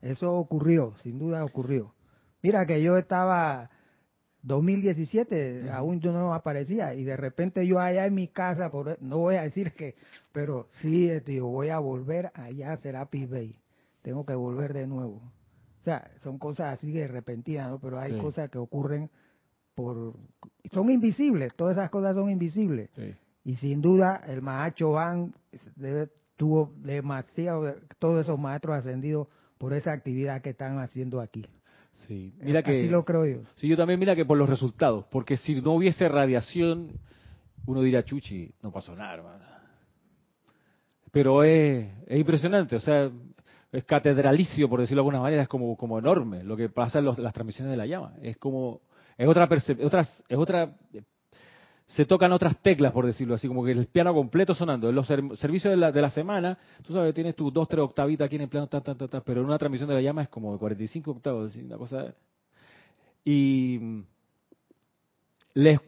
Eso 0.00 0.32
ocurrió, 0.32 0.94
sin 1.02 1.18
duda 1.18 1.44
ocurrió. 1.44 1.94
Mira 2.40 2.64
que 2.66 2.80
yo 2.80 2.96
estaba 2.96 3.70
2017, 4.48 5.70
aún 5.70 6.00
yo 6.00 6.10
no 6.10 6.32
aparecía 6.32 6.94
y 6.94 7.04
de 7.04 7.16
repente 7.16 7.66
yo 7.66 7.78
allá 7.78 8.06
en 8.06 8.14
mi 8.14 8.28
casa, 8.28 8.70
por, 8.70 9.00
no 9.02 9.18
voy 9.18 9.36
a 9.36 9.42
decir 9.42 9.72
que, 9.72 9.94
pero 10.32 10.68
sí, 10.80 11.10
tío, 11.24 11.46
voy 11.46 11.68
a 11.68 11.78
volver 11.78 12.32
allá 12.34 12.72
a 12.72 12.76
Serapi 12.78 13.26
Bay. 13.26 13.56
Tengo 14.02 14.24
que 14.24 14.34
volver 14.34 14.72
de 14.72 14.86
nuevo. 14.86 15.20
O 15.80 15.84
sea, 15.84 16.10
son 16.22 16.38
cosas 16.38 16.74
así 16.74 16.90
de 16.90 17.06
repentinas, 17.06 17.70
¿no? 17.70 17.78
Pero 17.78 18.00
hay 18.00 18.18
cosas 18.18 18.50
que 18.50 18.58
ocurren 18.58 19.10
por... 19.74 20.14
Son 20.72 20.90
invisibles, 20.90 21.54
todas 21.54 21.76
esas 21.76 21.90
cosas 21.90 22.14
son 22.14 22.30
invisibles. 22.30 22.90
Y 23.44 23.56
sin 23.56 23.82
duda 23.82 24.22
el 24.26 24.40
Mahacho 24.40 24.92
Van 24.92 25.34
tuvo 26.36 26.72
demasiado, 26.78 27.74
todos 27.98 28.24
esos 28.24 28.38
maestros 28.38 28.76
ascendidos 28.76 29.28
por 29.58 29.74
esa 29.74 29.92
actividad 29.92 30.40
que 30.40 30.50
están 30.50 30.78
haciendo 30.78 31.20
aquí. 31.20 31.44
Sí, 32.06 32.32
mira 32.40 32.62
que. 32.62 32.78
Así 32.78 32.88
lo 32.88 33.04
creo 33.04 33.26
yo. 33.26 33.40
Sí, 33.56 33.68
yo 33.68 33.76
también 33.76 33.98
mira 33.98 34.14
que 34.14 34.24
por 34.24 34.38
los 34.38 34.48
resultados, 34.48 35.04
porque 35.10 35.36
si 35.36 35.60
no 35.60 35.72
hubiese 35.72 36.08
radiación, 36.08 36.92
uno 37.66 37.82
diría, 37.82 38.04
chuchi, 38.04 38.52
no 38.62 38.70
pasó 38.70 38.94
nada, 38.94 39.14
hermano. 39.14 39.44
Pero 41.10 41.42
es, 41.42 41.88
es 42.06 42.18
impresionante, 42.18 42.76
o 42.76 42.80
sea, 42.80 43.10
es 43.72 43.84
catedralicio, 43.84 44.68
por 44.68 44.80
decirlo 44.80 45.02
de 45.02 45.06
alguna 45.06 45.20
manera, 45.20 45.42
es 45.42 45.48
como, 45.48 45.76
como 45.76 45.98
enorme 45.98 46.42
lo 46.44 46.56
que 46.56 46.68
pasa 46.68 47.00
en 47.00 47.06
las 47.06 47.34
transmisiones 47.34 47.72
de 47.72 47.76
la 47.76 47.86
llama. 47.86 48.14
Es 48.22 48.36
como, 48.36 48.80
es 49.16 49.26
otra, 49.26 49.48
otra, 49.82 50.00
es 50.28 50.38
otra 50.38 50.76
se 51.88 52.04
tocan 52.04 52.32
otras 52.32 52.60
teclas, 52.60 52.92
por 52.92 53.06
decirlo 53.06 53.34
así, 53.34 53.48
como 53.48 53.64
que 53.64 53.72
el 53.72 53.86
piano 53.86 54.12
completo 54.12 54.54
sonando. 54.54 54.90
En 54.90 54.94
los 54.94 55.06
servicios 55.06 55.72
de 55.72 55.76
la, 55.76 55.90
de 55.90 56.02
la 56.02 56.10
semana, 56.10 56.58
tú 56.86 56.92
sabes, 56.92 57.14
tienes 57.14 57.34
tus 57.34 57.52
dos, 57.52 57.66
tres 57.66 57.82
octavitas 57.82 58.26
aquí 58.26 58.36
en 58.36 58.42
el 58.42 58.48
plano, 58.48 58.68
pero 59.24 59.40
en 59.40 59.46
una 59.46 59.58
transmisión 59.58 59.88
de 59.88 59.94
la 59.94 60.02
llama 60.02 60.22
es 60.22 60.28
como 60.28 60.52
de 60.52 60.58
45 60.58 61.10
octavos, 61.10 61.56
una 61.56 61.76
cosa... 61.76 62.14
Y 63.24 64.04
les, 65.54 65.80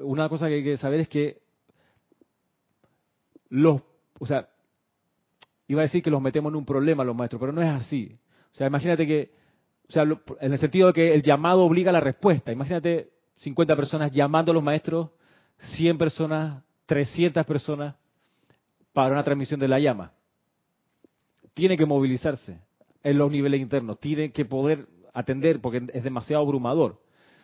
una 0.00 0.28
cosa 0.28 0.48
que 0.48 0.54
hay 0.54 0.64
que 0.64 0.76
saber 0.76 1.00
es 1.00 1.08
que 1.08 1.42
los, 3.48 3.82
o 4.18 4.26
sea, 4.26 4.48
iba 5.68 5.80
a 5.80 5.84
decir 5.84 6.02
que 6.02 6.10
los 6.10 6.22
metemos 6.22 6.50
en 6.50 6.56
un 6.56 6.64
problema 6.64 7.04
los 7.04 7.16
maestros, 7.16 7.40
pero 7.40 7.52
no 7.52 7.62
es 7.62 7.68
así. 7.68 8.16
O 8.52 8.56
sea, 8.56 8.68
imagínate 8.68 9.06
que, 9.06 9.32
o 9.88 9.92
sea, 9.92 10.04
en 10.40 10.52
el 10.52 10.58
sentido 10.58 10.88
de 10.88 10.92
que 10.92 11.14
el 11.14 11.22
llamado 11.22 11.64
obliga 11.64 11.90
a 11.90 11.92
la 11.92 12.00
respuesta. 12.00 12.52
Imagínate 12.52 13.10
50 13.36 13.76
personas 13.76 14.10
llamando 14.12 14.52
a 14.52 14.54
los 14.54 14.62
maestros, 14.62 15.10
100 15.58 15.98
personas, 15.98 16.62
300 16.86 17.44
personas 17.46 17.94
para 18.92 19.12
una 19.12 19.24
transmisión 19.24 19.60
de 19.60 19.68
la 19.68 19.78
llama. 19.78 20.12
Tiene 21.54 21.76
que 21.76 21.86
movilizarse 21.86 22.60
en 23.02 23.18
los 23.18 23.30
niveles 23.30 23.60
internos, 23.60 23.98
tiene 24.00 24.32
que 24.32 24.44
poder 24.44 24.86
atender 25.12 25.60
porque 25.60 25.86
es 25.92 26.04
demasiado 26.04 26.42
abrumador. 26.42 27.00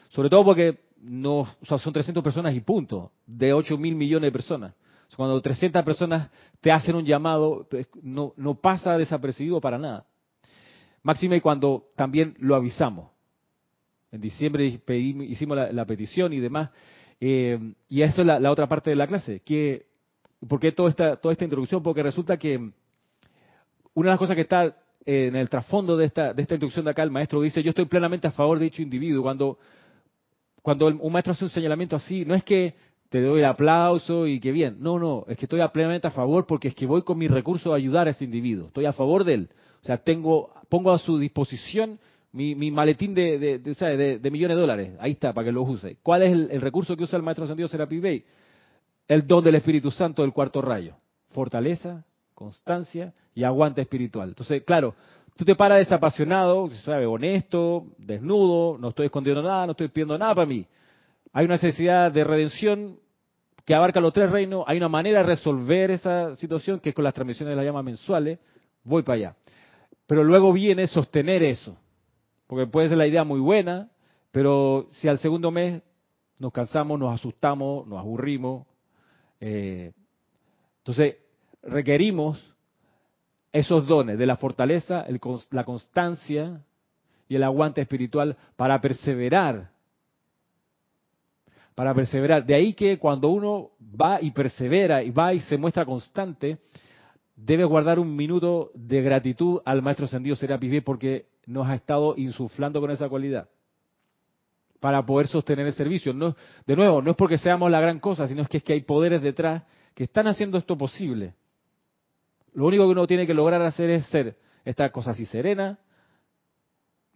Sobre 0.09 0.29
todo 0.29 0.45
porque 0.45 0.81
no, 1.01 1.47
son 1.63 1.93
300 1.93 2.23
personas 2.23 2.55
y 2.55 2.61
punto, 2.61 3.13
de 3.27 3.53
8 3.53 3.77
mil 3.79 3.95
millones 3.95 4.29
de 4.29 4.33
personas. 4.33 4.75
Cuando 5.17 5.41
300 5.41 5.85
personas 5.85 6.31
te 6.61 6.73
hacen 6.73 6.97
un 6.97 7.05
llamado, 7.05 7.69
no, 8.03 8.33
no 8.37 8.55
pasa 8.55 8.97
desapercibido 8.97 9.61
para 9.61 9.79
nada. 9.79 10.07
Máxime 11.03 11.41
cuando 11.41 11.89
también 11.97 12.35
lo 12.39 12.55
avisamos. 12.55 13.11
En 14.11 14.21
diciembre 14.21 14.67
hicimos 14.67 15.59
la, 15.73 15.85
petición 15.87 16.33
y 16.33 16.41
demás. 16.41 16.71
Eh, 17.25 17.57
y 17.89 18.03
eso 18.03 18.23
es 18.23 18.27
la, 18.27 18.51
otra 18.51 18.67
parte 18.67 18.91
de 18.91 18.97
la 18.97 19.07
clase. 19.07 19.43
Que, 19.45 19.87
¿Por 20.49 20.59
qué 20.59 20.73
toda 20.73 20.91
esta, 20.91 21.15
toda 21.15 21.31
esta 21.31 21.45
introducción? 21.45 21.81
Porque 21.81 22.03
resulta 22.03 22.37
que 22.37 22.57
una 22.57 24.09
de 24.09 24.11
las 24.11 24.19
cosas 24.19 24.35
que 24.35 24.43
está 24.43 24.77
en 25.07 25.37
el 25.37 25.49
trasfondo 25.49 25.97
de 25.97 26.07
esta, 26.07 26.35
de 26.35 26.43
esta 26.43 26.55
introducción 26.55 26.85
de 26.85 26.91
acá, 26.91 27.05
el 27.05 27.13
maestro 27.13 27.41
dice, 27.41 27.63
yo 27.63 27.71
estoy 27.71 27.85
plenamente 27.85 28.27
a 28.27 28.33
favor 28.33 28.59
de 28.59 28.65
dicho 28.65 28.83
individuo. 28.83 29.23
Cuando, 29.23 30.87
un 30.89 31.13
maestro 31.13 31.33
hace 31.33 31.45
un 31.45 31.51
señalamiento 31.51 31.95
así, 31.95 32.25
no 32.25 32.35
es 32.35 32.43
que 32.43 32.75
te 33.09 33.23
doy 33.23 33.39
el 33.39 33.45
aplauso 33.45 34.27
y 34.27 34.41
que 34.41 34.51
bien, 34.51 34.79
no, 34.81 34.99
no, 34.99 35.25
es 35.29 35.39
que 35.39 35.45
estoy 35.45 35.61
plenamente 35.73 36.09
a 36.09 36.11
favor 36.11 36.45
porque 36.45 36.69
es 36.69 36.75
que 36.75 36.87
voy 36.87 37.03
con 37.03 37.19
mi 37.19 37.29
recurso 37.29 37.73
a 37.73 37.77
ayudar 37.77 38.09
a 38.09 38.11
ese 38.11 38.25
individuo, 38.25 38.67
estoy 38.67 38.87
a 38.87 38.93
favor 38.93 39.23
de 39.23 39.35
él. 39.35 39.49
O 39.81 39.87
sea, 39.87 39.99
tengo, 39.99 40.53
pongo 40.69 40.91
a 40.91 40.99
su 40.99 41.19
disposición 41.19 42.01
mi, 42.33 42.71
maletín 42.71 43.15
de, 43.15 43.39
de, 43.39 44.31
millones 44.31 44.57
de 44.57 44.61
dólares, 44.61 44.97
ahí 45.01 45.13
está, 45.13 45.33
para 45.33 45.47
que 45.47 45.53
lo 45.53 45.63
use. 45.63 45.99
¿Cuál 46.03 46.23
es 46.23 46.33
el, 46.33 46.61
recurso 46.61 46.97
que 46.97 47.05
usa 47.05 47.19
el 47.19 47.23
maestro 47.23 47.45
ascendido 47.45 47.69
Serapi 47.69 48.01
Bey? 48.01 48.25
El 49.07 49.27
don 49.27 49.45
del 49.45 49.57
Espíritu 49.57 49.91
Santo 49.91 50.23
del 50.23 50.33
cuarto 50.33 50.63
rayo. 50.63 50.97
Fortaleza, 51.31 52.05
constancia 52.35 53.13
y 53.35 53.45
aguante 53.45 53.83
espiritual. 53.83 54.31
Entonces, 54.31 54.63
claro, 54.65 54.95
tú 55.37 55.45
te 55.45 55.55
paras 55.55 55.79
desapasionado, 55.79 56.71
¿sabe? 56.85 57.05
honesto, 57.05 57.87
desnudo, 57.99 58.79
no 58.79 58.89
estoy 58.89 59.07
escondiendo 59.07 59.43
nada, 59.43 59.67
no 59.67 59.73
estoy 59.73 59.89
pidiendo 59.89 60.17
nada 60.17 60.35
para 60.35 60.47
mí. 60.47 60.67
Hay 61.35 61.45
una 61.45 61.55
necesidad 61.55 62.11
de 62.11 62.25
redención 62.25 62.99
que 63.67 63.75
abarca 63.75 64.01
los 64.01 64.13
tres 64.13 64.31
reinos, 64.31 64.65
hay 64.67 64.79
una 64.79 64.89
manera 64.89 65.19
de 65.19 65.27
resolver 65.27 65.91
esa 65.91 66.35
situación 66.37 66.81
que 66.81 66.91
es 66.91 66.95
con 66.95 67.05
las 67.05 67.15
transmisiones 67.15 67.53
de 67.53 67.57
la 67.57 67.65
llama 67.65 67.83
mensuales, 67.83 68.39
voy 68.85 69.03
para 69.03 69.17
allá. 69.17 69.37
Pero 70.07 70.25
luego 70.25 70.53
viene 70.53 70.87
sostener 70.87 71.43
eso. 71.43 71.77
Porque 72.53 72.67
puede 72.67 72.91
ser 72.91 72.99
la 72.99 73.07
idea 73.07 73.25
muy 73.25 73.41
buena, 73.41 73.89
pero 74.31 74.87
si 74.91 75.09
al 75.09 75.17
segundo 75.17 75.51
mes 75.51 75.83
nos 76.39 76.53
cansamos, 76.53 77.01
nos 77.01 77.15
asustamos, 77.15 77.87
nos 77.87 77.99
aburrimos, 77.99 78.67
eh, 79.41 79.95
entonces 80.81 81.17
requerimos 81.63 82.39
esos 83.53 83.87
dones 83.87 84.19
de 84.19 84.27
la 84.27 84.37
fortaleza, 84.37 85.07
la 85.51 85.65
constancia 85.65 86.61
y 87.27 87.37
el 87.37 87.43
aguante 87.43 87.81
espiritual 87.81 88.37
para 88.55 88.79
perseverar. 88.83 89.71
Para 91.75 91.95
perseverar. 91.95 92.45
De 92.45 92.55
ahí 92.55 92.75
que 92.75 92.99
cuando 92.99 93.31
uno 93.31 93.71
va 93.81 94.21
y 94.21 94.31
persevera 94.31 95.03
y 95.03 95.11
va 95.11 95.33
y 95.33 95.41
se 95.41 95.57
muestra 95.57 95.87
constante, 95.87 96.59
debe 97.35 97.65
guardar 97.65 97.99
un 97.99 98.15
minuto 98.15 98.73
de 98.75 99.01
gratitud 99.01 99.63
al 99.65 99.81
Maestro 99.81 100.05
Ascendido 100.05 100.37
Serapis 100.37 100.83
porque 100.83 101.32
nos 101.47 101.69
ha 101.69 101.75
estado 101.75 102.15
insuflando 102.17 102.81
con 102.81 102.91
esa 102.91 103.09
cualidad 103.09 103.49
para 104.83 105.07
poder 105.07 105.29
sostener 105.29 105.65
el 105.67 105.73
servicio. 105.73 106.13
No, 106.13 106.35
de 106.67 106.77
nuevo, 106.77 107.01
no 107.01 107.13
es 107.13 107.17
porque 107.17 107.39
seamos 107.39 107.71
la 107.71 107.81
gran 107.81 108.01
cosa, 108.01 108.27
sino 108.27 108.43
es 108.43 108.49
que 108.49 108.57
es 108.57 108.65
que 108.65 108.73
hay 108.73 108.83
poderes 108.83 109.23
detrás 109.23 109.63
que 109.95 110.05
están 110.05 110.27
haciendo 110.27 110.59
esto 110.59 110.77
posible. 110.77 111.35
Lo 112.53 112.67
único 112.67 112.85
que 112.85 112.91
uno 112.91 113.07
tiene 113.07 113.27
que 113.27 113.33
lograr 113.33 113.63
hacer 113.63 113.91
es 113.91 114.07
ser 114.07 114.37
esta 114.65 114.91
cosa 114.91 115.13
así 115.13 115.25
serena, 115.25 115.79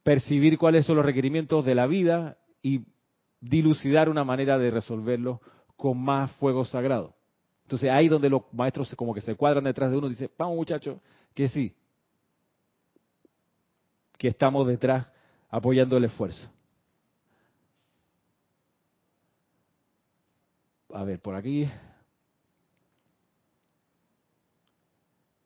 percibir 0.05 0.59
cuáles 0.59 0.87
son 0.87 0.95
los 0.95 1.05
requerimientos 1.05 1.65
de 1.65 1.75
la 1.75 1.89
vida 1.89 2.39
y 2.63 2.83
dilucidar 3.41 4.09
una 4.09 4.23
manera 4.23 4.59
de 4.59 4.71
resolverlo 4.71 5.41
con 5.77 6.01
más 6.01 6.31
fuego 6.37 6.65
sagrado. 6.65 7.17
Entonces 7.65 7.91
ahí 7.91 8.07
donde 8.07 8.31
los 8.31 8.43
maestros 8.53 8.95
como 8.95 9.13
que 9.13 9.21
se 9.21 9.35
cuadran 9.35 9.65
detrás 9.65 9.91
de 9.91 9.99
uno 9.99 10.07
y 10.07 10.11
dicen, 10.11 10.31
vamos 10.39 10.55
muchachos, 10.55 11.01
que 11.35 11.49
sí, 11.49 11.75
que 14.19 14.29
estamos 14.29 14.67
detrás 14.67 15.07
apoyando 15.51 15.97
el 15.97 16.05
esfuerzo. 16.05 16.49
A 20.93 21.05
ver, 21.05 21.21
por 21.21 21.35
aquí. 21.35 21.69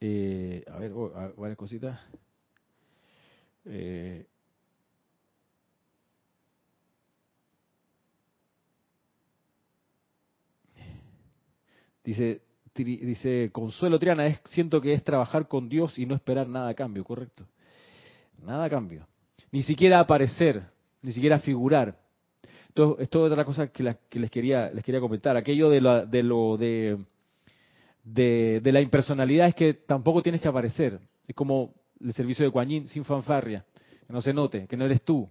Eh, 0.01 0.65
a 0.67 0.79
ver, 0.79 0.93
oh, 0.93 1.11
varias 1.37 1.59
cositas. 1.59 2.01
Eh, 3.65 4.27
dice, 12.05 12.43
dice 12.75 13.51
Consuelo 13.53 13.99
Triana, 13.99 14.27
es, 14.27 14.41
siento 14.47 14.81
que 14.81 14.93
es 14.93 15.05
trabajar 15.05 15.49
con 15.49 15.69
Dios 15.69 15.99
y 15.99 16.07
no 16.07 16.15
esperar 16.15 16.49
nada 16.49 16.71
a 16.71 16.75
cambio, 16.75 17.05
¿correcto? 17.05 17.47
Nada 18.45 18.65
a 18.65 18.71
cambio. 18.71 19.07
Ni 19.53 19.63
siquiera 19.63 20.01
aparecer, 20.01 20.63
ni 21.03 21.13
siquiera 21.13 21.39
figurar. 21.39 21.99
Esto, 22.69 22.99
es 22.99 23.15
otra 23.15 23.45
cosa 23.45 23.69
que, 23.69 23.83
les 23.83 24.31
quería 24.31 24.71
les 24.71 24.85
quería 24.85 25.01
comentar. 25.01 25.37
Aquello 25.37 25.69
de, 25.69 26.07
de 26.09 26.23
lo 26.23 26.57
de, 26.57 26.99
de, 28.05 28.73
la 28.73 28.81
impersonalidad 28.81 29.49
es 29.49 29.55
que 29.55 29.75
tampoco 29.75 30.23
tienes 30.23 30.41
que 30.41 30.49
aparecer. 30.49 31.01
Es 31.27 31.35
como 31.35 31.75
el 32.01 32.13
servicio 32.13 32.45
de 32.45 32.51
Kuan 32.51 32.87
sin 32.87 33.05
fanfarria, 33.05 33.65
que 34.07 34.13
no 34.13 34.23
se 34.23 34.33
note, 34.33 34.67
que 34.67 34.77
no 34.77 34.85
eres 34.85 35.03
tú. 35.03 35.29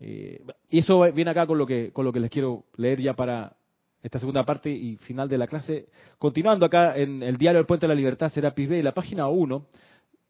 Eh, 0.00 0.42
y 0.70 0.78
eso 0.78 1.00
viene 1.12 1.30
acá 1.30 1.46
con 1.46 1.58
lo 1.58 1.66
que 1.66 1.92
con 1.92 2.04
lo 2.04 2.12
que 2.12 2.20
les 2.20 2.30
quiero 2.30 2.64
leer 2.76 3.00
ya 3.00 3.14
para 3.14 3.56
esta 4.02 4.18
segunda 4.20 4.44
parte 4.44 4.70
y 4.70 4.96
final 4.96 5.28
de 5.28 5.38
la 5.38 5.46
clase. 5.46 5.88
Continuando 6.18 6.64
acá 6.64 6.96
en 6.96 7.22
el 7.22 7.36
diario 7.36 7.60
El 7.60 7.66
Puente 7.66 7.86
de 7.86 7.94
la 7.94 7.98
Libertad, 7.98 8.28
será 8.30 8.54
B, 8.56 8.82
la 8.82 8.94
página 8.94 9.28
1, 9.28 9.66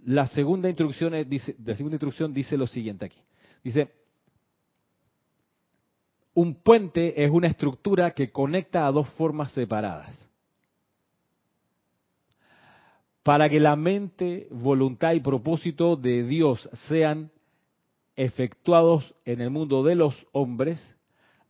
la 0.04 0.26
segunda 0.26 0.68
instrucción 0.68 1.12
dice, 1.28 1.56
la 1.64 1.74
segunda 1.74 1.96
instrucción 1.96 2.32
dice 2.32 2.56
lo 2.56 2.66
siguiente 2.66 3.06
aquí. 3.06 3.20
Dice, 3.62 3.92
un 6.34 6.54
puente 6.54 7.24
es 7.24 7.30
una 7.30 7.48
estructura 7.48 8.12
que 8.12 8.30
conecta 8.30 8.86
a 8.86 8.92
dos 8.92 9.08
formas 9.10 9.50
separadas. 9.52 10.14
Para 13.24 13.48
que 13.48 13.60
la 13.60 13.76
mente, 13.76 14.46
voluntad 14.50 15.12
y 15.12 15.20
propósito 15.20 15.96
de 15.96 16.22
Dios 16.22 16.68
sean 16.88 17.30
efectuados 18.14 19.14
en 19.24 19.40
el 19.40 19.50
mundo 19.50 19.82
de 19.82 19.96
los 19.96 20.26
hombres, 20.32 20.80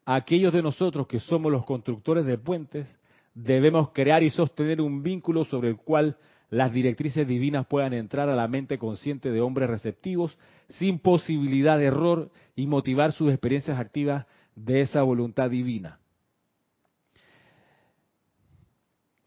aquellos 0.05 0.53
de 0.53 0.63
nosotros 0.63 1.07
que 1.07 1.21
somos 1.21 1.53
los 1.53 1.65
constructores 1.65 2.25
de 2.25 2.39
puentes, 2.39 2.99
debemos 3.35 3.91
crear 3.91 4.23
y 4.23 4.31
sostener 4.31 4.81
un 4.81 5.03
vínculo 5.03 5.45
sobre 5.45 5.69
el 5.69 5.77
cual 5.77 6.17
las 6.51 6.73
directrices 6.73 7.27
divinas 7.29 7.67
puedan 7.67 7.93
entrar 7.93 8.29
a 8.29 8.37
la 8.37 8.49
mente 8.49 8.79
consciente 8.79 9.31
de 9.31 9.41
hombres 9.41 9.69
receptivos 9.69 10.39
sin 10.69 10.99
posibilidad 10.99 11.79
de 11.79 11.87
error 11.87 12.31
y 12.57 12.67
motivar 12.67 13.13
sus 13.13 13.31
experiencias 13.31 13.79
activas 13.79 14.27
de 14.55 14.81
esa 14.81 15.03
voluntad 15.03 15.51
divina. 15.51 15.99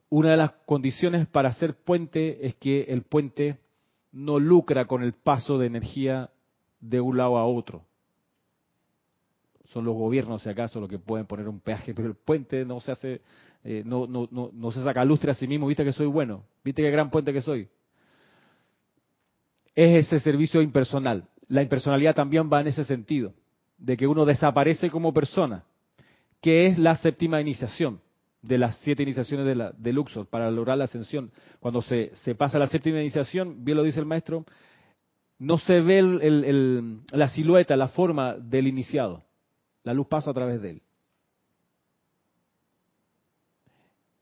Una 0.10 0.32
de 0.32 0.38
las 0.38 0.52
condiciones 0.66 1.28
para 1.28 1.54
ser 1.54 1.76
puente 1.76 2.46
es 2.46 2.56
que 2.56 2.82
el 2.84 3.04
puente 3.04 3.60
no 4.12 4.40
lucra 4.40 4.86
con 4.86 5.04
el 5.04 5.14
paso 5.14 5.58
de 5.58 5.68
energía 5.68 6.32
de 6.82 7.00
un 7.00 7.18
lado 7.18 7.38
a 7.38 7.46
otro 7.46 7.86
son 9.72 9.86
los 9.86 9.96
gobiernos, 9.96 10.44
si 10.44 10.50
acaso, 10.50 10.80
los 10.80 10.90
que 10.90 11.00
pueden 11.00 11.26
poner 11.26 11.48
un 11.48 11.60
peaje, 11.60 11.94
pero 11.96 12.10
el 12.10 12.16
puente 12.16 12.66
no 12.66 12.80
se 12.80 12.92
hace, 12.92 13.22
eh, 13.64 13.84
no, 13.86 14.08
no, 14.08 14.28
no, 14.32 14.52
no 14.54 14.72
se 14.72 14.84
saca 14.84 15.04
lustre 15.06 15.32
a 15.32 15.34
sí 15.34 15.48
mismo, 15.48 15.68
viste 15.68 15.84
que 15.84 15.94
soy 15.94 16.08
bueno, 16.08 16.44
viste 16.64 16.82
qué 16.82 16.92
gran 16.92 17.10
puente 17.10 17.34
que 17.34 17.42
soy. 17.42 17.68
Es 19.74 20.08
ese 20.08 20.20
servicio 20.20 20.62
impersonal. 20.62 21.30
La 21.48 21.62
impersonalidad 21.62 22.14
también 22.14 22.50
va 22.52 22.62
en 22.62 22.68
ese 22.68 22.84
sentido, 22.84 23.34
de 23.78 23.96
que 23.98 24.08
uno 24.08 24.26
desaparece 24.26 24.90
como 24.90 25.14
persona, 25.14 25.64
que 26.42 26.66
es 26.66 26.78
la 26.78 26.96
séptima 26.96 27.40
iniciación 27.40 28.02
de 28.42 28.58
las 28.58 28.78
siete 28.80 29.04
iniciaciones 29.04 29.46
de, 29.46 29.56
la, 29.56 29.72
de 29.78 29.94
Luxor 29.94 30.28
para 30.28 30.50
lograr 30.50 30.78
la 30.78 30.86
ascensión. 30.86 31.32
Cuando 31.60 31.82
se, 31.82 32.12
se 32.16 32.36
pasa 32.36 32.58
la 32.58 32.68
séptima 32.68 33.00
iniciación, 33.00 33.64
bien 33.64 33.78
lo 33.78 33.84
dice 33.84 34.00
el 34.00 34.06
maestro, 34.06 34.46
no 35.38 35.58
se 35.58 35.80
ve 35.80 36.00
el, 36.00 37.02
la 37.12 37.28
silueta, 37.28 37.76
la 37.76 37.88
forma 37.88 38.36
del 38.36 38.68
iniciado 38.68 39.24
la 39.84 39.94
luz 39.94 40.08
pasa 40.08 40.32
a 40.32 40.34
través 40.34 40.62
de 40.62 40.72
él. 40.72 40.82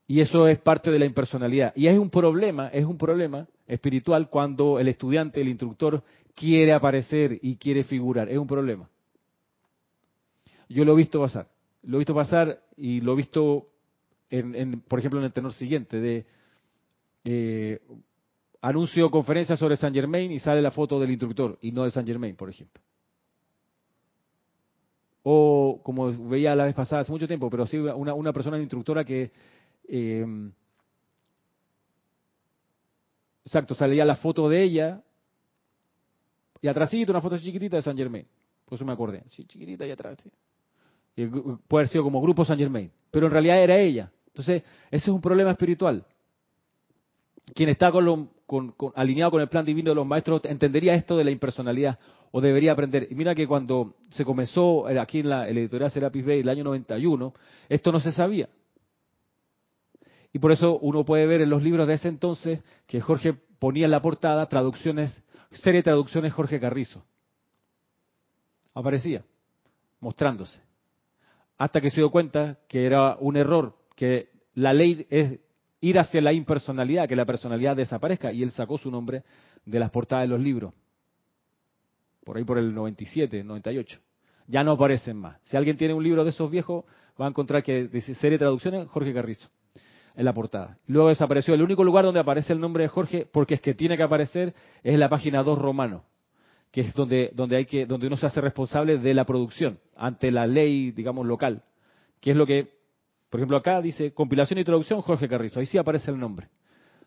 Y 0.07 0.21
eso 0.21 0.47
es 0.47 0.57
parte 0.57 0.89
de 0.89 0.97
la 0.97 1.05
impersonalidad. 1.05 1.71
Y 1.75 1.87
es 1.87 1.97
un 1.97 2.09
problema, 2.09 2.69
es 2.69 2.83
un 2.83 2.97
problema 2.97 3.47
espiritual 3.67 4.29
cuando 4.29 4.79
el 4.79 4.87
estudiante, 4.87 5.39
el 5.39 5.49
instructor, 5.49 6.03
quiere 6.33 6.73
aparecer 6.73 7.37
y 7.43 7.57
quiere 7.57 7.83
figurar. 7.83 8.27
Es 8.27 8.37
un 8.39 8.47
problema. 8.47 8.89
Yo 10.67 10.83
lo 10.83 10.93
he 10.93 10.97
visto 10.97 11.21
pasar. 11.21 11.47
Lo 11.83 11.97
he 11.97 11.99
visto 11.99 12.15
pasar 12.15 12.59
y 12.75 13.01
lo 13.01 13.13
he 13.13 13.17
visto, 13.17 13.67
en, 14.31 14.81
por 14.81 14.97
ejemplo, 14.97 15.19
en 15.19 15.25
el 15.25 15.33
tenor 15.33 15.53
siguiente, 15.53 15.99
de 15.99 16.25
eh, 17.25 17.79
anuncio 18.61 19.11
conferencia 19.11 19.55
sobre 19.57 19.77
San 19.77 19.93
Germain 19.93 20.31
y 20.31 20.39
sale 20.39 20.61
la 20.61 20.71
foto 20.71 20.99
del 20.99 21.11
instructor 21.11 21.59
y 21.61 21.71
no 21.71 21.83
de 21.83 21.91
San 21.91 22.07
Germain, 22.07 22.35
por 22.35 22.49
ejemplo 22.49 22.81
o 25.31 25.79
como 25.83 26.11
veía 26.27 26.55
la 26.55 26.65
vez 26.65 26.73
pasada 26.73 27.03
hace 27.03 27.11
mucho 27.11 27.27
tiempo, 27.27 27.51
pero 27.51 27.67
sí 27.67 27.77
una, 27.77 28.15
una 28.15 28.33
persona 28.33 28.57
instructora 28.57 29.03
que, 29.03 29.31
eh, 29.87 30.25
exacto, 33.45 33.75
salía 33.75 34.05
la 34.05 34.15
foto 34.15 34.49
de 34.49 34.63
ella 34.63 35.03
y 36.59 36.67
atrásito 36.67 37.11
una 37.11 37.21
foto 37.21 37.37
chiquitita 37.37 37.75
de 37.75 37.83
San 37.83 37.95
Germain, 37.95 38.25
por 38.65 38.75
eso 38.75 38.85
me 38.85 38.91
acordé, 38.91 39.23
sí, 39.29 39.45
chiquitita 39.45 39.85
y 39.85 39.91
atrás. 39.91 40.17
puede 41.15 41.81
haber 41.83 41.87
sido 41.89 42.03
como 42.03 42.23
grupo 42.23 42.43
San 42.43 42.57
Germain, 42.57 42.91
pero 43.11 43.27
en 43.27 43.31
realidad 43.31 43.61
era 43.61 43.77
ella. 43.77 44.11
Entonces, 44.29 44.63
ese 44.89 45.05
es 45.05 45.07
un 45.09 45.21
problema 45.21 45.51
espiritual. 45.51 46.03
Quien 47.53 47.69
está 47.69 47.91
con 47.91 48.31
alineado 48.95 49.29
con 49.29 49.41
el 49.41 49.47
plan 49.47 49.63
divino 49.63 49.91
de 49.91 49.95
los 49.95 50.07
maestros 50.07 50.41
entendería 50.45 50.95
esto 50.95 51.15
de 51.15 51.23
la 51.23 51.29
impersonalidad 51.29 51.99
o 52.31 52.41
debería 52.41 52.73
aprender. 52.73 53.07
Y 53.09 53.15
mira 53.15 53.33
que 53.35 53.47
cuando 53.47 53.95
se 54.11 54.25
comenzó 54.25 54.89
eh, 54.89 54.99
aquí 54.99 55.19
en 55.19 55.29
la, 55.29 55.49
editorial 55.49 55.91
Serapis 55.91 56.25
Bay, 56.25 56.39
el 56.39 56.49
año 56.49 56.63
91, 56.63 57.33
esto 57.69 57.91
no 57.91 57.99
se 57.99 58.11
sabía. 58.11 58.49
Y 60.31 60.39
por 60.39 60.51
eso 60.51 60.77
uno 60.79 61.05
puede 61.05 61.25
ver 61.25 61.41
en 61.41 61.49
los 61.49 61.63
libros 61.63 61.87
de 61.87 61.95
ese 61.95 62.07
entonces 62.07 62.61
que 62.85 63.01
Jorge 63.01 63.33
ponía 63.33 63.85
en 63.85 63.91
la 63.91 64.01
portada 64.01 64.47
traducciones, 64.47 65.23
serie 65.51 65.79
de 65.79 65.83
traducciones 65.83 66.33
Jorge 66.33 66.59
Carrizo. 66.59 67.03
Aparecía, 68.75 69.23
mostrándose. 69.99 70.61
Hasta 71.57 71.81
que 71.81 71.89
se 71.89 71.97
dio 71.97 72.11
cuenta 72.11 72.59
que 72.67 72.85
era 72.85 73.17
un 73.19 73.35
error, 73.37 73.75
que 73.95 74.29
la 74.53 74.71
ley 74.71 75.05
es 75.09 75.39
ir 75.81 75.97
hacia 75.97 76.21
la 76.21 76.31
impersonalidad, 76.31 77.07
que 77.07 77.15
la 77.15 77.25
personalidad 77.25 77.75
desaparezca, 77.75 78.31
y 78.31 78.43
él 78.43 78.51
sacó 78.51 78.77
su 78.77 78.91
nombre 78.91 79.23
de 79.65 79.79
las 79.79 79.89
portadas 79.89 80.25
de 80.25 80.29
los 80.29 80.39
libros 80.39 80.73
por 82.23 82.37
ahí 82.37 82.43
por 82.43 82.57
el 82.57 82.73
97, 82.73 83.43
98. 83.43 83.99
Ya 84.47 84.63
no 84.63 84.71
aparecen 84.71 85.17
más. 85.17 85.39
Si 85.43 85.55
alguien 85.55 85.77
tiene 85.77 85.93
un 85.93 86.03
libro 86.03 86.23
de 86.23 86.31
esos 86.31 86.49
viejos, 86.49 86.85
va 87.19 87.25
a 87.25 87.29
encontrar 87.29 87.63
que 87.63 87.87
dice 87.87 88.15
serie 88.15 88.37
de 88.37 88.39
traducciones 88.39 88.87
Jorge 88.87 89.13
Carrizo 89.13 89.49
en 90.15 90.25
la 90.25 90.33
portada. 90.33 90.77
Luego 90.87 91.09
desapareció. 91.09 91.53
El 91.53 91.61
único 91.61 91.83
lugar 91.83 92.03
donde 92.03 92.19
aparece 92.19 92.51
el 92.51 92.59
nombre 92.59 92.83
de 92.83 92.89
Jorge, 92.89 93.27
porque 93.31 93.53
es 93.53 93.61
que 93.61 93.73
tiene 93.73 93.95
que 93.95 94.03
aparecer, 94.03 94.53
es 94.83 94.93
en 94.93 94.99
la 94.99 95.07
página 95.07 95.43
2 95.43 95.59
romano, 95.59 96.03
que 96.71 96.81
es 96.81 96.93
donde, 96.93 97.31
donde, 97.33 97.55
hay 97.55 97.65
que, 97.65 97.85
donde 97.85 98.07
uno 98.07 98.17
se 98.17 98.25
hace 98.25 98.41
responsable 98.41 98.97
de 98.97 99.13
la 99.13 99.25
producción 99.25 99.79
ante 99.95 100.31
la 100.31 100.45
ley, 100.45 100.91
digamos, 100.91 101.25
local. 101.25 101.63
Que 102.19 102.31
es 102.31 102.37
lo 102.37 102.45
que, 102.45 102.69
por 103.29 103.39
ejemplo, 103.39 103.55
acá 103.55 103.81
dice 103.81 104.13
compilación 104.13 104.59
y 104.59 104.63
traducción 104.63 105.01
Jorge 105.01 105.29
Carrizo. 105.29 105.59
Ahí 105.59 105.67
sí 105.67 105.77
aparece 105.77 106.11
el 106.11 106.19
nombre. 106.19 106.49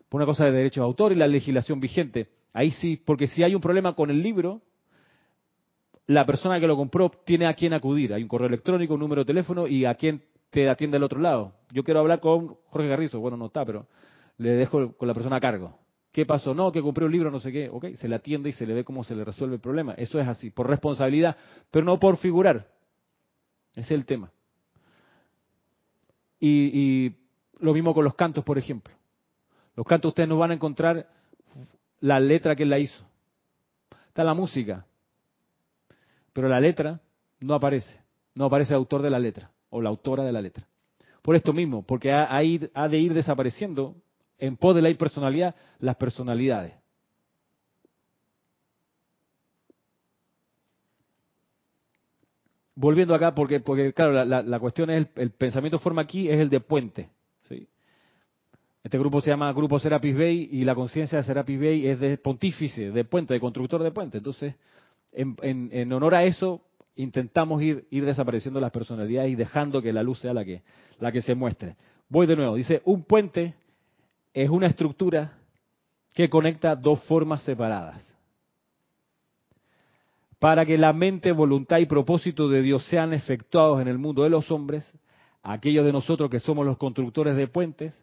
Por 0.09 0.19
una 0.19 0.25
cosa 0.25 0.45
de 0.45 0.51
derechos 0.51 0.81
de 0.81 0.85
autor 0.85 1.11
y 1.11 1.15
la 1.15 1.27
legislación 1.27 1.79
vigente. 1.79 2.29
Ahí 2.51 2.71
sí, 2.71 2.97
porque 2.97 3.27
si 3.27 3.43
hay 3.43 3.53
un 3.53 3.61
problema 3.61 3.93
con 3.93 4.09
el 4.09 4.23
libro, 4.23 4.61
la 6.07 6.25
persona 6.25 6.59
que 6.59 6.67
lo 6.67 6.75
compró 6.75 7.09
tiene 7.25 7.45
a 7.45 7.53
quién 7.53 7.73
acudir. 7.73 8.13
Hay 8.13 8.23
un 8.23 8.27
correo 8.27 8.47
electrónico, 8.47 8.93
un 8.93 8.99
número 8.99 9.21
de 9.21 9.25
teléfono 9.25 9.67
y 9.67 9.85
a 9.85 9.95
quién 9.95 10.23
te 10.49 10.69
atiende 10.69 10.97
al 10.97 11.03
otro 11.03 11.19
lado. 11.19 11.53
Yo 11.71 11.83
quiero 11.83 11.99
hablar 11.99 12.19
con 12.19 12.55
Jorge 12.69 12.87
Garrizo. 12.87 13.19
Bueno, 13.19 13.37
no 13.37 13.47
está, 13.47 13.65
pero 13.65 13.87
le 14.37 14.51
dejo 14.51 14.93
con 14.97 15.07
la 15.07 15.13
persona 15.13 15.37
a 15.37 15.39
cargo. 15.39 15.79
¿Qué 16.11 16.25
pasó? 16.25 16.53
No, 16.53 16.71
que 16.71 16.81
compré 16.81 17.05
un 17.05 17.11
libro, 17.11 17.31
no 17.31 17.39
sé 17.39 17.51
qué. 17.51 17.69
Ok, 17.69 17.95
se 17.95 18.07
le 18.07 18.15
atiende 18.15 18.49
y 18.49 18.53
se 18.53 18.67
le 18.67 18.73
ve 18.73 18.83
cómo 18.83 19.03
se 19.03 19.15
le 19.15 19.25
resuelve 19.25 19.55
el 19.55 19.61
problema. 19.61 19.93
Eso 19.93 20.19
es 20.19 20.27
así, 20.27 20.51
por 20.51 20.67
responsabilidad, 20.67 21.35
pero 21.71 21.85
no 21.85 21.99
por 21.99 22.17
figurar. 22.17 22.67
Ese 23.71 23.81
es 23.81 23.91
el 23.91 24.05
tema. 24.05 24.31
Y, 26.39 26.49
y 26.49 27.15
lo 27.59 27.73
mismo 27.73 27.93
con 27.95 28.03
los 28.03 28.13
cantos, 28.13 28.43
por 28.43 28.59
ejemplo. 28.59 28.93
Los 29.75 29.87
cantos 29.87 30.09
ustedes 30.09 30.29
no 30.29 30.37
van 30.37 30.51
a 30.51 30.53
encontrar 30.53 31.09
la 31.99 32.19
letra 32.19 32.55
que 32.55 32.63
él 32.63 32.69
la 32.69 32.77
hizo. 32.77 33.03
Está 34.07 34.23
la 34.23 34.35
música, 34.35 34.85
pero 36.33 36.49
la 36.49 36.59
letra 36.59 36.99
no 37.39 37.53
aparece, 37.53 38.01
no 38.35 38.45
aparece 38.45 38.73
el 38.73 38.77
autor 38.77 39.01
de 39.01 39.09
la 39.09 39.19
letra 39.19 39.51
o 39.69 39.81
la 39.81 39.89
autora 39.89 40.23
de 40.23 40.31
la 40.31 40.41
letra. 40.41 40.67
Por 41.21 41.35
esto 41.35 41.53
mismo, 41.53 41.83
porque 41.83 42.11
ha, 42.11 42.27
ha 42.35 42.89
de 42.89 42.97
ir 42.97 43.13
desapareciendo 43.13 43.95
en 44.37 44.57
pos 44.57 44.75
de 44.75 44.81
la 44.81 44.89
impersonalidad 44.89 45.55
las 45.79 45.95
personalidades. 45.95 46.73
Volviendo 52.75 53.13
acá, 53.13 53.35
porque, 53.35 53.59
porque 53.59 53.93
claro, 53.93 54.25
la, 54.25 54.59
cuestión 54.59 54.89
es, 54.89 55.07
el, 55.15 55.31
pensamiento 55.31 55.77
forma 55.77 56.01
aquí 56.01 56.27
es 56.27 56.39
el 56.39 56.49
de 56.49 56.59
puente. 56.59 57.09
¿sí? 57.43 57.67
Este 58.83 58.97
grupo 58.97 59.21
se 59.21 59.29
llama 59.29 59.53
Grupo 59.53 59.79
Serapis 59.79 60.15
Bay 60.15 60.49
y 60.51 60.63
la 60.63 60.73
conciencia 60.73 61.19
de 61.19 61.23
Serapis 61.23 61.59
Bay 61.59 61.87
es 61.87 61.99
de 61.99 62.17
pontífice, 62.17 62.89
de 62.91 63.05
puente, 63.05 63.33
de 63.33 63.39
constructor 63.39 63.83
de 63.83 63.91
puente. 63.91 64.17
Entonces, 64.17 64.55
en, 65.13 65.93
honor 65.93 66.15
a 66.15 66.23
eso, 66.23 66.61
intentamos 66.95 67.61
ir, 67.61 67.85
desapareciendo 67.89 68.59
las 68.59 68.71
personalidades 68.71 69.31
y 69.31 69.35
dejando 69.35 69.81
que 69.81 69.93
la 69.93 70.03
luz 70.03 70.19
sea 70.19 70.33
la 70.33 70.45
que, 70.45 70.61
la 70.99 71.11
que 71.11 71.21
se 71.21 71.35
muestre. 71.35 71.75
Voy 72.09 72.27
de 72.27 72.35
nuevo, 72.35 72.55
dice, 72.55 72.81
un 72.85 73.03
puente 73.03 73.55
es 74.33 74.49
una 74.49 74.67
estructura 74.67 75.37
que 76.13 76.29
conecta 76.29 76.75
dos 76.75 77.03
formas 77.05 77.41
separadas. 77.43 78.01
Para 80.39 80.65
que 80.65 80.77
la 80.77 80.91
mente, 80.91 81.31
voluntad 81.31 81.77
y 81.77 81.85
propósito 81.85 82.49
de 82.49 82.61
Dios 82.61 82.83
sean 82.85 83.13
efectuados 83.13 83.81
en 83.81 83.87
el 83.87 83.97
mundo 83.97 84.23
de 84.23 84.29
los 84.29 84.51
hombres, 84.51 84.91
aquellos 85.41 85.85
de 85.85 85.93
nosotros 85.93 86.29
que 86.29 86.39
somos 86.39 86.65
los 86.65 86.77
constructores 86.77 87.35
de 87.35 87.47
puentes, 87.47 87.97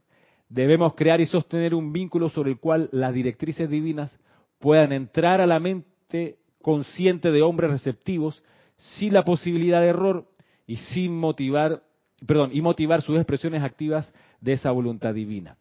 debemos 0.48 0.94
crear 0.94 1.20
y 1.20 1.26
sostener 1.26 1.74
un 1.74 1.92
vínculo 1.92 2.28
sobre 2.28 2.50
el 2.50 2.58
cual 2.58 2.88
las 2.92 3.14
directrices 3.14 3.68
divinas 3.68 4.18
puedan 4.58 4.92
entrar 4.92 5.40
a 5.40 5.46
la 5.46 5.60
mente 5.60 6.38
consciente 6.62 7.30
de 7.30 7.42
hombres 7.42 7.70
receptivos 7.70 8.42
sin 8.76 9.12
la 9.12 9.24
posibilidad 9.24 9.80
de 9.80 9.88
error 9.88 10.26
y 10.66 10.76
sin 10.76 11.16
motivar, 11.16 11.82
perdón, 12.26 12.50
y 12.52 12.60
motivar 12.60 13.02
sus 13.02 13.16
expresiones 13.16 13.62
activas 13.62 14.12
de 14.40 14.52
esa 14.52 14.70
voluntad 14.70 15.14
divina. 15.14 15.56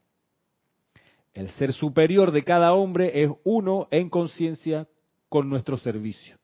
El 1.34 1.50
ser 1.52 1.74
superior 1.74 2.32
de 2.32 2.43
cada 2.43 2.74
hombre 2.74 3.24
es 3.24 3.30
uno 3.43 3.88
en 3.91 4.10
conciencia 4.10 4.88
con 5.30 5.50
nuestro 5.50 5.78
servicio. 5.78 6.38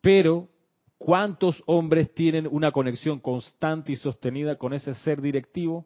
Pero, 0.00 0.48
¿cuántos 0.98 1.62
hombres 1.66 2.14
tienen 2.14 2.46
una 2.48 2.70
conexión 2.70 3.18
constante 3.18 3.92
y 3.92 3.96
sostenida 3.96 4.56
con 4.56 4.72
ese 4.72 4.94
ser 4.94 5.20
directivo? 5.20 5.84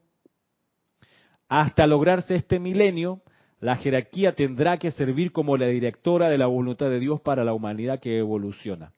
Hasta 1.48 1.86
lograrse 1.86 2.34
este 2.34 2.60
milenio, 2.60 3.22
la 3.60 3.76
jerarquía 3.76 4.34
tendrá 4.34 4.78
que 4.78 4.90
servir 4.90 5.32
como 5.32 5.56
la 5.56 5.66
directora 5.66 6.28
de 6.28 6.38
la 6.38 6.46
voluntad 6.46 6.88
de 6.88 6.98
Dios 6.98 7.20
para 7.20 7.44
la 7.44 7.52
humanidad 7.52 8.00
que 8.00 8.18
evoluciona. 8.18 8.92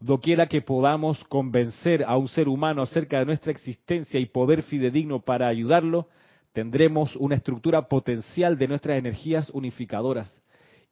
Doquiera 0.00 0.48
que 0.48 0.60
podamos 0.60 1.22
convencer 1.24 2.04
a 2.04 2.16
un 2.16 2.28
ser 2.28 2.48
humano 2.48 2.82
acerca 2.82 3.20
de 3.20 3.26
nuestra 3.26 3.52
existencia 3.52 4.18
y 4.18 4.26
poder 4.26 4.62
fidedigno 4.62 5.20
para 5.20 5.46
ayudarlo, 5.46 6.08
tendremos 6.52 7.14
una 7.16 7.36
estructura 7.36 7.88
potencial 7.88 8.58
de 8.58 8.68
nuestras 8.68 8.98
energías 8.98 9.48
unificadoras. 9.50 10.42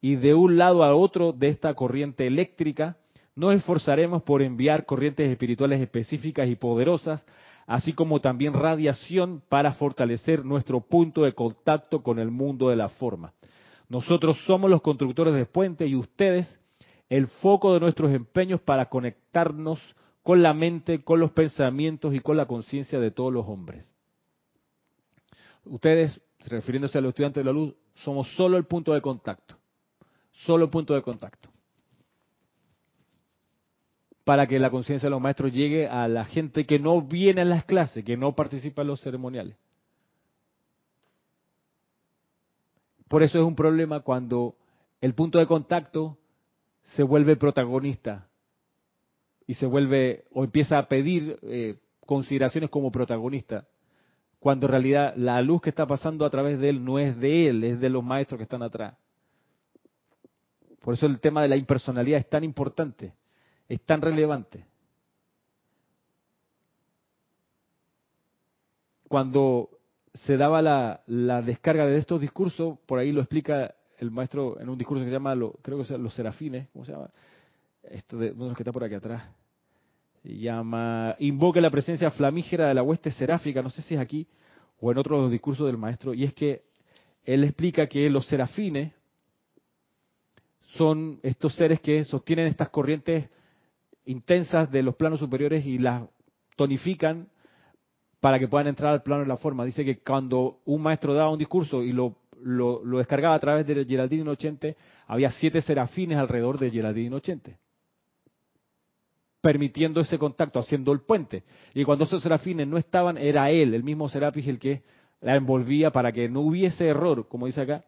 Y 0.01 0.15
de 0.15 0.33
un 0.33 0.57
lado 0.57 0.83
a 0.83 0.95
otro 0.95 1.33
de 1.33 1.49
esta 1.49 1.73
corriente 1.73 2.25
eléctrica, 2.25 2.97
nos 3.35 3.53
esforzaremos 3.55 4.23
por 4.23 4.41
enviar 4.41 4.85
corrientes 4.85 5.29
espirituales 5.29 5.81
específicas 5.81 6.47
y 6.49 6.55
poderosas, 6.55 7.25
así 7.67 7.93
como 7.93 8.21
también 8.21 8.53
radiación 8.53 9.41
para 9.49 9.73
fortalecer 9.73 10.45
nuestro 10.45 10.81
punto 10.81 11.23
de 11.23 11.33
contacto 11.33 12.03
con 12.03 12.19
el 12.19 12.31
mundo 12.31 12.69
de 12.69 12.75
la 12.75 12.89
forma. 12.89 13.33
Nosotros 13.89 14.37
somos 14.45 14.69
los 14.69 14.81
constructores 14.81 15.33
de 15.33 15.45
puentes 15.45 15.89
y 15.89 15.95
ustedes 15.95 16.59
el 17.09 17.27
foco 17.27 17.73
de 17.73 17.79
nuestros 17.79 18.11
empeños 18.11 18.61
para 18.61 18.87
conectarnos 18.89 19.79
con 20.23 20.41
la 20.41 20.53
mente, 20.53 21.03
con 21.03 21.19
los 21.19 21.31
pensamientos 21.31 22.15
y 22.15 22.19
con 22.19 22.37
la 22.37 22.45
conciencia 22.45 22.99
de 22.99 23.11
todos 23.11 23.31
los 23.31 23.45
hombres. 23.47 23.85
Ustedes, 25.65 26.19
refiriéndose 26.47 26.97
a 26.97 27.01
los 27.01 27.09
estudiantes 27.09 27.41
de 27.43 27.45
la 27.45 27.53
luz, 27.53 27.75
somos 27.95 28.27
solo 28.35 28.57
el 28.57 28.65
punto 28.65 28.93
de 28.93 29.01
contacto. 29.01 29.55
Solo 30.31 30.65
el 30.65 30.71
punto 30.71 30.93
de 30.95 31.01
contacto. 31.01 31.52
Para 34.23 34.47
que 34.47 34.59
la 34.59 34.69
conciencia 34.69 35.07
de 35.07 35.11
los 35.11 35.21
maestros 35.21 35.51
llegue 35.51 35.87
a 35.87 36.07
la 36.07 36.25
gente 36.25 36.65
que 36.65 36.79
no 36.79 37.01
viene 37.01 37.41
a 37.41 37.45
las 37.45 37.65
clases, 37.65 38.05
que 38.05 38.15
no 38.15 38.35
participa 38.35 38.81
en 38.81 38.87
los 38.87 39.01
ceremoniales. 39.01 39.57
Por 43.07 43.21
eso 43.21 43.39
es 43.39 43.45
un 43.45 43.55
problema 43.55 43.99
cuando 43.99 44.55
el 45.01 45.13
punto 45.13 45.39
de 45.39 45.45
contacto 45.45 46.17
se 46.83 47.03
vuelve 47.03 47.35
protagonista 47.35 48.27
y 49.45 49.55
se 49.55 49.65
vuelve 49.65 50.23
o 50.31 50.43
empieza 50.43 50.77
a 50.77 50.87
pedir 50.87 51.37
eh, 51.43 51.77
consideraciones 52.05 52.69
como 52.69 52.91
protagonista 52.91 53.67
cuando 54.43 54.65
en 54.65 54.71
realidad 54.71 55.13
la 55.15 55.41
luz 55.41 55.61
que 55.61 55.69
está 55.69 55.87
pasando 55.87 56.25
a 56.25 56.29
través 56.29 56.59
de 56.59 56.67
él 56.67 56.83
no 56.83 56.99
es 56.99 57.17
de 57.17 57.47
él, 57.47 57.63
es 57.63 57.79
de 57.79 57.87
los 57.87 58.03
maestros 58.03 58.37
que 58.37 58.43
están 58.43 58.61
atrás. 58.61 58.93
Por 60.81 60.95
eso 60.95 61.05
el 61.05 61.21
tema 61.21 61.41
de 61.41 61.47
la 61.47 61.55
impersonalidad 61.55 62.19
es 62.19 62.29
tan 62.29 62.43
importante, 62.43 63.13
es 63.67 63.81
tan 63.81 64.01
relevante. 64.01 64.65
Cuando 69.07 69.69
se 70.13 70.37
daba 70.37 70.61
la, 70.61 71.41
descarga 71.41 71.85
de 71.85 71.97
estos 71.97 72.21
discursos, 72.21 72.79
por 72.85 72.99
ahí 72.99 73.11
lo 73.11 73.21
explica 73.21 73.73
el 73.97 74.11
maestro 74.11 74.59
en 74.59 74.69
un 74.69 74.77
discurso 74.77 75.03
que 75.03 75.09
se 75.09 75.13
llama, 75.13 75.35
creo 75.61 75.77
que 75.77 75.83
es 75.83 75.89
los 75.91 76.13
serafines, 76.13 76.67
¿cómo 76.73 76.85
se 76.85 76.91
llama? 76.91 77.09
Esto 77.83 78.17
de 78.17 78.31
uno 78.31 78.43
de 78.43 78.49
los 78.49 78.57
que 78.57 78.63
está 78.63 78.71
por 78.71 78.83
aquí 78.83 78.95
atrás. 78.95 79.23
Se 80.23 80.37
llama 80.37 81.15
Invoque 81.19 81.61
la 81.61 81.69
presencia 81.69 82.09
flamígera 82.11 82.67
de 82.67 82.73
la 82.73 82.83
hueste 82.83 83.11
seráfica, 83.11 83.61
no 83.61 83.69
sé 83.69 83.81
si 83.81 83.95
es 83.95 83.99
aquí 83.99 84.27
o 84.79 84.91
en 84.91 84.97
otros 84.97 85.31
discursos 85.31 85.65
del 85.67 85.77
maestro, 85.77 86.13
y 86.13 86.25
es 86.25 86.33
que 86.33 86.65
él 87.23 87.45
explica 87.45 87.87
que 87.87 88.09
los 88.09 88.25
serafines 88.25 88.91
son 90.75 91.19
estos 91.23 91.55
seres 91.55 91.79
que 91.79 92.03
sostienen 92.03 92.47
estas 92.47 92.67
corrientes 92.67 93.29
intensas 94.05 94.71
de 94.71 94.83
los 94.83 94.95
planos 94.95 95.19
superiores 95.19 95.65
y 95.65 95.77
las 95.77 96.03
tonifican 96.55 97.27
para 98.19 98.39
que 98.39 98.47
puedan 98.47 98.67
entrar 98.67 98.93
al 98.93 99.03
plano 99.03 99.23
de 99.23 99.27
la 99.27 99.37
forma. 99.37 99.65
Dice 99.65 99.83
que 99.83 99.99
cuando 99.99 100.59
un 100.65 100.81
maestro 100.81 101.13
daba 101.13 101.31
un 101.31 101.39
discurso 101.39 101.83
y 101.83 101.91
lo, 101.91 102.15
lo, 102.41 102.81
descargaba 102.97 103.35
a 103.35 103.39
través 103.39 103.67
de 103.67 103.85
Geraldine 103.85 104.21
Inocente, 104.21 104.77
había 105.07 105.31
siete 105.31 105.61
serafines 105.61 106.17
alrededor 106.17 106.57
de 106.57 106.69
Geraldine 106.69 107.07
Inocente 107.07 107.57
permitiendo 109.41 109.99
ese 109.99 110.17
contacto, 110.17 110.57
haciendo 110.57 110.93
el 110.93 111.01
puente. 111.01 111.43
Y 111.73 111.83
cuando 111.83 112.05
esos 112.05 112.23
serafines 112.23 112.65
no 112.65 112.77
estaban, 112.77 113.17
era 113.17 113.51
él, 113.51 113.73
el 113.73 113.83
mismo 113.83 114.07
serapis, 114.07 114.47
el 114.47 114.57
que 114.57 114.83
la 115.19 115.35
envolvía 115.35 115.91
para 115.91 116.13
que 116.13 116.29
no 116.29 116.39
hubiese 116.39 116.87
error, 116.87 117.27
como 117.27 117.47
dice 117.47 117.59
acá, 117.59 117.83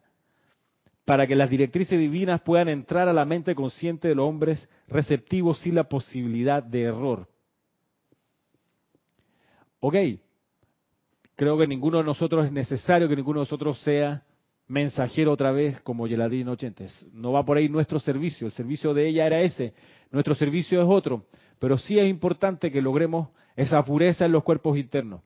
para 1.06 1.26
que 1.26 1.36
las 1.36 1.48
directrices 1.48 1.98
divinas 1.98 2.42
puedan 2.42 2.68
entrar 2.68 3.08
a 3.08 3.14
la 3.14 3.24
mente 3.24 3.54
consciente 3.54 4.08
de 4.08 4.14
los 4.14 4.28
hombres 4.28 4.68
receptivos 4.88 5.58
sin 5.60 5.76
la 5.76 5.84
posibilidad 5.84 6.62
de 6.62 6.82
error. 6.82 7.28
Ok, 9.80 9.94
creo 11.36 11.56
que 11.56 11.66
ninguno 11.66 11.98
de 11.98 12.04
nosotros 12.04 12.44
es 12.44 12.52
necesario 12.52 13.08
que 13.08 13.16
ninguno 13.16 13.38
de 13.38 13.42
nosotros 13.42 13.78
sea 13.78 14.24
mensajero 14.66 15.30
otra 15.30 15.52
vez 15.52 15.80
como 15.82 16.08
Yeladín 16.08 16.48
Ochentes. 16.48 17.06
No 17.12 17.30
va 17.32 17.44
por 17.44 17.56
ahí 17.56 17.68
nuestro 17.68 18.00
servicio, 18.00 18.48
el 18.48 18.52
servicio 18.52 18.92
de 18.92 19.08
ella 19.08 19.26
era 19.26 19.40
ese, 19.40 19.74
nuestro 20.10 20.34
servicio 20.34 20.82
es 20.82 20.88
otro. 20.90 21.26
Pero 21.60 21.78
sí 21.78 21.98
es 21.98 22.08
importante 22.08 22.70
que 22.70 22.82
logremos 22.82 23.28
esa 23.54 23.82
pureza 23.84 24.26
en 24.26 24.32
los 24.32 24.42
cuerpos 24.42 24.76
internos. 24.76 25.22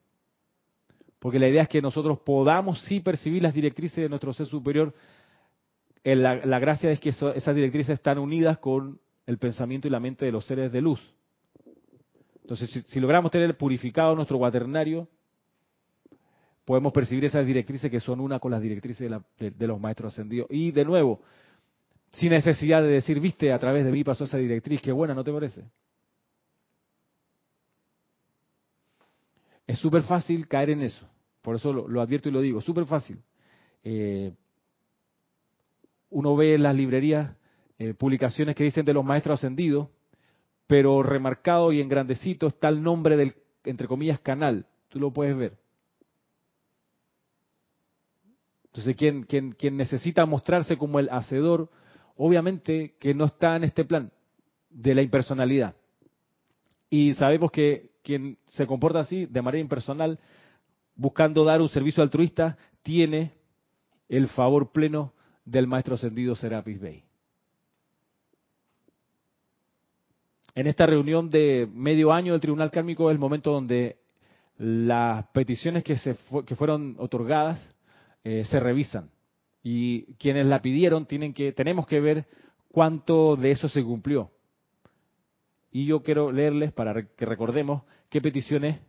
Porque 1.19 1.39
la 1.39 1.49
idea 1.49 1.63
es 1.63 1.69
que 1.69 1.83
nosotros 1.83 2.19
podamos 2.21 2.83
sí 2.83 3.01
percibir 3.01 3.43
las 3.43 3.55
directrices 3.55 3.97
de 3.97 4.09
nuestro 4.09 4.33
ser 4.33 4.47
superior. 4.47 4.95
Eh, 6.03 6.17
la, 6.17 6.59
gracia 6.59 6.91
es 6.91 6.99
que 6.99 7.11
esas 7.11 7.55
directrices 7.55 7.95
están 7.95 8.19
unidas 8.19 8.59
con 8.59 8.99
el 9.27 9.39
pensamiento 9.39 9.87
y 9.87 9.91
la 9.91 10.01
mente 10.01 10.25
de 10.25 10.33
los 10.33 10.45
seres 10.47 10.73
de 10.73 10.81
luz. 10.81 11.01
Entonces, 12.43 12.85
si, 12.87 13.01
logramos 13.01 13.31
tener 13.31 13.57
purificado 13.57 14.15
nuestro 14.17 14.39
cuaternario, 14.39 15.09
podemos 16.65 16.93
percibir 16.93 17.25
esas 17.27 17.47
directrices 17.47 17.91
que 17.91 18.01
son 18.01 18.21
una 18.21 18.39
con 18.39 18.51
las 18.51 18.63
directrices 18.63 19.11
de, 19.39 19.51
de, 19.51 19.67
los 19.67 19.79
maestros 19.79 20.13
ascendidos. 20.13 20.49
Y 20.51 20.73
de 20.73 20.85
nuevo, 20.85 21.21
sin 22.13 22.31
necesidad 22.31 22.83
de 22.83 22.89
decir, 22.89 23.21
viste, 23.21 23.53
a 23.53 23.59
través 23.59 23.85
de 23.85 23.93
mí 23.93 24.03
pasó 24.03 24.25
esa 24.25 24.39
directriz, 24.39 24.81
qué 24.81 24.93
buena, 24.93 25.15
¿no 25.15 25.23
te 25.23 25.33
parece? 25.33 25.65
Es 29.71 29.79
súper 29.79 30.03
fácil 30.03 30.49
caer 30.49 30.71
en 30.71 30.83
eso. 30.83 31.09
Por 31.43 31.55
eso 31.55 31.73
lo, 31.73 32.01
advierto 32.01 32.29
y 32.29 32.33
lo 32.33 32.41
digo. 32.41 32.61
Súper 32.61 32.87
fácil. 32.87 33.23
Eh, 33.85 34.33
uno 36.11 36.37
ve 36.37 36.55
en 36.55 36.63
las 36.63 36.75
librerías 36.75 37.37
eh, 37.79 37.95
publicaciones 37.95 38.55
que 38.55 38.65
dicen 38.65 38.85
de 38.85 38.93
los 38.93 39.05
maestros 39.05 39.41
ascendidos, 39.41 39.89
pero 40.67 41.03
remarcado 41.03 41.73
y 41.73 41.81
engrandecito 41.81 42.49
está 42.49 42.69
el 42.69 42.83
nombre 42.83 43.17
del, 43.17 43.35
entre 43.65 43.89
comillas, 43.89 44.21
canal. 44.21 44.67
Tú 44.89 45.01
lo 45.01 45.13
puedes 45.13 45.37
ver. 45.37 45.57
Entonces, 48.67 48.95
quien, 48.97 49.25
quien, 49.25 49.53
quien 49.53 49.77
necesita 49.77 50.27
mostrarse 50.27 50.77
como 50.77 51.01
el 51.01 51.09
hacedor, 51.11 51.71
obviamente 52.17 52.95
que 53.01 53.15
no 53.15 53.25
está 53.25 53.57
en 53.57 53.65
este 53.65 53.85
plan 53.85 54.13
de 54.69 54.95
la 54.95 55.03
impersonalidad. 55.03 55.75
Y 56.89 57.15
sabemos 57.15 57.51
que 57.51 57.91
quien 58.03 58.39
se 58.47 58.67
comporta 58.67 59.01
así 59.01 59.27
de 59.27 59.43
manera 59.43 59.61
impersonal, 59.61 60.19
buscando 60.95 61.45
dar 61.45 61.61
un 61.61 61.69
servicio 61.69 62.03
altruista, 62.03 62.57
tiene 62.83 63.33
el 64.09 64.29
favor 64.29 64.71
pleno 64.73 65.15
del 65.51 65.67
maestro 65.67 65.97
ascendido 65.97 66.35
Serapis 66.37 66.81
Bey. 66.81 67.03
En 70.55 70.67
esta 70.67 70.87
reunión 70.87 71.31
de 71.31 71.69
medio 71.73 72.13
año 72.13 72.33
del 72.33 72.41
Tribunal 72.41 72.71
Kármico 72.71 73.11
es 73.11 73.15
el 73.15 73.21
momento 73.21 73.53
donde 73.53 73.99
las 74.59 75.27
peticiones 75.29 75.83
que, 75.83 75.97
se 75.97 76.17
que 76.47 76.55
fueron 76.55 76.97
otorgadas 76.99 77.61
eh, 78.25 78.45
se 78.45 78.61
revisan 78.61 79.11
y 79.63 80.15
quienes 80.15 80.47
la 80.47 80.63
pidieron 80.63 81.07
tienen 81.07 81.33
que 81.33 81.53
tenemos 81.53 81.87
que 81.87 82.01
ver 82.01 82.27
cuánto 82.69 83.37
de 83.37 83.51
eso 83.51 83.69
se 83.69 83.83
cumplió. 83.83 84.31
Y 85.73 85.87
yo 85.87 86.03
quiero 86.03 86.31
leerles 86.31 86.73
para 86.73 87.07
que 87.07 87.27
recordemos 87.27 87.83
qué 88.09 88.21
peticiones 88.21 88.81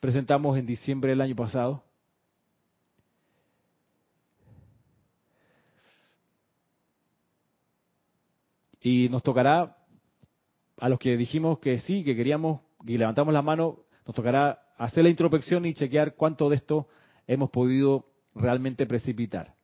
presentamos 0.00 0.58
en 0.58 0.66
diciembre 0.66 1.10
del 1.10 1.20
año 1.20 1.36
pasado. 1.36 1.84
Y 8.84 9.08
nos 9.08 9.22
tocará, 9.22 9.78
a 10.76 10.88
los 10.90 10.98
que 10.98 11.16
dijimos 11.16 11.58
que 11.58 11.78
sí, 11.78 12.04
que 12.04 12.14
queríamos, 12.14 12.60
y 12.86 12.98
levantamos 12.98 13.32
la 13.32 13.40
mano, 13.40 13.78
nos 14.06 14.14
tocará 14.14 14.60
hacer 14.76 15.04
la 15.04 15.10
introspección 15.10 15.64
y 15.64 15.72
chequear 15.72 16.16
cuánto 16.16 16.50
de 16.50 16.56
esto 16.56 16.86
hemos 17.26 17.48
podido 17.48 18.10
realmente 18.34 18.84
precipitar. 18.84 19.54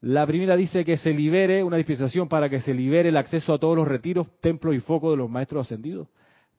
La 0.00 0.26
primera 0.26 0.56
dice 0.56 0.82
que 0.82 0.96
se 0.96 1.12
libere 1.12 1.62
una 1.62 1.76
dispensación 1.76 2.26
para 2.26 2.48
que 2.48 2.60
se 2.60 2.72
libere 2.72 3.10
el 3.10 3.18
acceso 3.18 3.52
a 3.52 3.58
todos 3.58 3.76
los 3.76 3.86
retiros, 3.86 4.28
templos 4.40 4.74
y 4.74 4.80
focos 4.80 5.10
de 5.10 5.18
los 5.18 5.28
maestros 5.28 5.66
ascendidos 5.66 6.08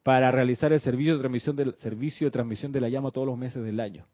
para 0.03 0.30
realizar 0.30 0.72
el 0.74 0.80
servicio 0.80 1.14
de 1.14 1.20
transmisión 1.22 1.55
del 1.55 1.74
servicio 1.78 2.28
de 2.28 2.32
transmisión 2.32 2.72
de 2.72 2.82
la 2.82 2.89
llama 2.89 3.10
todos 3.10 3.26
los 3.26 3.38
meses 3.38 3.64
del 3.64 3.80
año 3.80 4.05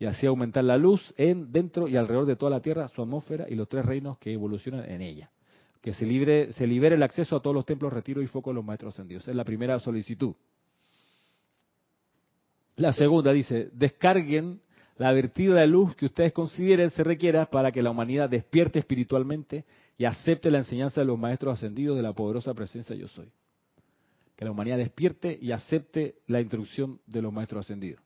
y 0.00 0.06
así 0.06 0.26
aumentar 0.26 0.64
la 0.64 0.76
luz 0.76 1.14
en 1.16 1.52
dentro 1.52 1.86
y 1.86 1.96
alrededor 1.96 2.26
de 2.26 2.36
toda 2.36 2.50
la 2.50 2.60
Tierra, 2.60 2.88
su 2.88 3.02
atmósfera 3.02 3.46
y 3.48 3.54
los 3.54 3.68
tres 3.68 3.84
reinos 3.84 4.18
que 4.18 4.32
evolucionan 4.32 4.88
en 4.90 5.02
ella. 5.02 5.30
Que 5.80 5.92
se 5.92 6.04
libre 6.04 6.52
se 6.52 6.66
libere 6.66 6.96
el 6.96 7.02
acceso 7.02 7.36
a 7.36 7.40
todos 7.40 7.54
los 7.54 7.66
templos, 7.66 7.92
retiros 7.92 8.24
y 8.24 8.26
focos 8.26 8.52
de 8.52 8.56
los 8.56 8.64
maestros 8.64 8.94
ascendidos. 8.94 9.28
es 9.28 9.34
la 9.34 9.44
primera 9.44 9.78
solicitud. 9.78 10.34
La 12.76 12.92
segunda 12.92 13.32
dice, 13.32 13.70
descarguen 13.72 14.60
la 14.98 15.12
vertida 15.12 15.60
de 15.60 15.66
luz 15.66 15.94
que 15.94 16.06
ustedes 16.06 16.32
consideren 16.32 16.90
se 16.90 17.04
requiera 17.04 17.46
para 17.46 17.70
que 17.72 17.82
la 17.82 17.90
humanidad 17.90 18.28
despierte 18.28 18.80
espiritualmente 18.80 19.64
y 19.96 20.04
acepte 20.04 20.50
la 20.50 20.58
enseñanza 20.58 21.00
de 21.00 21.06
los 21.06 21.18
maestros 21.18 21.54
ascendidos 21.54 21.96
de 21.96 22.02
la 22.02 22.12
poderosa 22.12 22.54
presencia 22.54 22.94
yo 22.96 23.08
soy. 23.08 23.30
Que 24.36 24.44
la 24.44 24.50
humanidad 24.50 24.78
despierte 24.78 25.38
y 25.40 25.52
acepte 25.52 26.16
la 26.26 26.40
instrucción 26.40 27.00
de 27.06 27.22
los 27.22 27.32
maestros 27.32 27.64
ascendidos. 27.64 28.00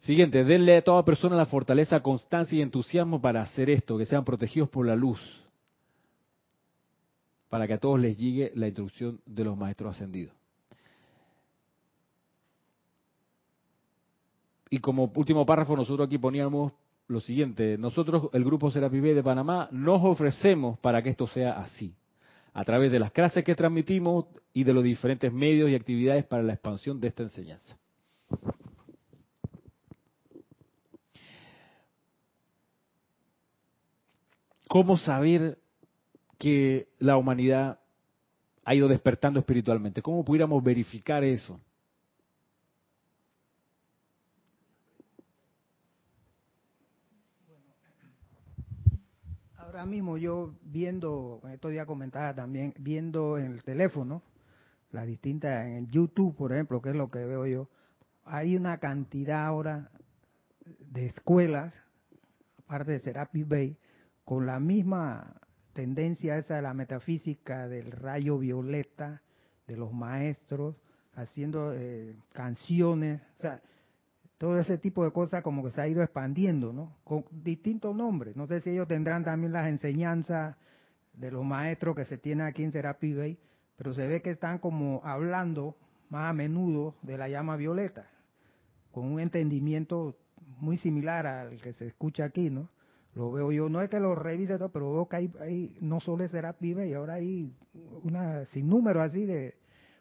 Siguiente, 0.00 0.44
denle 0.44 0.78
a 0.78 0.82
toda 0.82 1.04
persona 1.04 1.36
la 1.36 1.44
fortaleza, 1.44 2.00
constancia 2.00 2.58
y 2.58 2.62
entusiasmo 2.62 3.20
para 3.20 3.42
hacer 3.42 3.68
esto, 3.68 3.98
que 3.98 4.06
sean 4.06 4.24
protegidos 4.24 4.70
por 4.70 4.86
la 4.86 4.96
luz, 4.96 5.20
para 7.50 7.66
que 7.66 7.74
a 7.74 7.78
todos 7.78 8.00
les 8.00 8.16
llegue 8.16 8.50
la 8.54 8.66
instrucción 8.66 9.20
de 9.26 9.44
los 9.44 9.58
maestros 9.58 9.94
ascendidos. 9.94 10.34
Y 14.70 14.78
como 14.78 15.12
último 15.14 15.44
párrafo, 15.44 15.76
nosotros 15.76 16.06
aquí 16.06 16.16
poníamos 16.16 16.72
lo 17.08 17.20
siguiente, 17.20 17.76
nosotros, 17.76 18.30
el 18.32 18.44
grupo 18.44 18.70
Serapi 18.70 19.00
B 19.00 19.14
de 19.14 19.22
Panamá, 19.22 19.68
nos 19.72 20.02
ofrecemos 20.02 20.78
para 20.78 21.02
que 21.02 21.10
esto 21.10 21.26
sea 21.26 21.60
así, 21.60 21.92
a 22.54 22.64
través 22.64 22.90
de 22.90 23.00
las 23.00 23.10
clases 23.10 23.44
que 23.44 23.54
transmitimos 23.54 24.26
y 24.54 24.64
de 24.64 24.72
los 24.72 24.84
diferentes 24.84 25.30
medios 25.30 25.68
y 25.68 25.74
actividades 25.74 26.24
para 26.24 26.42
la 26.42 26.54
expansión 26.54 27.00
de 27.00 27.08
esta 27.08 27.24
enseñanza. 27.24 27.79
¿Cómo 34.70 34.96
saber 34.96 35.58
que 36.38 36.90
la 37.00 37.16
humanidad 37.16 37.80
ha 38.64 38.72
ido 38.72 38.86
despertando 38.86 39.40
espiritualmente? 39.40 40.00
¿Cómo 40.00 40.24
pudiéramos 40.24 40.62
verificar 40.62 41.24
eso? 41.24 41.60
Ahora 49.56 49.84
mismo 49.84 50.16
yo 50.16 50.54
viendo, 50.62 51.42
estos 51.52 51.72
días 51.72 51.84
comentaba 51.84 52.32
también, 52.32 52.72
viendo 52.78 53.38
en 53.38 53.46
el 53.46 53.64
teléfono, 53.64 54.22
las 54.92 55.04
distintas, 55.04 55.66
en 55.66 55.90
YouTube, 55.90 56.36
por 56.36 56.52
ejemplo, 56.52 56.80
que 56.80 56.90
es 56.90 56.96
lo 56.96 57.10
que 57.10 57.24
veo 57.24 57.44
yo, 57.44 57.68
hay 58.24 58.54
una 58.54 58.78
cantidad 58.78 59.46
ahora 59.46 59.90
de 60.78 61.06
escuelas, 61.06 61.74
aparte 62.56 62.92
de 62.92 63.00
Serapi 63.00 63.42
Bay, 63.42 63.76
con 64.30 64.46
la 64.46 64.60
misma 64.60 65.34
tendencia 65.72 66.38
esa 66.38 66.54
de 66.54 66.62
la 66.62 66.72
metafísica 66.72 67.66
del 67.66 67.90
rayo 67.90 68.38
violeta, 68.38 69.22
de 69.66 69.76
los 69.76 69.92
maestros, 69.92 70.76
haciendo 71.14 71.74
eh, 71.74 72.14
canciones, 72.32 73.20
o 73.40 73.42
sea, 73.42 73.60
todo 74.38 74.60
ese 74.60 74.78
tipo 74.78 75.02
de 75.04 75.10
cosas 75.10 75.42
como 75.42 75.64
que 75.64 75.72
se 75.72 75.80
ha 75.80 75.88
ido 75.88 76.00
expandiendo, 76.04 76.72
¿no? 76.72 76.96
Con 77.02 77.24
distintos 77.42 77.92
nombres. 77.96 78.36
No 78.36 78.46
sé 78.46 78.60
si 78.60 78.70
ellos 78.70 78.86
tendrán 78.86 79.24
también 79.24 79.52
las 79.52 79.66
enseñanzas 79.66 80.54
de 81.12 81.32
los 81.32 81.44
maestros 81.44 81.96
que 81.96 82.04
se 82.04 82.16
tienen 82.16 82.46
aquí 82.46 82.62
en 82.62 82.70
Serapi 82.70 83.12
Bay, 83.12 83.38
pero 83.76 83.94
se 83.94 84.06
ve 84.06 84.22
que 84.22 84.30
están 84.30 84.60
como 84.60 85.00
hablando 85.02 85.76
más 86.08 86.30
a 86.30 86.34
menudo 86.34 86.94
de 87.02 87.18
la 87.18 87.28
llama 87.28 87.56
violeta, 87.56 88.08
con 88.92 89.06
un 89.06 89.18
entendimiento 89.18 90.16
muy 90.60 90.76
similar 90.76 91.26
al 91.26 91.60
que 91.60 91.72
se 91.72 91.88
escucha 91.88 92.26
aquí, 92.26 92.48
¿no? 92.48 92.68
Lo 93.14 93.32
veo 93.32 93.50
yo, 93.50 93.68
no 93.68 93.80
es 93.80 93.90
que 93.90 93.98
lo 93.98 94.14
revise 94.14 94.56
todo, 94.56 94.70
pero 94.70 94.92
veo 94.92 95.08
que 95.08 95.16
hay, 95.16 95.76
no 95.80 96.00
solo 96.00 96.24
es 96.24 96.30
Serapi 96.30 96.74
Bay, 96.74 96.92
ahora 96.94 97.14
hay 97.14 97.52
una 98.04 98.44
sin 98.46 98.68
número 98.68 99.00
así 99.02 99.24
de, 99.24 99.54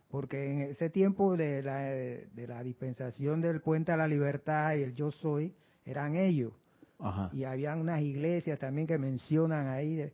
porque 0.10 0.52
en 0.52 0.62
ese 0.62 0.90
tiempo 0.90 1.36
de 1.36 1.64
la, 1.64 1.80
de 1.80 2.48
la 2.48 2.64
dispensación 2.64 3.42
del 3.42 3.62
puente 3.62 3.92
a 3.92 3.98
la 3.98 4.08
libertad 4.08 4.76
y 4.76 4.84
el 4.84 4.94
yo 4.94 5.12
soy, 5.12 5.56
eran 5.86 6.16
ellos. 6.16 6.54
Y 7.32 7.46
habían 7.46 7.80
unas 7.80 8.02
iglesias 8.02 8.60
también 8.60 8.86
que 8.86 8.98
mencionan 8.98 9.68
ahí, 9.68 10.12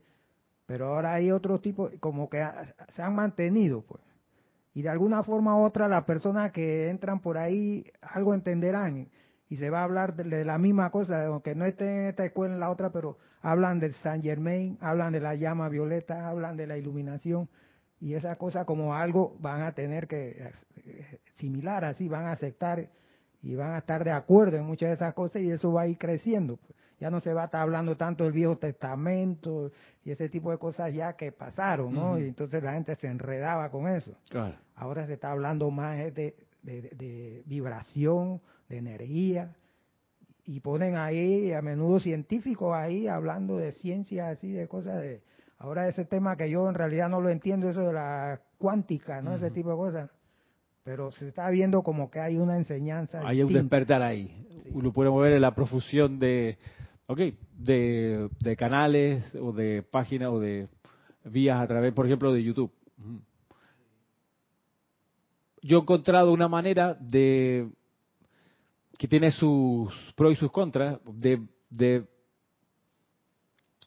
pero 0.68 0.94
ahora 0.94 1.16
hay 1.16 1.32
otros 1.32 1.62
tipos, 1.62 1.92
como 2.00 2.30
que 2.30 2.46
se 2.96 3.02
han 3.02 3.16
mantenido, 3.16 3.82
pues. 3.82 4.04
Y 4.74 4.84
de 4.84 4.90
alguna 4.90 5.24
forma 5.24 5.58
u 5.58 5.64
otra 5.64 5.88
las 5.88 6.04
personas 6.04 6.52
que 6.52 6.90
entran 6.90 7.22
por 7.22 7.38
ahí 7.38 7.86
algo 8.02 8.34
entenderán 8.34 9.10
y 9.56 9.58
se 9.58 9.70
va 9.70 9.80
a 9.80 9.84
hablar 9.86 10.16
de, 10.18 10.44
la 10.44 10.58
misma 10.58 10.90
cosa, 10.90 11.28
aunque 11.28 11.56
no 11.56 11.64
estén 11.64 11.88
en 11.88 12.06
esta 12.08 12.26
escuela 12.26 12.54
en 12.54 12.60
la 12.60 12.70
otra, 12.70 12.90
pero 12.90 13.18
hablan 13.42 13.80
del 13.80 13.94
Saint 13.94 14.22
Germain, 14.22 14.78
hablan 14.82 15.14
de 15.14 15.22
la 15.22 15.34
llama 15.36 15.70
violeta, 15.70 16.28
hablan 16.28 16.58
de 16.58 16.68
la 16.68 16.78
iluminación, 16.78 17.48
y 18.02 18.16
esa 18.16 18.36
cosa 18.36 18.66
como 18.66 18.94
algo 18.94 19.38
van 19.40 19.62
a 19.62 19.72
tener 19.72 20.10
que 20.10 20.52
eh, 20.76 21.20
similar 21.36 21.86
así, 21.86 22.10
van 22.10 22.26
a 22.26 22.34
aceptar 22.34 22.90
y 23.42 23.56
van 23.56 23.76
a 23.76 23.78
estar 23.78 24.04
de 24.04 24.12
acuerdo 24.12 24.58
en 24.58 24.66
muchas 24.66 24.90
de 24.90 24.96
esas 24.96 25.14
cosas 25.14 25.42
y 25.42 25.50
eso 25.50 25.72
va 25.72 25.84
a 25.84 25.88
ir 25.88 25.98
creciendo. 25.98 26.60
Ya 27.00 27.10
no 27.10 27.22
se 27.22 27.34
va 27.34 27.44
a 27.44 27.46
estar 27.46 27.62
hablando 27.62 27.96
tanto 27.96 28.26
del 28.26 28.34
Viejo 28.34 28.58
Testamento 28.58 29.72
y 30.04 30.12
ese 30.12 30.28
tipo 30.28 30.52
de 30.52 30.58
cosas 30.58 30.94
ya 30.94 31.14
que 31.14 31.32
pasaron, 31.32 31.94
¿no? 31.94 32.20
Y 32.20 32.24
entonces 32.24 32.62
la 32.62 32.74
gente 32.74 32.94
se 32.98 33.08
enredaba 33.08 33.72
con 33.72 33.88
eso. 33.88 34.12
Ahora 34.76 35.08
se 35.08 35.14
está 35.14 35.32
hablando 35.32 35.72
más 35.72 35.98
de, 36.14 36.36
de 36.62 37.44
vibración, 37.46 38.42
de 38.70 38.78
energía, 38.78 39.54
y 40.46 40.60
ponen 40.60 40.96
ahí 40.96 41.52
a 41.54 41.62
menudo 41.62 42.00
científicos 42.00 42.76
ahí 42.76 43.08
hablando 43.08 43.58
de 43.58 43.72
ciencia 43.72 44.30
así, 44.30 44.52
de 44.52 44.68
cosas 44.68 45.02
de 45.02 45.22
Ahora 45.58 45.88
ese 45.88 46.06
tema 46.06 46.36
que 46.36 46.50
yo 46.50 46.68
en 46.68 46.76
realidad 46.76 47.10
no 47.10 47.22
lo 47.22 47.30
entiendo, 47.30 47.70
eso 47.70 47.82
de 47.82 47.94
la 47.94 48.42
cuántica, 48.58 49.22
¿no? 49.22 49.36
Ese 49.36 49.52
tipo 49.52 49.72
de 49.72 49.76
cosas. 49.76 50.12
Pero 50.84 51.12
se 51.14 51.30
está 51.30 51.50
viendo 51.50 51.82
como 51.82 52.12
que 52.12 52.20
hay 52.20 52.38
una 52.38 52.58
enseñanza. 52.58 53.22
Hay 53.26 53.42
un 53.42 53.52
despertar 53.52 54.02
ahí. 54.02 54.46
Uno 54.72 54.92
puede 54.92 55.10
mover 55.10 55.34
en 55.34 55.42
la 55.42 55.56
profusión 55.56 56.20
de, 56.20 56.58
ok, 57.08 57.20
de, 57.58 58.30
de 58.40 58.56
canales 58.56 59.34
o 59.36 59.54
de 59.54 59.82
páginas 59.82 60.30
o 60.30 60.40
de 60.40 60.68
vías 61.24 61.60
a 61.60 61.68
través, 61.68 61.94
por 61.94 62.06
ejemplo, 62.06 62.34
de 62.34 62.44
YouTube. 62.44 62.72
Yo 65.62 65.78
he 65.80 65.82
encontrado 65.82 66.32
una 66.32 66.48
manera 66.48 66.96
de 67.00 67.68
que 68.98 69.08
tiene 69.08 69.32
sus 69.32 69.94
pros 70.16 70.34
y 70.34 70.36
sus 70.36 70.52
contras 70.52 71.00
de, 71.06 72.06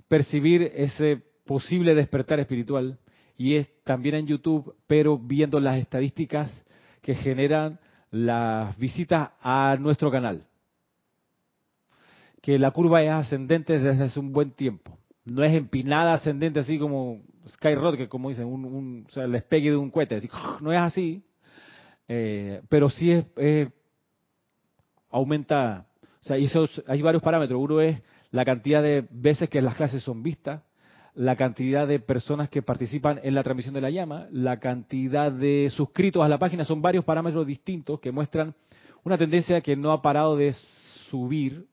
percibir 0.09 0.63
ese 0.75 1.23
posible 1.45 1.95
despertar 1.95 2.41
espiritual 2.41 2.99
y 3.37 3.57
es 3.57 3.69
también 3.85 4.17
en 4.17 4.27
YouTube, 4.27 4.75
pero 4.87 5.19
viendo 5.19 5.61
las 5.61 5.79
estadísticas 5.79 6.53
que 7.03 7.15
generan 7.15 7.79
las 8.11 8.77
visitas 8.79 9.31
a 9.41 9.77
nuestro 9.79 10.11
canal. 10.11 10.47
Que 12.41 12.59
la 12.59 12.71
curva 12.71 13.03
es 13.03 13.11
ascendente 13.11 13.79
desde 13.79 14.03
hace 14.03 14.19
un 14.19 14.33
buen 14.33 14.53
tiempo. 14.53 14.99
No 15.25 15.45
es 15.45 15.53
empinada 15.53 16.15
ascendente 16.15 16.61
así 16.61 16.79
como 16.79 17.23
Skyrod, 17.49 17.97
que 17.97 18.09
como 18.09 18.31
dicen, 18.31 18.47
un, 18.47 19.07
sea, 19.11 19.25
el 19.25 19.33
despegue 19.33 19.71
de 19.71 19.77
un 19.77 19.91
cohete. 19.91 20.21
No 20.61 20.73
es 20.73 20.79
así, 20.79 21.23
eh, 22.09 22.63
pero 22.69 22.89
sí 22.89 23.11
es, 23.11 23.27
aumenta. 25.11 25.87
O 26.23 26.27
sea, 26.27 26.37
hay 26.87 27.03
varios 27.03 27.23
parámetros. 27.23 27.61
Uno 27.61 27.81
es 27.81 28.01
la 28.31 28.45
cantidad 28.45 28.83
de 28.83 29.07
veces 29.11 29.49
que 29.49 29.63
las 29.63 29.75
clases 29.75 30.03
son 30.03 30.23
vistas, 30.23 30.63
la 31.15 31.37
cantidad 31.37 31.87
de 31.87 31.99
personas 31.99 32.49
que 32.49 32.63
participan 32.63 33.21
en 33.23 33.35
la 33.35 33.43
transmisión 33.43 33.75
de 33.75 33.81
la 33.81 33.91
llama, 33.91 34.29
la 34.31 34.61
cantidad 34.61 35.33
de 35.33 35.69
suscritos 35.71 36.23
a 36.23 36.29
la 36.29 36.39
página, 36.39 36.65
son 36.65 36.83
varios 36.83 37.05
parámetros 37.05 37.47
distintos 37.47 38.01
que 38.01 38.13
muestran 38.13 38.55
una 39.05 39.19
tendencia 39.19 39.61
que 39.61 39.77
no 39.77 39.93
ha 39.93 40.03
parado 40.03 40.37
de 40.37 40.53
subir, 41.11 41.67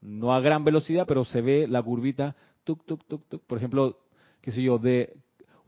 no 0.00 0.34
a 0.34 0.40
gran 0.40 0.64
velocidad, 0.64 1.06
pero 1.08 1.24
se 1.24 1.40
ve 1.40 1.66
la 1.66 1.82
curvita, 1.82 2.36
tuk, 2.62 2.84
tuk, 2.84 3.04
tuk, 3.06 3.26
tuk. 3.28 3.42
por 3.46 3.58
ejemplo, 3.58 3.98
qué 4.42 4.50
sé 4.52 4.62
yo, 4.62 4.78
de 4.78 5.16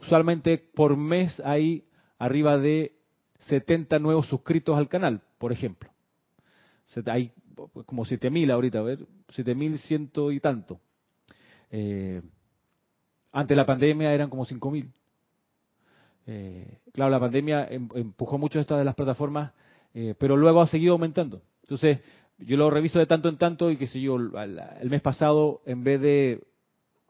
usualmente 0.00 0.58
por 0.58 0.96
mes 0.96 1.40
hay 1.40 1.84
arriba 2.18 2.58
de 2.58 2.92
70 3.38 3.98
nuevos 3.98 4.26
suscritos 4.26 4.76
al 4.76 4.88
canal, 4.88 5.22
por 5.38 5.52
ejemplo. 5.52 5.90
Hay 7.06 7.32
como 7.84 8.04
7000 8.04 8.50
ahorita, 8.50 8.78
a 8.78 8.82
ver, 8.82 9.06
7100 9.30 10.10
y 10.32 10.40
tanto. 10.40 10.80
Eh, 11.70 12.22
antes 13.32 13.48
de 13.48 13.56
la 13.56 13.66
pandemia 13.66 14.12
eran 14.12 14.30
como 14.30 14.44
5000. 14.44 14.90
Eh, 16.26 16.78
claro, 16.92 17.10
la 17.10 17.20
pandemia 17.20 17.66
em, 17.68 17.88
empujó 17.94 18.38
mucho 18.38 18.60
esta 18.60 18.76
de 18.78 18.84
las 18.84 18.94
plataformas, 18.94 19.52
eh, 19.94 20.14
pero 20.18 20.36
luego 20.36 20.60
ha 20.60 20.66
seguido 20.66 20.92
aumentando. 20.92 21.42
Entonces, 21.62 22.00
yo 22.38 22.56
lo 22.56 22.70
reviso 22.70 22.98
de 22.98 23.06
tanto 23.06 23.28
en 23.28 23.38
tanto 23.38 23.70
y 23.70 23.76
que 23.76 23.86
sé 23.86 24.00
yo, 24.00 24.16
el 24.16 24.90
mes 24.90 25.00
pasado, 25.00 25.62
en 25.64 25.84
vez 25.84 26.00
de 26.00 26.44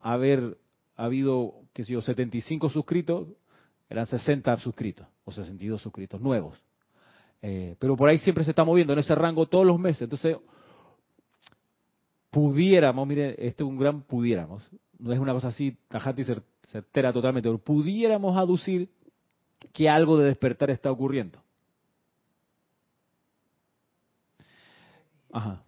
haber 0.01 0.57
habido, 0.95 1.55
qué 1.73 1.85
sé 1.85 1.93
yo, 1.93 2.01
75 2.01 2.71
suscritos, 2.71 3.29
eran 3.89 4.07
60 4.07 4.57
suscritos 4.59 5.07
o 5.25 5.33
62 5.33 5.83
suscritos 5.83 6.21
nuevos. 6.21 6.66
Eh, 7.43 7.77
pero 7.79 7.97
por 7.97 8.09
ahí 8.09 8.19
siempre 8.19 8.45
se 8.45 8.51
está 8.51 8.65
moviendo 8.65 8.93
en 8.93 8.99
ese 8.99 9.15
rango 9.15 9.47
todos 9.47 9.67
los 9.67 9.79
meses. 9.79 10.03
Entonces, 10.03 10.37
pudiéramos, 12.31 13.07
mire, 13.07 13.31
este 13.47 13.63
es 13.63 13.69
un 13.69 13.79
gran 13.79 14.03
pudiéramos, 14.03 14.69
no 14.99 15.13
es 15.13 15.19
una 15.19 15.33
cosa 15.33 15.49
así 15.49 15.77
tajante 15.89 16.23
y 16.23 16.25
certera 16.67 17.13
totalmente, 17.13 17.49
pero 17.49 17.59
pudiéramos 17.59 18.37
aducir 18.37 18.91
que 19.73 19.89
algo 19.89 20.19
de 20.19 20.27
despertar 20.27 20.71
está 20.71 20.91
ocurriendo. 20.91 21.41
Ajá. 25.33 25.63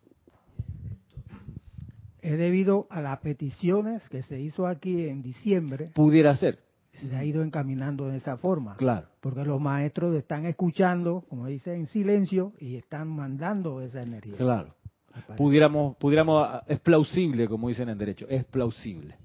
Es 2.20 2.38
debido 2.38 2.86
a 2.90 3.00
las 3.00 3.20
peticiones 3.20 4.06
que 4.08 4.22
se 4.22 4.40
hizo 4.40 4.66
aquí 4.66 5.08
en 5.08 5.22
diciembre. 5.22 5.92
Pudiera 5.94 6.36
ser. 6.36 6.67
Se 7.00 7.16
ha 7.16 7.24
ido 7.24 7.42
encaminando 7.42 8.08
de 8.08 8.18
esa 8.18 8.36
forma. 8.36 8.76
Claro. 8.76 9.06
Porque 9.20 9.44
los 9.44 9.60
maestros 9.60 10.14
están 10.16 10.46
escuchando, 10.46 11.24
como 11.28 11.46
dicen, 11.46 11.74
en 11.80 11.86
silencio 11.86 12.52
y 12.58 12.76
están 12.76 13.08
mandando 13.08 13.80
esa 13.80 14.02
energía. 14.02 14.36
Claro. 14.36 14.74
Pudiéramos, 15.36 15.96
pudiéramos, 15.96 16.62
es 16.66 16.80
plausible, 16.80 17.48
como 17.48 17.68
dicen 17.68 17.88
en 17.88 17.98
derecho, 17.98 18.26
es 18.28 18.44
plausible. 18.44 19.16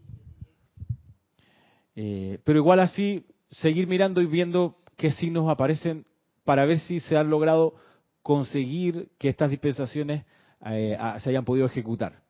Eh, 1.95 2.39
pero 2.43 2.59
igual 2.59 2.79
así, 2.79 3.25
seguir 3.51 3.87
mirando 3.87 4.21
y 4.21 4.25
viendo 4.25 4.77
qué 4.97 5.11
signos 5.11 5.49
aparecen 5.49 6.05
para 6.43 6.65
ver 6.65 6.79
si 6.79 6.99
se 6.99 7.17
han 7.17 7.29
logrado 7.29 7.75
conseguir 8.21 9.11
que 9.17 9.29
estas 9.29 9.51
dispensaciones 9.51 10.25
eh, 10.65 10.97
se 11.19 11.29
hayan 11.29 11.45
podido 11.45 11.65
ejecutar. 11.65 12.23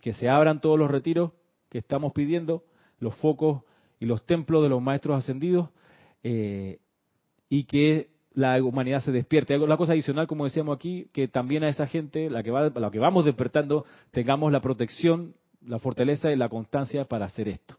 Que 0.00 0.12
se 0.12 0.28
abran 0.28 0.60
todos 0.60 0.78
los 0.78 0.90
retiros 0.90 1.32
que 1.68 1.78
estamos 1.78 2.12
pidiendo, 2.12 2.64
los 2.98 3.16
focos 3.16 3.62
y 4.02 4.04
los 4.04 4.26
templos 4.26 4.64
de 4.64 4.68
los 4.68 4.82
maestros 4.82 5.16
ascendidos, 5.16 5.68
eh, 6.24 6.80
y 7.48 7.62
que 7.64 8.10
la 8.32 8.60
humanidad 8.60 9.00
se 9.00 9.12
despierte. 9.12 9.56
La 9.56 9.76
cosa 9.76 9.92
adicional, 9.92 10.26
como 10.26 10.44
decíamos 10.44 10.74
aquí, 10.74 11.06
que 11.12 11.28
también 11.28 11.62
a 11.62 11.68
esa 11.68 11.86
gente, 11.86 12.28
la 12.28 12.42
que, 12.42 12.50
va, 12.50 12.68
la 12.68 12.90
que 12.90 12.98
vamos 12.98 13.24
despertando, 13.24 13.86
tengamos 14.10 14.50
la 14.50 14.60
protección, 14.60 15.36
la 15.64 15.78
fortaleza 15.78 16.32
y 16.32 16.36
la 16.36 16.48
constancia 16.48 17.04
para 17.04 17.26
hacer 17.26 17.46
esto. 17.46 17.78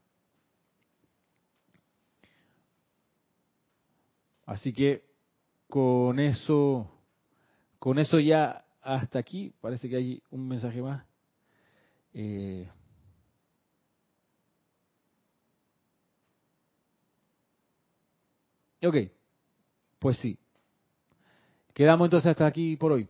Así 4.45 4.71
que 4.71 5.03
con 5.67 6.21
eso, 6.21 6.89
con 7.79 7.99
eso 7.99 8.17
ya 8.21 8.63
hasta 8.81 9.19
aquí, 9.19 9.51
parece 9.59 9.89
que 9.89 9.97
hay 9.97 10.23
un 10.31 10.47
mensaje 10.47 10.81
más. 10.81 11.03
Eh, 12.13 12.69
ok, 18.87 18.95
pues 19.99 20.17
sí. 20.17 20.37
Quedamos 21.73 22.05
entonces 22.05 22.31
hasta 22.31 22.45
aquí 22.45 22.77
por 22.77 22.91
hoy. 22.91 23.07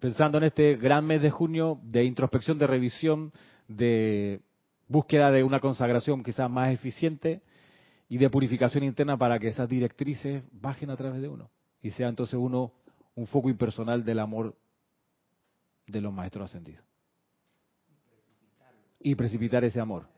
Pensando 0.00 0.38
en 0.38 0.44
este 0.44 0.74
gran 0.74 1.06
mes 1.06 1.22
de 1.22 1.30
junio 1.30 1.80
de 1.82 2.04
introspección, 2.04 2.58
de 2.58 2.66
revisión, 2.66 3.32
de 3.68 4.40
búsqueda 4.86 5.30
de 5.30 5.42
una 5.42 5.60
consagración 5.60 6.22
quizás 6.22 6.50
más 6.50 6.72
eficiente 6.72 7.40
y 8.08 8.18
de 8.18 8.28
purificación 8.28 8.84
interna 8.84 9.16
para 9.16 9.38
que 9.38 9.48
esas 9.48 9.68
directrices 9.68 10.44
bajen 10.52 10.90
a 10.90 10.96
través 10.96 11.22
de 11.22 11.28
uno 11.28 11.50
y 11.80 11.90
sea 11.90 12.08
entonces 12.08 12.34
uno 12.34 12.72
un 13.14 13.26
foco 13.26 13.48
impersonal 13.48 14.04
del 14.04 14.18
amor 14.18 14.56
de 15.86 16.00
los 16.00 16.12
maestros 16.12 16.50
ascendidos. 16.50 16.84
Y 19.00 19.14
precipitar 19.14 19.64
ese 19.64 19.80
amor. 19.80 20.13